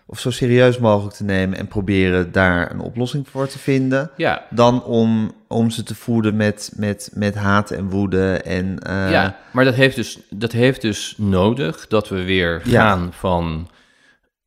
[0.05, 4.11] of zo serieus mogelijk te nemen en proberen daar een oplossing voor te vinden.
[4.17, 9.11] Ja, Dan om, om ze te voeden met, met, met haat en woede en eh,
[9.11, 12.81] ja, maar dat heeft, dus, dat heeft dus nodig dat we weer Ja.
[12.89, 13.69] gaan van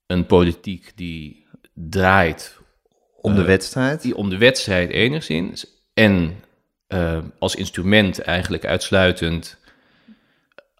[0.06, 2.58] een politiek die draait
[3.20, 4.02] om de eh, wedstrijd.
[4.02, 6.34] die om de wedstrijd enigszins en
[6.86, 9.58] eh, als instrument eigenlijk uitsluitend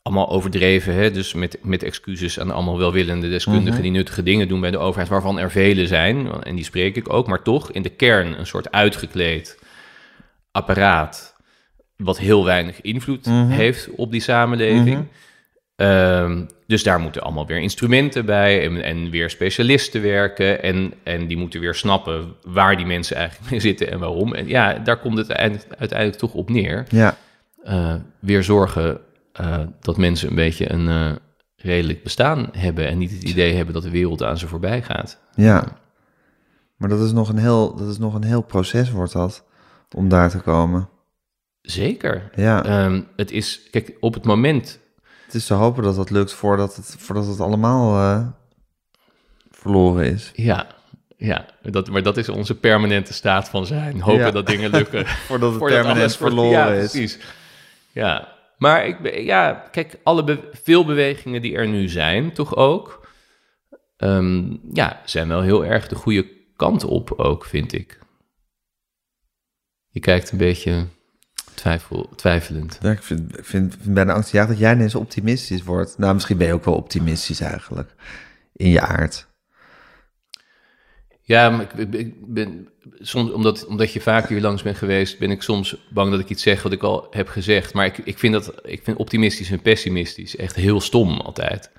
[0.03, 1.11] allemaal overdreven, hè?
[1.11, 3.83] dus met, met excuses aan allemaal welwillende deskundigen Mhm.
[3.83, 7.13] die nuttige dingen doen bij de overheid, waarvan er vele zijn, en die spreek ik
[7.13, 9.59] ook, maar toch in de kern een soort uitgekleed
[10.55, 11.35] apparaat
[11.97, 13.47] wat heel weinig invloed Mhm.
[13.49, 14.97] heeft op die samenleving.
[14.97, 15.03] Mhm.
[15.77, 20.63] Ehm, dus daar moeten allemaal weer instrumenten bij en, en weer specialisten werken.
[20.63, 24.35] En, en die moeten weer snappen waar die mensen eigenlijk mee zitten en waarom.
[24.35, 26.85] En ja, daar komt het uiteindelijk, toch op neer.
[26.89, 27.17] Ja,
[27.65, 29.01] Eh, weer zorgen
[29.33, 31.13] eh, dat mensen een beetje een eh,
[31.57, 32.87] redelijk bestaan hebben.
[32.89, 35.19] En niet het idee hebben dat de wereld aan ze voorbij gaat.
[35.35, 35.65] ja.
[36.77, 39.45] Maar dat is nog een heel, dat is nog een heel proces, wordt dat,
[39.95, 40.89] om daar te komen.
[41.63, 42.31] Zeker.
[42.35, 44.81] Ja, Ehm, het is, kijk, op het moment
[45.25, 48.27] het is te hopen dat dat lukt voordat het, voordat het allemaal eh,
[49.51, 50.31] verloren is.
[50.35, 50.67] Ja,
[51.17, 54.01] ja dat, maar dat is onze permanente staat van zijn.
[54.01, 54.31] Hopen Ja.
[54.31, 55.07] dat dingen lukken.
[55.29, 56.91] Voordat het voordat permanent alles wordt- verloren ja, is.
[56.91, 57.19] Precies.
[57.93, 58.29] Ja,
[58.59, 63.07] maar ik, ja, kijk, alle be- veel bewegingen die er nu zijn, toch ook,
[63.97, 67.99] ehm, ja, zijn wel heel erg de goede kant op ook, vind ik.
[69.95, 70.87] Je kijkt een beetje
[71.55, 72.79] twijfel, twijfelend.
[72.83, 75.99] Ja, ik vind, vind, vind bijna angstjaag dat jij ineens optimistisch wordt.
[75.99, 77.95] Nou, misschien ben je ook wel optimistisch eigenlijk.
[78.53, 79.27] In je aard.
[81.21, 82.69] Ja, maar ik, ben
[82.99, 86.29] soms, omdat, omdat je vaak hier langs bent geweest, ben ik soms bang dat ik
[86.29, 87.75] iets zeg wat ik al heb gezegd.
[87.75, 91.71] Maar ik, ik, vind, dat, ik vind optimistisch en pessimistisch echt heel stom altijd.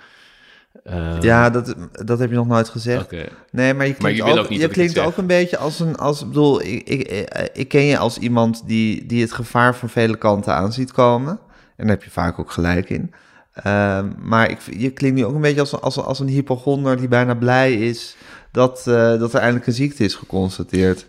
[0.83, 3.11] Eh, Ja, dat, dat heb je nog nooit gezegd.
[3.51, 5.95] Nee, maar je Maar klinkt, je ook, je klinkt ook een beetje als een...
[5.95, 9.75] Als, ik bedoel, ik, ik, ik, ik ken je als iemand die, die het gevaar
[9.75, 11.39] van vele kanten aan ziet komen.
[11.75, 13.13] En daar heb je vaak ook gelijk in.
[13.53, 17.07] Ehm, maar ik, je klinkt nu ook een beetje als, als, als een hypochonder die
[17.07, 18.15] bijna blij is...
[18.51, 21.05] Dat, eh, dat er eindelijk een ziekte is geconstateerd.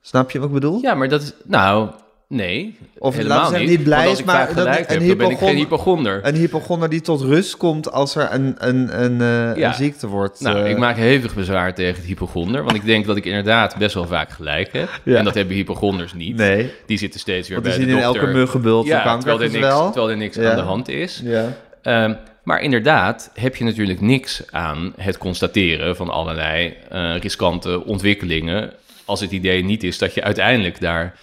[0.00, 0.80] Snap je wat ik bedoel?
[0.80, 1.32] Ja, maar dat is...
[1.44, 1.90] Nou,
[2.28, 2.78] nee.
[2.98, 3.68] Of helemaal laten niet.
[3.68, 6.20] niet blij is, ik maar dat- gelijk een dan ben ik geen hypochonder-.
[6.26, 9.68] Een hypochonder die tot rust komt als er een, een, een, eh, Ja.
[9.68, 10.40] een ziekte wordt.
[10.40, 12.62] Nou, eh, ik maak hevig bezwaar tegen het hypochonder.
[12.64, 15.00] Want ik denk dat ik inderdaad best wel vaak gelijk heb.
[15.04, 15.16] Ja.
[15.16, 16.36] En dat hebben hypochonders niet.
[16.36, 18.28] Nee, Die zitten steeds weer want die bij zien de in dokter.
[18.28, 19.84] elke muggenbult ja, kanker terwijl er niks, wel.
[19.90, 20.50] terwijl er niks Ja.
[20.50, 21.20] aan de hand is.
[21.24, 21.56] Ja.
[21.82, 28.72] Ehm, maar inderdaad heb je natuurlijk niks aan het constateren van allerlei eh, riskante ontwikkelingen.
[29.04, 31.14] Als het idee niet is dat je uiteindelijk daar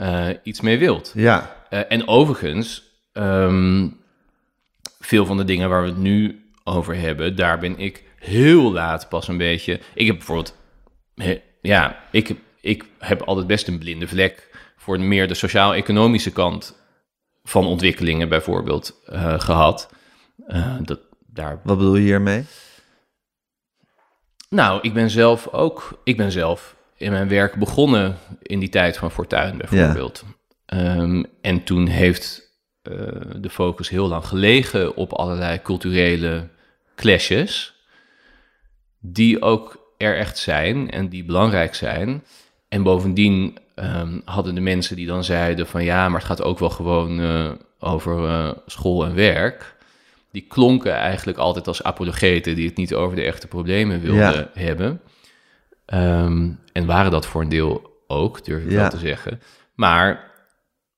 [0.00, 1.12] eh, iets mee wilt.
[1.14, 2.82] Ja, Eh, en overigens,
[3.12, 3.88] ehm,
[5.00, 9.08] veel van de dingen waar we het nu over hebben, daar ben ik heel laat
[9.08, 9.80] pas een beetje.
[9.94, 10.56] Ik heb bijvoorbeeld,
[11.14, 16.32] he- ja, ik, heb- ik heb altijd best een blinde vlek voor meer de sociaal-economische
[16.32, 16.76] kant
[17.44, 19.90] van ontwikkelingen, bijvoorbeeld, eh, gehad.
[20.46, 22.44] Eh, dat, daar wat bedoel je hiermee?
[24.48, 28.96] Nou, ik ben zelf ook, ik ben zelf in mijn werk begonnen in die tijd
[28.96, 30.24] van Fortuin bijvoorbeeld.
[30.66, 32.48] Ehm, en toen heeft
[32.82, 32.92] eh,
[33.36, 36.48] de focus heel lang gelegen op allerlei culturele
[36.96, 37.74] clashes,
[39.00, 42.24] die ook er echt zijn en die belangrijk zijn.
[42.68, 46.58] En bovendien ehm, hadden de mensen die dan zeiden van ja, maar het gaat ook
[46.58, 49.74] wel gewoon eh, over eh, school en werk.
[50.32, 54.50] Die klonken eigenlijk altijd als apologeten die het niet over de echte problemen wilden Ja.
[54.54, 55.00] hebben.
[55.90, 58.76] Ehm, en waren dat voor een deel ook, durf ik Ja.
[58.76, 59.40] wel te zeggen.
[59.74, 60.30] Maar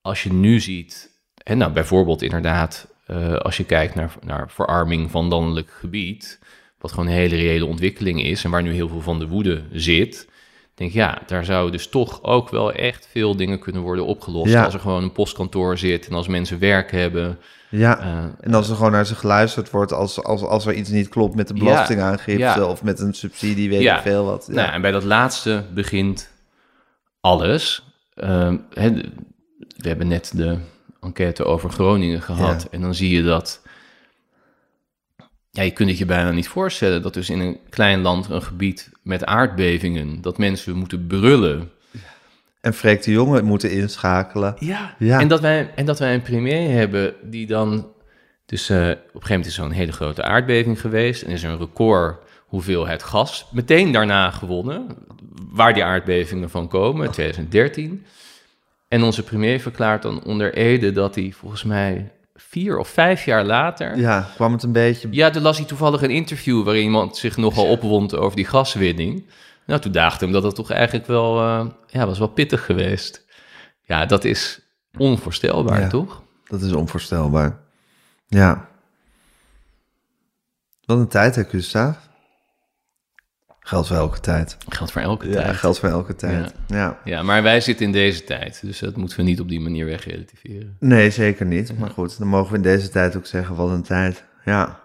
[0.00, 1.10] als je nu ziet,
[1.44, 6.40] en nou bijvoorbeeld inderdaad, eh, als je kijkt naar, naar verarming van landelijk gebied,
[6.78, 9.62] wat gewoon een hele reële ontwikkeling is en waar nu heel veel van de woede
[9.72, 10.28] zit,
[10.74, 14.52] denk ja, daar zouden dus toch ook wel echt veel dingen kunnen worden opgelost.
[14.52, 14.64] Ja.
[14.64, 17.38] Als er gewoon een postkantoor zit en als mensen werk hebben.
[17.70, 20.90] Ja, eh, en als er gewoon naar ze geluisterd wordt als, als, als er iets
[20.90, 22.64] niet klopt met de belastingaangifte ja.
[22.64, 24.46] of met een subsidie, weet ik veel wat.
[24.48, 24.54] Ja.
[24.54, 26.30] Nou, en bij dat laatste begint
[27.20, 27.84] alles.
[28.14, 28.92] Hè,
[29.76, 30.58] we hebben net de
[31.00, 32.68] enquête over Groningen gehad.
[32.70, 33.61] En dan zie je dat.
[35.54, 38.42] Ja, je kunt het je bijna niet voorstellen dat dus in een klein land, een
[38.42, 41.70] gebied met aardbevingen, dat mensen moeten brullen.
[42.60, 44.56] En Freek de Jonge moeten inschakelen.
[44.58, 44.94] Ja.
[44.98, 45.20] Ja.
[45.20, 47.92] En, dat wij, en dat wij een premier hebben die dan...
[48.46, 51.22] Dus eh, op een gegeven moment is er zo'n hele grote aardbeving geweest...
[51.22, 54.86] en is er een record hoeveelheid gas meteen daarna gewonnen...
[55.50, 58.04] waar die aardbevingen van komen, 2013.
[58.88, 63.44] En onze premier verklaart dan onder Ede dat hij volgens mij vier of vijf jaar
[63.44, 63.96] later...
[63.98, 65.08] Ja, kwam het een beetje...
[65.10, 69.26] Ja, toen las hij toevallig een interview waarin iemand zich nogal opwond over die gaswinning.
[69.66, 73.24] Nou, toen daagde hem dat dat toch eigenlijk wel, eh, ja, was wel pittig geweest.
[73.82, 74.60] Ja, dat is
[74.98, 75.88] onvoorstelbaar, Ja.
[75.88, 76.22] toch?
[76.44, 77.58] Dat is onvoorstelbaar.
[78.26, 78.68] Ja.
[80.84, 81.96] Wat een tijd, hè, Gustav?
[83.64, 84.56] Geldt voor elke tijd.
[84.68, 85.56] Geldt voor elke Ja, tijd.
[85.56, 86.52] geldt voor elke tijd.
[86.66, 86.98] Ja.
[87.04, 89.84] Ja, maar wij zitten in deze tijd, dus dat moeten we niet op die manier
[89.86, 90.76] wegrelativeren.
[90.80, 91.78] Nee, zeker niet.
[91.78, 94.24] Maar goed, dan mogen we in deze tijd ook zeggen, wat een tijd.
[94.44, 94.80] Ja.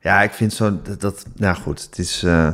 [0.00, 1.00] Ja, ik vind zo dat...
[1.00, 2.22] dat nou goed, het is...
[2.22, 2.48] eh,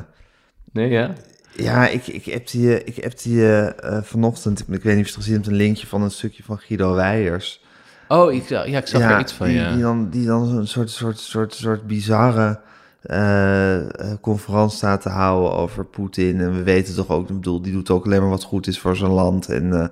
[0.73, 1.13] Nee, ja?
[1.57, 4.97] Ja, ik, ik heb die, eh, ik heb die eh, vanochtend, ik weet niet of
[4.97, 7.61] je het gezien hebt, een linkje van een stukje van Guido Weijers.
[8.09, 9.73] Oh, ik, zag- ja, ik zag er iets van, die, ja.
[9.73, 12.61] die dan, die dan zo'n soort, soort, soort, soort bizarre
[13.03, 16.41] eh, eh, conferentie staat te houden over Poetin.
[16.41, 18.81] En we weten toch ook, ik bedoel, die doet ook alleen maar wat goed is
[18.81, 19.49] voor zijn land.
[19.49, 19.87] En, eh,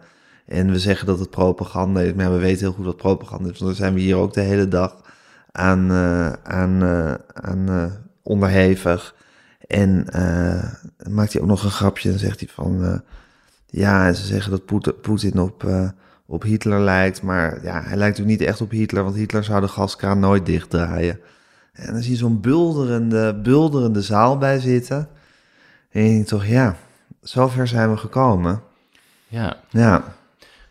[0.47, 3.59] en we zeggen dat het propaganda is, maar we weten heel goed wat propaganda is.
[3.59, 4.97] Want dan zijn we hier ook de hele dag
[5.53, 5.93] aan,
[6.43, 6.83] aan,
[7.33, 7.93] aan
[8.23, 9.15] onderhevig.
[9.67, 10.07] En
[11.11, 13.03] maakt hij ook nog een grapje en zegt hij van...
[13.67, 15.65] ja, en ze zeggen dat Poet- Poetin op,
[16.27, 17.23] op Hitler lijkt.
[17.23, 20.47] Maar ja, hij lijkt ook niet echt op Hitler, want Hitler zou de gaskraan nooit
[20.47, 21.21] dichtdraaien.
[21.81, 25.09] En dan zie je zo'n bulderende, bulderende zaal bij zitten.
[25.91, 26.77] En je denkt toch, ja,
[27.21, 28.63] zover zijn we gekomen.
[29.29, 29.57] ja.
[29.71, 30.15] Ja,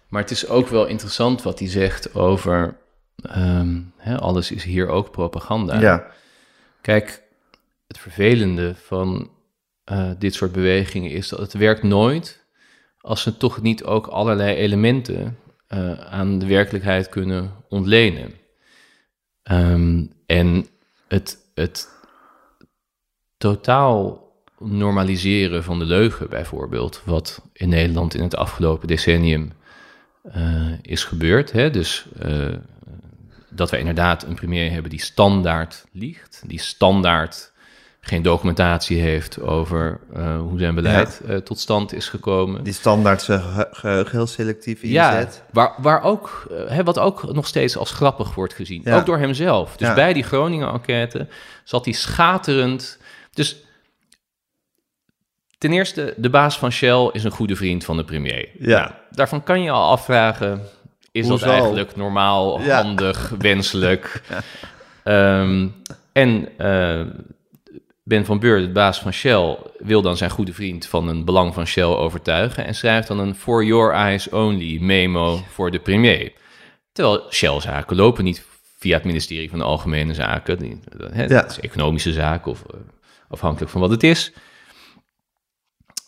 [0.08, 2.78] Maar het is ook wel interessant wat hij zegt over...
[3.22, 5.80] ehm, hè, alles is hier ook propaganda.
[5.80, 6.06] ja,
[6.82, 7.24] Kijk,
[7.88, 9.30] het vervelende van
[9.84, 12.44] eh, dit soort bewegingen is dat het werkt nooit
[13.02, 15.38] als ze toch niet ook allerlei elementen
[15.68, 18.34] eh, aan de werkelijkheid kunnen ontlenen.
[19.44, 20.66] Ehm, en
[21.10, 21.90] het, het
[23.38, 24.28] totaal
[24.60, 29.52] normaliseren van de leugen bijvoorbeeld, wat in Nederland in het afgelopen decennium
[30.24, 31.52] eh, is gebeurd.
[31.52, 31.70] Hè?
[31.70, 32.56] Dus eh,
[33.50, 37.52] dat we inderdaad een premier hebben die standaard liegt, die standaard
[38.02, 42.64] geen documentatie heeft over eh, hoe zijn beleid eh, tot stand is gekomen.
[42.64, 43.24] Die standaard
[43.72, 45.44] geheugen heel selectief Ja, inzet.
[45.52, 48.82] waar, waar ook, eh, hè, wat ook nog steeds als grappig wordt gezien.
[48.84, 48.98] Ja.
[48.98, 49.78] Ook door hemzelf.
[49.78, 49.94] Dus Ja.
[49.94, 51.28] bij die Groningen-enquête
[51.64, 52.98] zat hij schaterend.
[53.34, 53.64] Dus
[55.58, 58.50] ten eerste, de baas van Shell is een goede vriend van de premier.
[58.60, 58.80] Ja.
[58.80, 60.62] Nou, daarvan kan je al afvragen,
[61.12, 61.46] is Hoezo?
[61.46, 62.82] dat eigenlijk normaal, Ja.
[62.84, 64.22] handig, wenselijk?
[65.04, 65.68] Ehm,
[66.12, 66.50] en
[68.10, 71.54] Ben van Beur, de baas van Shell, wil dan zijn goede vriend van een belang
[71.54, 76.32] van Shell overtuigen en schrijft dan een For Your Eyes Only memo voor de premier.
[76.92, 78.46] Terwijl Shell-zaken lopen niet
[78.78, 80.58] via het ministerie van de Algemene Zaken.
[80.60, 80.80] Die,
[81.12, 81.46] hè, Ja.
[81.48, 82.80] Is economische zaken of eh,
[83.28, 84.34] afhankelijk van wat het is.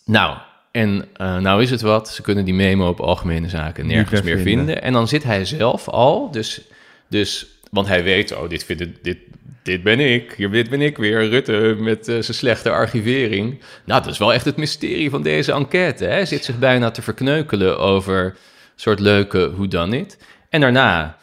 [0.06, 0.38] Nou,
[0.72, 2.10] en eh, nou is het wat.
[2.10, 4.66] Ze kunnen die memo op Algemene Zaken nergens meer meer vinden.
[4.66, 4.84] vinden.
[4.84, 6.62] En dan zit hij zelf al, dus,
[7.08, 9.18] dus want hij weet, oh, dit, vind ik- dit,
[9.64, 10.36] dit ben ik.
[10.52, 13.60] Dit ben ik weer, Rutte, met eh, zijn slechte archivering.
[13.86, 16.04] Nou, dat is wel echt het mysterie van deze enquête.
[16.04, 16.12] Hè?
[16.12, 18.36] Hij zit zich bijna te verkneukelen over
[18.76, 20.18] soort leuke whodunit.
[20.50, 21.18] En daarna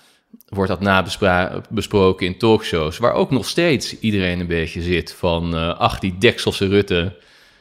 [0.48, 2.98] wordt dat nabesproken in talkshows...
[2.98, 5.54] waar ook nog steeds iedereen een beetje zit van...
[5.56, 7.16] eh, ach, die dekselse Rutte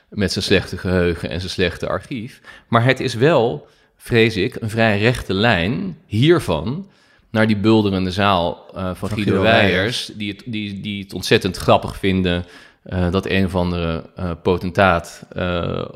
[0.10, 2.42] met zijn slechte geheugen en zijn slechte archief.
[2.68, 6.90] Maar het is wel, vrees ik, een vrij rechte lijn hiervan
[7.38, 11.58] naar die bulderende zaal eh, van, Guido, Guido Weijers, die het, die, die het ontzettend
[11.58, 12.46] grappig vinden
[12.84, 15.28] eh, dat een of andere eh, potentaat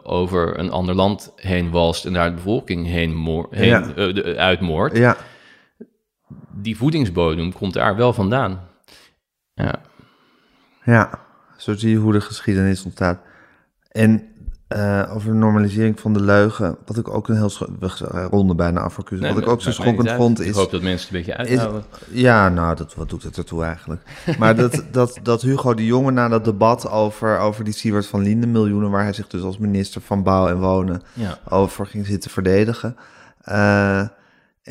[0.03, 3.80] over een ander land heen walst en daar de bevolking heen, moor, heen Ja.
[4.11, 4.97] de- uitmoordt.
[4.97, 5.18] Ja,
[6.53, 8.68] Die voedingsbodem komt daar wel vandaan.
[9.53, 9.81] Ja,
[10.84, 11.19] ja.
[11.57, 13.19] Zo zie je hoe de geschiedenis ontstaat.
[13.91, 14.30] En
[14.72, 17.52] eh, over de normalisering van de leugen, wat ik ook een heel...
[17.80, 19.19] We ronden bijna af voor Kus.
[19.19, 20.56] Nee, Wat ik ook zo schokkend vond Ik is...
[20.56, 21.84] hoop dat mensen het een beetje is uithouden.
[22.11, 24.02] ja, nou, dat, wat doet het ertoe eigenlijk?
[24.38, 28.22] Maar dat, dat, dat Hugo de Jonge na dat debat over, over die Siewert van
[28.22, 28.89] Linden miljoenen...
[28.91, 31.38] waar hij zich dus als minister van Bouw en Wonen Ja.
[31.49, 32.95] over ging zitten verdedigen...
[33.41, 34.02] eh,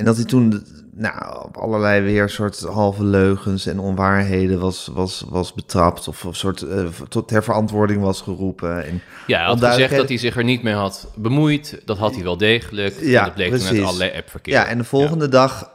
[0.01, 5.25] en dat hij toen nou, op allerlei weer soort halve leugens en onwaarheden was, was,
[5.29, 6.09] was betrapt.
[6.09, 8.85] Of een soort eh, tot ter verantwoording was geroepen.
[8.85, 11.83] En Ja, hij had gezegd dat hij zich er niet mee had bemoeid.
[11.85, 13.01] Dat had hij wel degelijk.
[13.01, 13.87] Ja, en dat bleek toen uit precies.
[13.87, 14.53] allerlei appverkeer.
[14.53, 15.71] Ja, en de volgende dag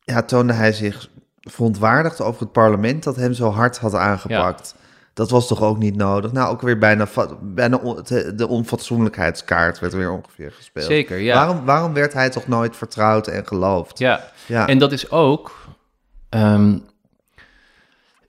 [0.00, 1.08] ja, toonde hij zich
[1.40, 4.74] verontwaardigd over het parlement dat hem zo hard had aangepakt.
[5.14, 6.32] Dat was toch ook niet nodig?
[6.32, 7.08] Nou, ook weer bijna,
[8.34, 10.86] de, onfatsoenlijkheidskaart werd weer ongeveer gespeeld.
[10.86, 11.34] Zeker, ja.
[11.34, 13.98] Waarom, waarom werd hij toch nooit vertrouwd en geloofd?
[13.98, 14.68] Ja, Ja.
[14.68, 15.66] en dat is ook
[16.28, 16.78] ehm,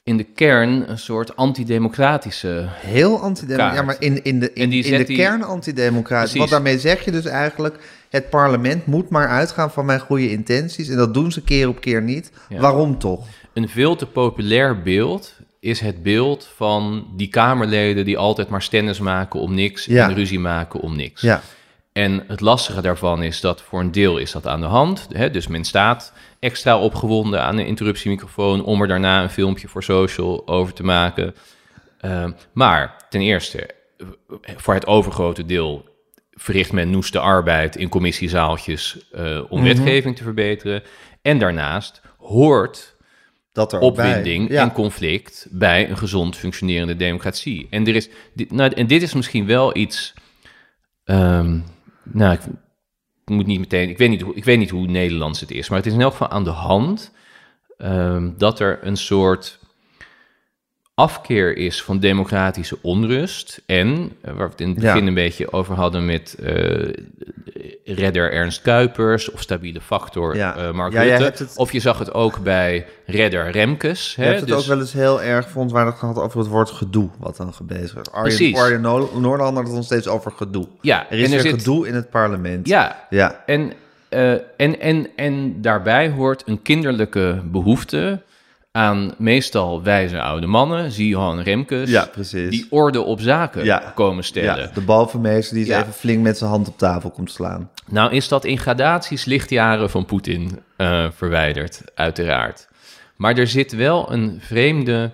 [0.04, 2.66] in de kern een soort antidemocratische...
[2.70, 3.80] Heel antidemocratisch.
[3.80, 6.34] Ja, maar in, in de, in, de die- kern antidemocratisch.
[6.36, 7.78] Want daarmee zeg je dus eigenlijk...
[8.10, 10.90] het parlement moet maar uitgaan van mijn goede intenties...
[10.90, 12.32] en dat doen ze keer op keer niet.
[12.50, 12.60] Ja.
[12.60, 13.26] Waarom toch?
[13.54, 15.34] Een veel te populair beeld
[15.66, 18.06] is het beeld van die Kamerleden...
[18.06, 20.08] die altijd maar stennis maken om niks Ja.
[20.08, 21.22] en ruzie maken om niks.
[21.22, 21.42] Ja,
[21.94, 25.08] En het lastige daarvan is dat voor een deel is dat aan de hand.
[25.14, 25.32] Hè?
[25.32, 30.48] Dus men staat extra opgewonden aan een interruptiemicrofoon om er daarna een filmpje voor social
[30.48, 31.36] over te maken.
[32.00, 33.70] Ehm, maar ten eerste,
[34.56, 35.86] voor het overgrote deel
[36.32, 40.84] verricht men noeste arbeid in commissiezaaltjes eh, om wetgeving te verbeteren.
[41.22, 42.95] En daarnaast hoort
[43.56, 43.88] dat er bij.
[43.88, 44.62] opwinding Ja.
[44.62, 47.68] en conflict bij een gezond functionerende democratie.
[47.70, 50.14] En, er is, dit, nou, en dit is misschien wel iets.
[51.04, 51.60] ehm,
[52.04, 52.42] nou, ik
[53.26, 53.90] moet niet meteen.
[53.90, 56.02] Ik weet niet, hoe, ik weet niet hoe Nederlands het is, maar het is in
[56.02, 57.12] elk geval aan de hand
[57.78, 59.60] ehm, dat er een soort
[60.96, 63.62] afkeer is van democratische onrust.
[63.66, 64.92] En, eh, waar we het in het Ja.
[64.94, 66.94] begin een beetje over hadden met eh,
[67.86, 70.56] redder Ernst Kuipers of stabiele factor Ja.
[70.56, 71.44] eh, Mark Ja, Rutte.
[71.44, 74.14] het- Of je zag het ook bij redder Remkes.
[74.16, 74.28] Je Hè?
[74.28, 77.38] hebt het dus, ook wel eens heel erg verontwaardigd gehad over het woord gedoe, wat
[77.38, 78.12] dan gebezigd wordt.
[78.12, 78.56] Arjen.
[78.56, 80.68] Arjen Noor- Noorlander had het nog steeds over gedoe.
[80.82, 82.68] ja, Er is en weer zit, gedoe in het parlement.
[82.68, 83.74] Ja, Ja, en,
[84.10, 88.22] en, en, en daarbij hoort een kinderlijke behoefte
[88.76, 93.92] aan meestal wijze oude mannen, zie Johan Remkes, Ja, die orde op zaken Ja.
[93.96, 94.58] komen stellen.
[94.64, 95.80] ja, de bovenmeester die Ja.
[95.82, 97.70] even flink met zijn hand op tafel komt slaan.
[97.88, 102.68] Nou is dat in gradaties lichtjaren van Poetin eh, verwijderd, uiteraard.
[103.16, 105.12] Maar er zit wel een vreemde,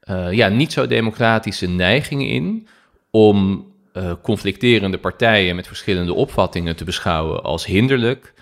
[0.00, 2.66] eh, ja, niet zo democratische neiging in
[3.10, 8.32] om eh, conflicterende partijen met verschillende opvattingen te beschouwen als hinderlijk.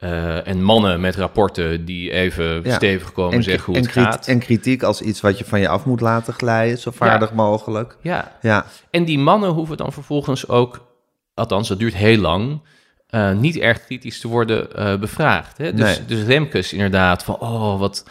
[0.00, 2.74] Eh, en mannen met rapporten die even Ja.
[2.74, 4.26] stevig komen En, zeggen hoe en, het gaat.
[4.26, 7.96] en kritiek als iets wat je van je af moet laten glijden, zo vaardig mogelijk.
[8.00, 10.86] ja, Ja, En die mannen hoeven dan vervolgens ook,
[11.34, 12.60] althans dat duurt heel lang,
[13.06, 15.58] eh, niet erg kritisch te worden eh, bevraagd.
[15.58, 15.74] Hè?
[15.74, 16.06] Dus, Nee.
[16.06, 18.04] dus Remkes inderdaad van, oh wat,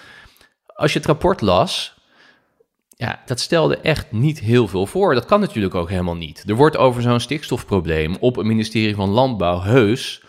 [0.67, 1.97] als je het rapport las,
[2.95, 5.13] ja, dat stelde echt niet heel veel voor.
[5.13, 6.43] Dat kan natuurlijk ook helemaal niet.
[6.47, 10.23] Er wordt over zo'n stikstofprobleem op het ministerie van Landbouw heus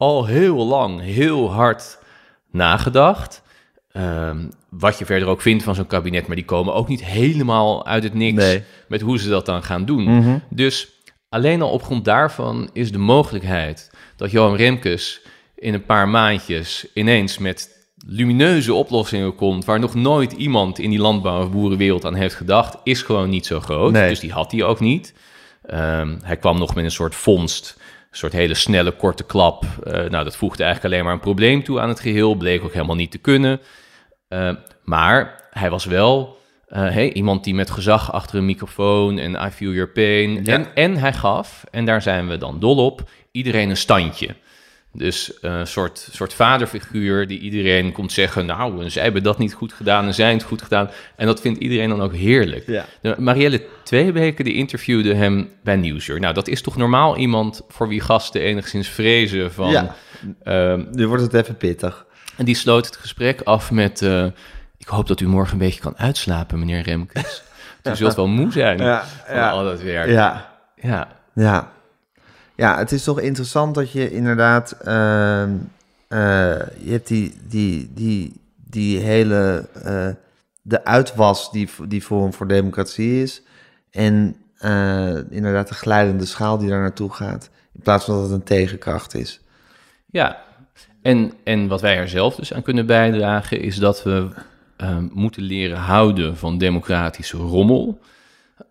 [0.00, 1.98] al heel lang heel hard
[2.50, 3.42] nagedacht.
[3.92, 4.38] Ehm,
[4.70, 8.02] wat je verder ook vindt van zo'n kabinet, maar die komen ook niet helemaal uit
[8.02, 8.62] het niks Nee.
[8.88, 10.02] met hoe ze dat dan gaan doen.
[10.02, 10.38] Mhm.
[10.48, 10.88] Dus
[11.28, 15.20] alleen al op grond daarvan is de mogelijkheid dat Johan Remkes
[15.56, 20.98] in een paar maandjes ineens met lumineuze oplossingen komt waar nog nooit iemand in die
[20.98, 23.92] landbouw- of boerenwereld aan heeft gedacht, is gewoon niet zo groot.
[23.92, 24.08] Nee.
[24.08, 25.14] Dus die had hij ook niet.
[25.62, 27.76] Ehm, hij kwam nog met een soort vondst,
[28.10, 29.64] een soort hele snelle, korte klap.
[29.84, 32.72] Eh, nou, dat voegde eigenlijk alleen maar een probleem toe aan het geheel, bleek ook
[32.72, 33.60] helemaal niet te kunnen.
[34.28, 34.52] Eh,
[34.84, 36.38] maar hij was wel
[36.70, 40.44] eh, hey, iemand die met gezag achter een microfoon en I feel your pain.
[40.44, 40.52] Ja.
[40.52, 44.34] En, en hij gaf, en daar zijn we dan dol op, iedereen een standje.
[44.92, 48.46] Dus eh, een soort, soort vaderfiguur die iedereen komt zeggen...
[48.46, 50.90] nou, zij hebben dat niet goed gedaan en zij het goed gedaan.
[51.16, 52.66] En dat vindt iedereen dan ook heerlijk.
[52.66, 52.84] Ja.
[53.00, 56.20] De Marielle Tweebeke die interviewde hem bij Nieuwsuur.
[56.20, 59.70] Nou, dat is toch normaal iemand voor wie gasten enigszins vrezen van...
[59.70, 59.94] Ja.
[60.42, 62.06] ehm, Nu wordt het even pittig.
[62.36, 64.02] en die sloot het gesprek af met...
[64.02, 64.24] eh,
[64.78, 67.42] ik hoop dat u morgen een beetje kan uitslapen, meneer Remkes.
[67.90, 69.50] U zult wel moe zijn Ja, van ja.
[69.50, 70.08] al dat werk.
[70.10, 71.08] Ja, ja.
[71.34, 71.72] ja.
[72.60, 74.70] Ja, het is toch interessant dat je inderdaad...
[74.84, 75.50] ehm,
[76.08, 76.18] eh,
[76.78, 79.68] je hebt die, die, die, die hele...
[79.84, 80.08] eh,
[80.62, 83.42] de uitwas die, die Forum voor Democratie is.
[83.90, 87.50] En eh, inderdaad de glijdende schaal die daar naartoe gaat.
[87.74, 89.40] In plaats van dat het een tegenkracht is.
[90.06, 90.42] Ja,
[91.02, 94.28] en, en wat wij er zelf dus aan kunnen bijdragen, is dat we
[94.76, 97.98] eh, moeten leren houden van democratische rommel.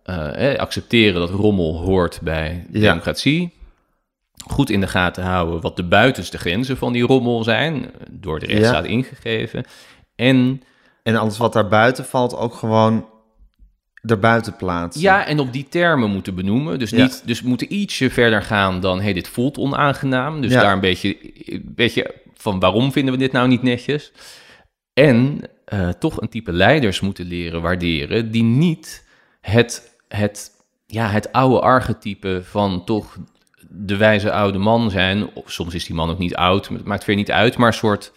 [0.02, 2.80] Eh, eh, accepteren dat rommel hoort bij Ja.
[2.80, 3.58] democratie.
[4.46, 8.46] Goed in de gaten houden wat de buitenste grenzen van die rommel zijn, door de
[8.46, 9.64] rechtsstaat ingegeven.
[10.16, 10.62] En
[11.02, 13.08] En alles wat daar buiten valt ook gewoon
[14.02, 15.02] erbuiten plaatsen.
[15.02, 16.78] Ja, en op die termen moeten benoemen.
[16.78, 17.02] Dus, Ja.
[17.02, 19.00] niet, dus moeten ietsje verder gaan dan...
[19.00, 20.40] hey, dit voelt onaangenaam.
[20.40, 20.62] Dus Ja.
[20.62, 21.16] daar een beetje,
[21.52, 24.12] een beetje van waarom vinden we dit nou niet netjes?
[24.92, 28.30] En eh, toch een type leiders moeten leren waarderen...
[28.30, 29.06] die niet
[29.40, 30.50] het, het,
[30.86, 33.16] ja, het oude archetype van toch
[33.72, 35.34] de wijze oude man zijn.
[35.34, 37.56] Of soms is die man ook niet oud, het maakt weer niet uit...
[37.56, 38.12] maar een soort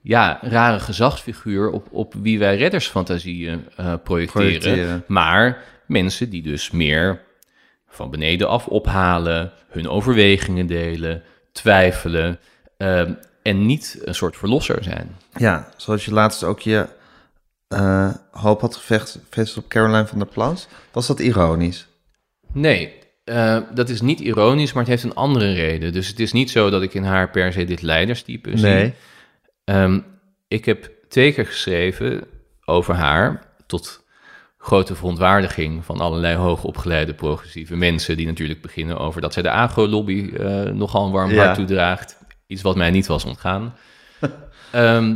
[0.00, 4.26] ja, rare gezagsfiguur op, op wie wij reddersfantasieën eh projecteren.
[4.58, 5.04] Projecteren.
[5.06, 7.22] Maar mensen die dus meer
[7.88, 11.22] van beneden af ophalen, hun overwegingen delen,
[11.52, 12.38] twijfelen
[12.76, 15.16] ehm, en niet een soort verlosser zijn.
[15.36, 16.86] Ja, zoals je laatst ook je
[17.68, 20.68] eh, hoop had gevecht- gevestigd op Caroline van der Plas.
[20.92, 21.86] Was dat ironisch?
[22.52, 22.92] Nee,
[23.26, 25.92] eh, dat is niet ironisch, maar het heeft een andere reden.
[25.92, 28.66] Dus het is niet zo dat ik in haar per se dit leiderstype zie.
[29.64, 30.00] Ehm,
[30.48, 32.24] ik heb twee keer geschreven
[32.64, 34.04] over haar, tot
[34.58, 40.30] grote verontwaardiging van allerlei hoogopgeleide progressieve mensen, die natuurlijk beginnen over dat zij de agro-lobby
[40.36, 41.44] eh, nogal een warm Ja.
[41.44, 42.18] hart toedraagt.
[42.46, 43.74] Iets wat mij niet was ontgaan.
[44.72, 45.14] Ehm,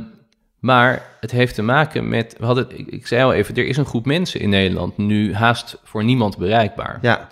[0.59, 3.77] maar het heeft te maken met, we hadden, ik, ik zei al even, er is
[3.77, 6.99] een groep mensen in Nederland nu haast voor niemand bereikbaar.
[7.03, 7.29] Ja.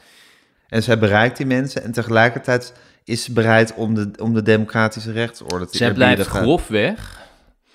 [0.68, 2.72] En zij bereikt die mensen en tegelijkertijd
[3.04, 7.26] is ze bereid om de, om de democratische rechtsorde te Zij blijft grofweg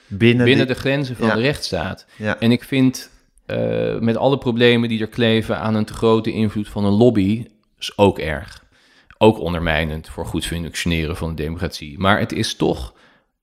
[0.08, 1.34] binnen, binnen die- de grenzen van Ja.
[1.36, 2.06] de rechtsstaat.
[2.16, 2.40] Ja.
[2.40, 3.12] En ik vind
[3.46, 7.48] eh, met alle problemen die er kleven aan een te grote invloed van een lobby,
[7.80, 8.64] is ook erg.
[9.18, 12.00] Ook ondermijnend voor goed functioneren van de democratie.
[12.00, 12.94] Maar het is toch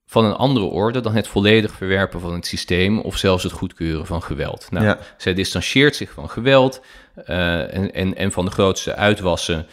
[0.05, 4.05] van een andere orde dan het volledig verwerpen van het systeem of zelfs het goedkeuren
[4.05, 4.67] van geweld.
[4.71, 4.97] Nou, Ja.
[5.17, 6.81] zij distancieert zich van geweld
[7.25, 9.67] en, en, en van de grootste uitwassen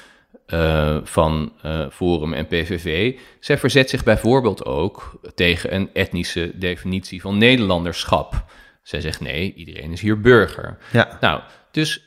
[0.46, 3.18] eh, van eh, Forum en PVV.
[3.40, 8.44] Zij verzet zich bijvoorbeeld ook tegen een etnische definitie van Nederlanderschap.
[8.82, 10.78] Zij zegt nee, iedereen is hier burger.
[10.92, 11.18] ja.
[11.20, 11.40] Nou,
[11.70, 12.04] dus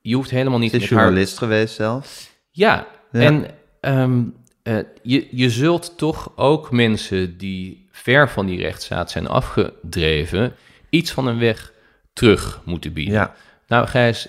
[0.00, 0.98] je hoeft helemaal niet Ze is haar...
[0.98, 2.30] journalist geweest zelf.
[2.50, 3.20] Ja, Ja.
[3.20, 3.46] en
[3.80, 4.22] ehm,
[4.62, 10.54] eh, je, je zult toch ook mensen die ver van die rechtsstaat zijn afgedreven,
[10.90, 11.72] iets van een weg
[12.12, 13.14] terug moeten bieden.
[13.14, 13.34] Ja.
[13.66, 14.28] Nou, Gijs,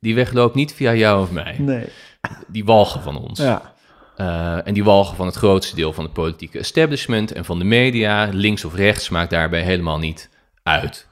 [0.00, 1.56] die weg loopt niet via jou of mij.
[1.58, 1.84] Nee.
[2.48, 3.38] Die walgen van ons.
[3.38, 3.74] Ja.
[4.16, 7.64] Eh, en die walgen van het grootste deel van het politieke establishment en van de
[7.64, 8.28] media.
[8.32, 10.30] Links of rechts maakt daarbij helemaal niet
[10.62, 11.06] uit.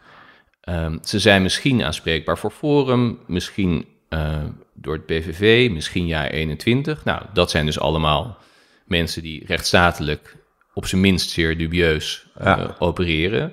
[0.61, 4.45] Ehm, ze zijn misschien aanspreekbaar voor Forum, misschien eh,
[4.75, 7.05] door het PVV, misschien jaar 21.
[7.05, 8.39] Nou, dat zijn dus allemaal
[8.85, 10.37] mensen die rechtsstatelijk
[10.75, 12.77] op zijn minst zeer dubieus eh, Ja.
[12.79, 13.53] opereren.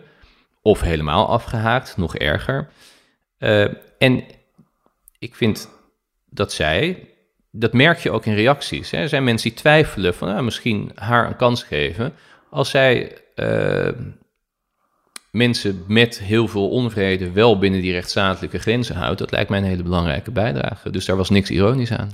[0.62, 2.70] Of helemaal afgehaakt, nog erger.
[3.98, 4.24] En
[5.24, 5.70] ik vind
[6.30, 7.10] dat zij,
[7.52, 8.92] dat merk je ook in reacties.
[8.92, 8.98] Hè.
[8.98, 12.14] Er zijn mensen die twijfelen van ah, misschien haar een kans geven.
[12.50, 13.90] Als zij eh,
[15.32, 19.66] mensen met heel veel onvrede wel binnen die rechtsstatelijke grenzen houdt, dat lijkt mij een
[19.66, 20.90] hele belangrijke bijdrage.
[20.90, 22.10] Dus daar was niks ironisch aan.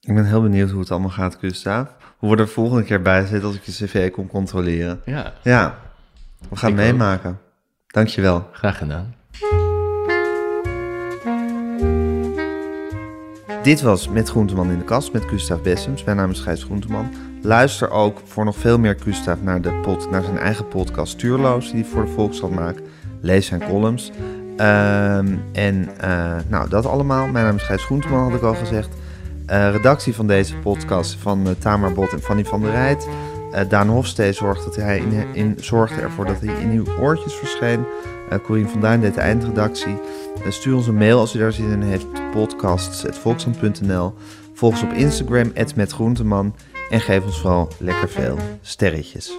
[0.00, 1.88] Ik ben heel benieuwd hoe het allemaal gaat, Gustav.
[2.16, 5.00] Hoe we er volgende keer bij zitten als ik je cv kon controleren.
[5.04, 5.78] Ja, Ja,
[6.48, 7.40] we gaan Ik meemaken.
[7.86, 8.48] Dankjewel.
[8.52, 9.14] graag gedaan.
[13.64, 16.04] Dit was Met Groenteman in de Kast met Gustav Bessems.
[16.04, 17.12] Mijn naam is Gijs Groenteman.
[17.42, 21.70] Luister ook voor nog veel meer Gustav naar, de pod, naar zijn eigen podcast Stuurloos...
[21.70, 22.80] die hij voor de Volkskrant maakt.
[23.20, 24.10] Lees zijn columns.
[24.56, 27.26] Ehm, en eh, nou, dat allemaal.
[27.26, 28.88] Mijn naam is Gijs Groenteman, had ik al gezegd.
[29.46, 33.08] Eh, redactie van deze podcast van uh, Tamar Bot en Fanny van der Rijt.
[33.54, 35.58] Eh, Daan Hofstee zorgde, dat hij in, in,
[36.00, 37.84] ervoor dat hij in uw oortjes verscheen.
[38.32, 39.96] Uh, Corine van Duin deed de eindredactie.
[40.44, 42.06] Uh, stuur ons een mail als u daar zin in heeft.
[42.30, 44.14] podcasts.volkskrant.nl
[44.52, 46.54] Volg ons op Instagram, @metgroenteman
[46.90, 49.38] En geef ons vooral lekker veel sterretjes.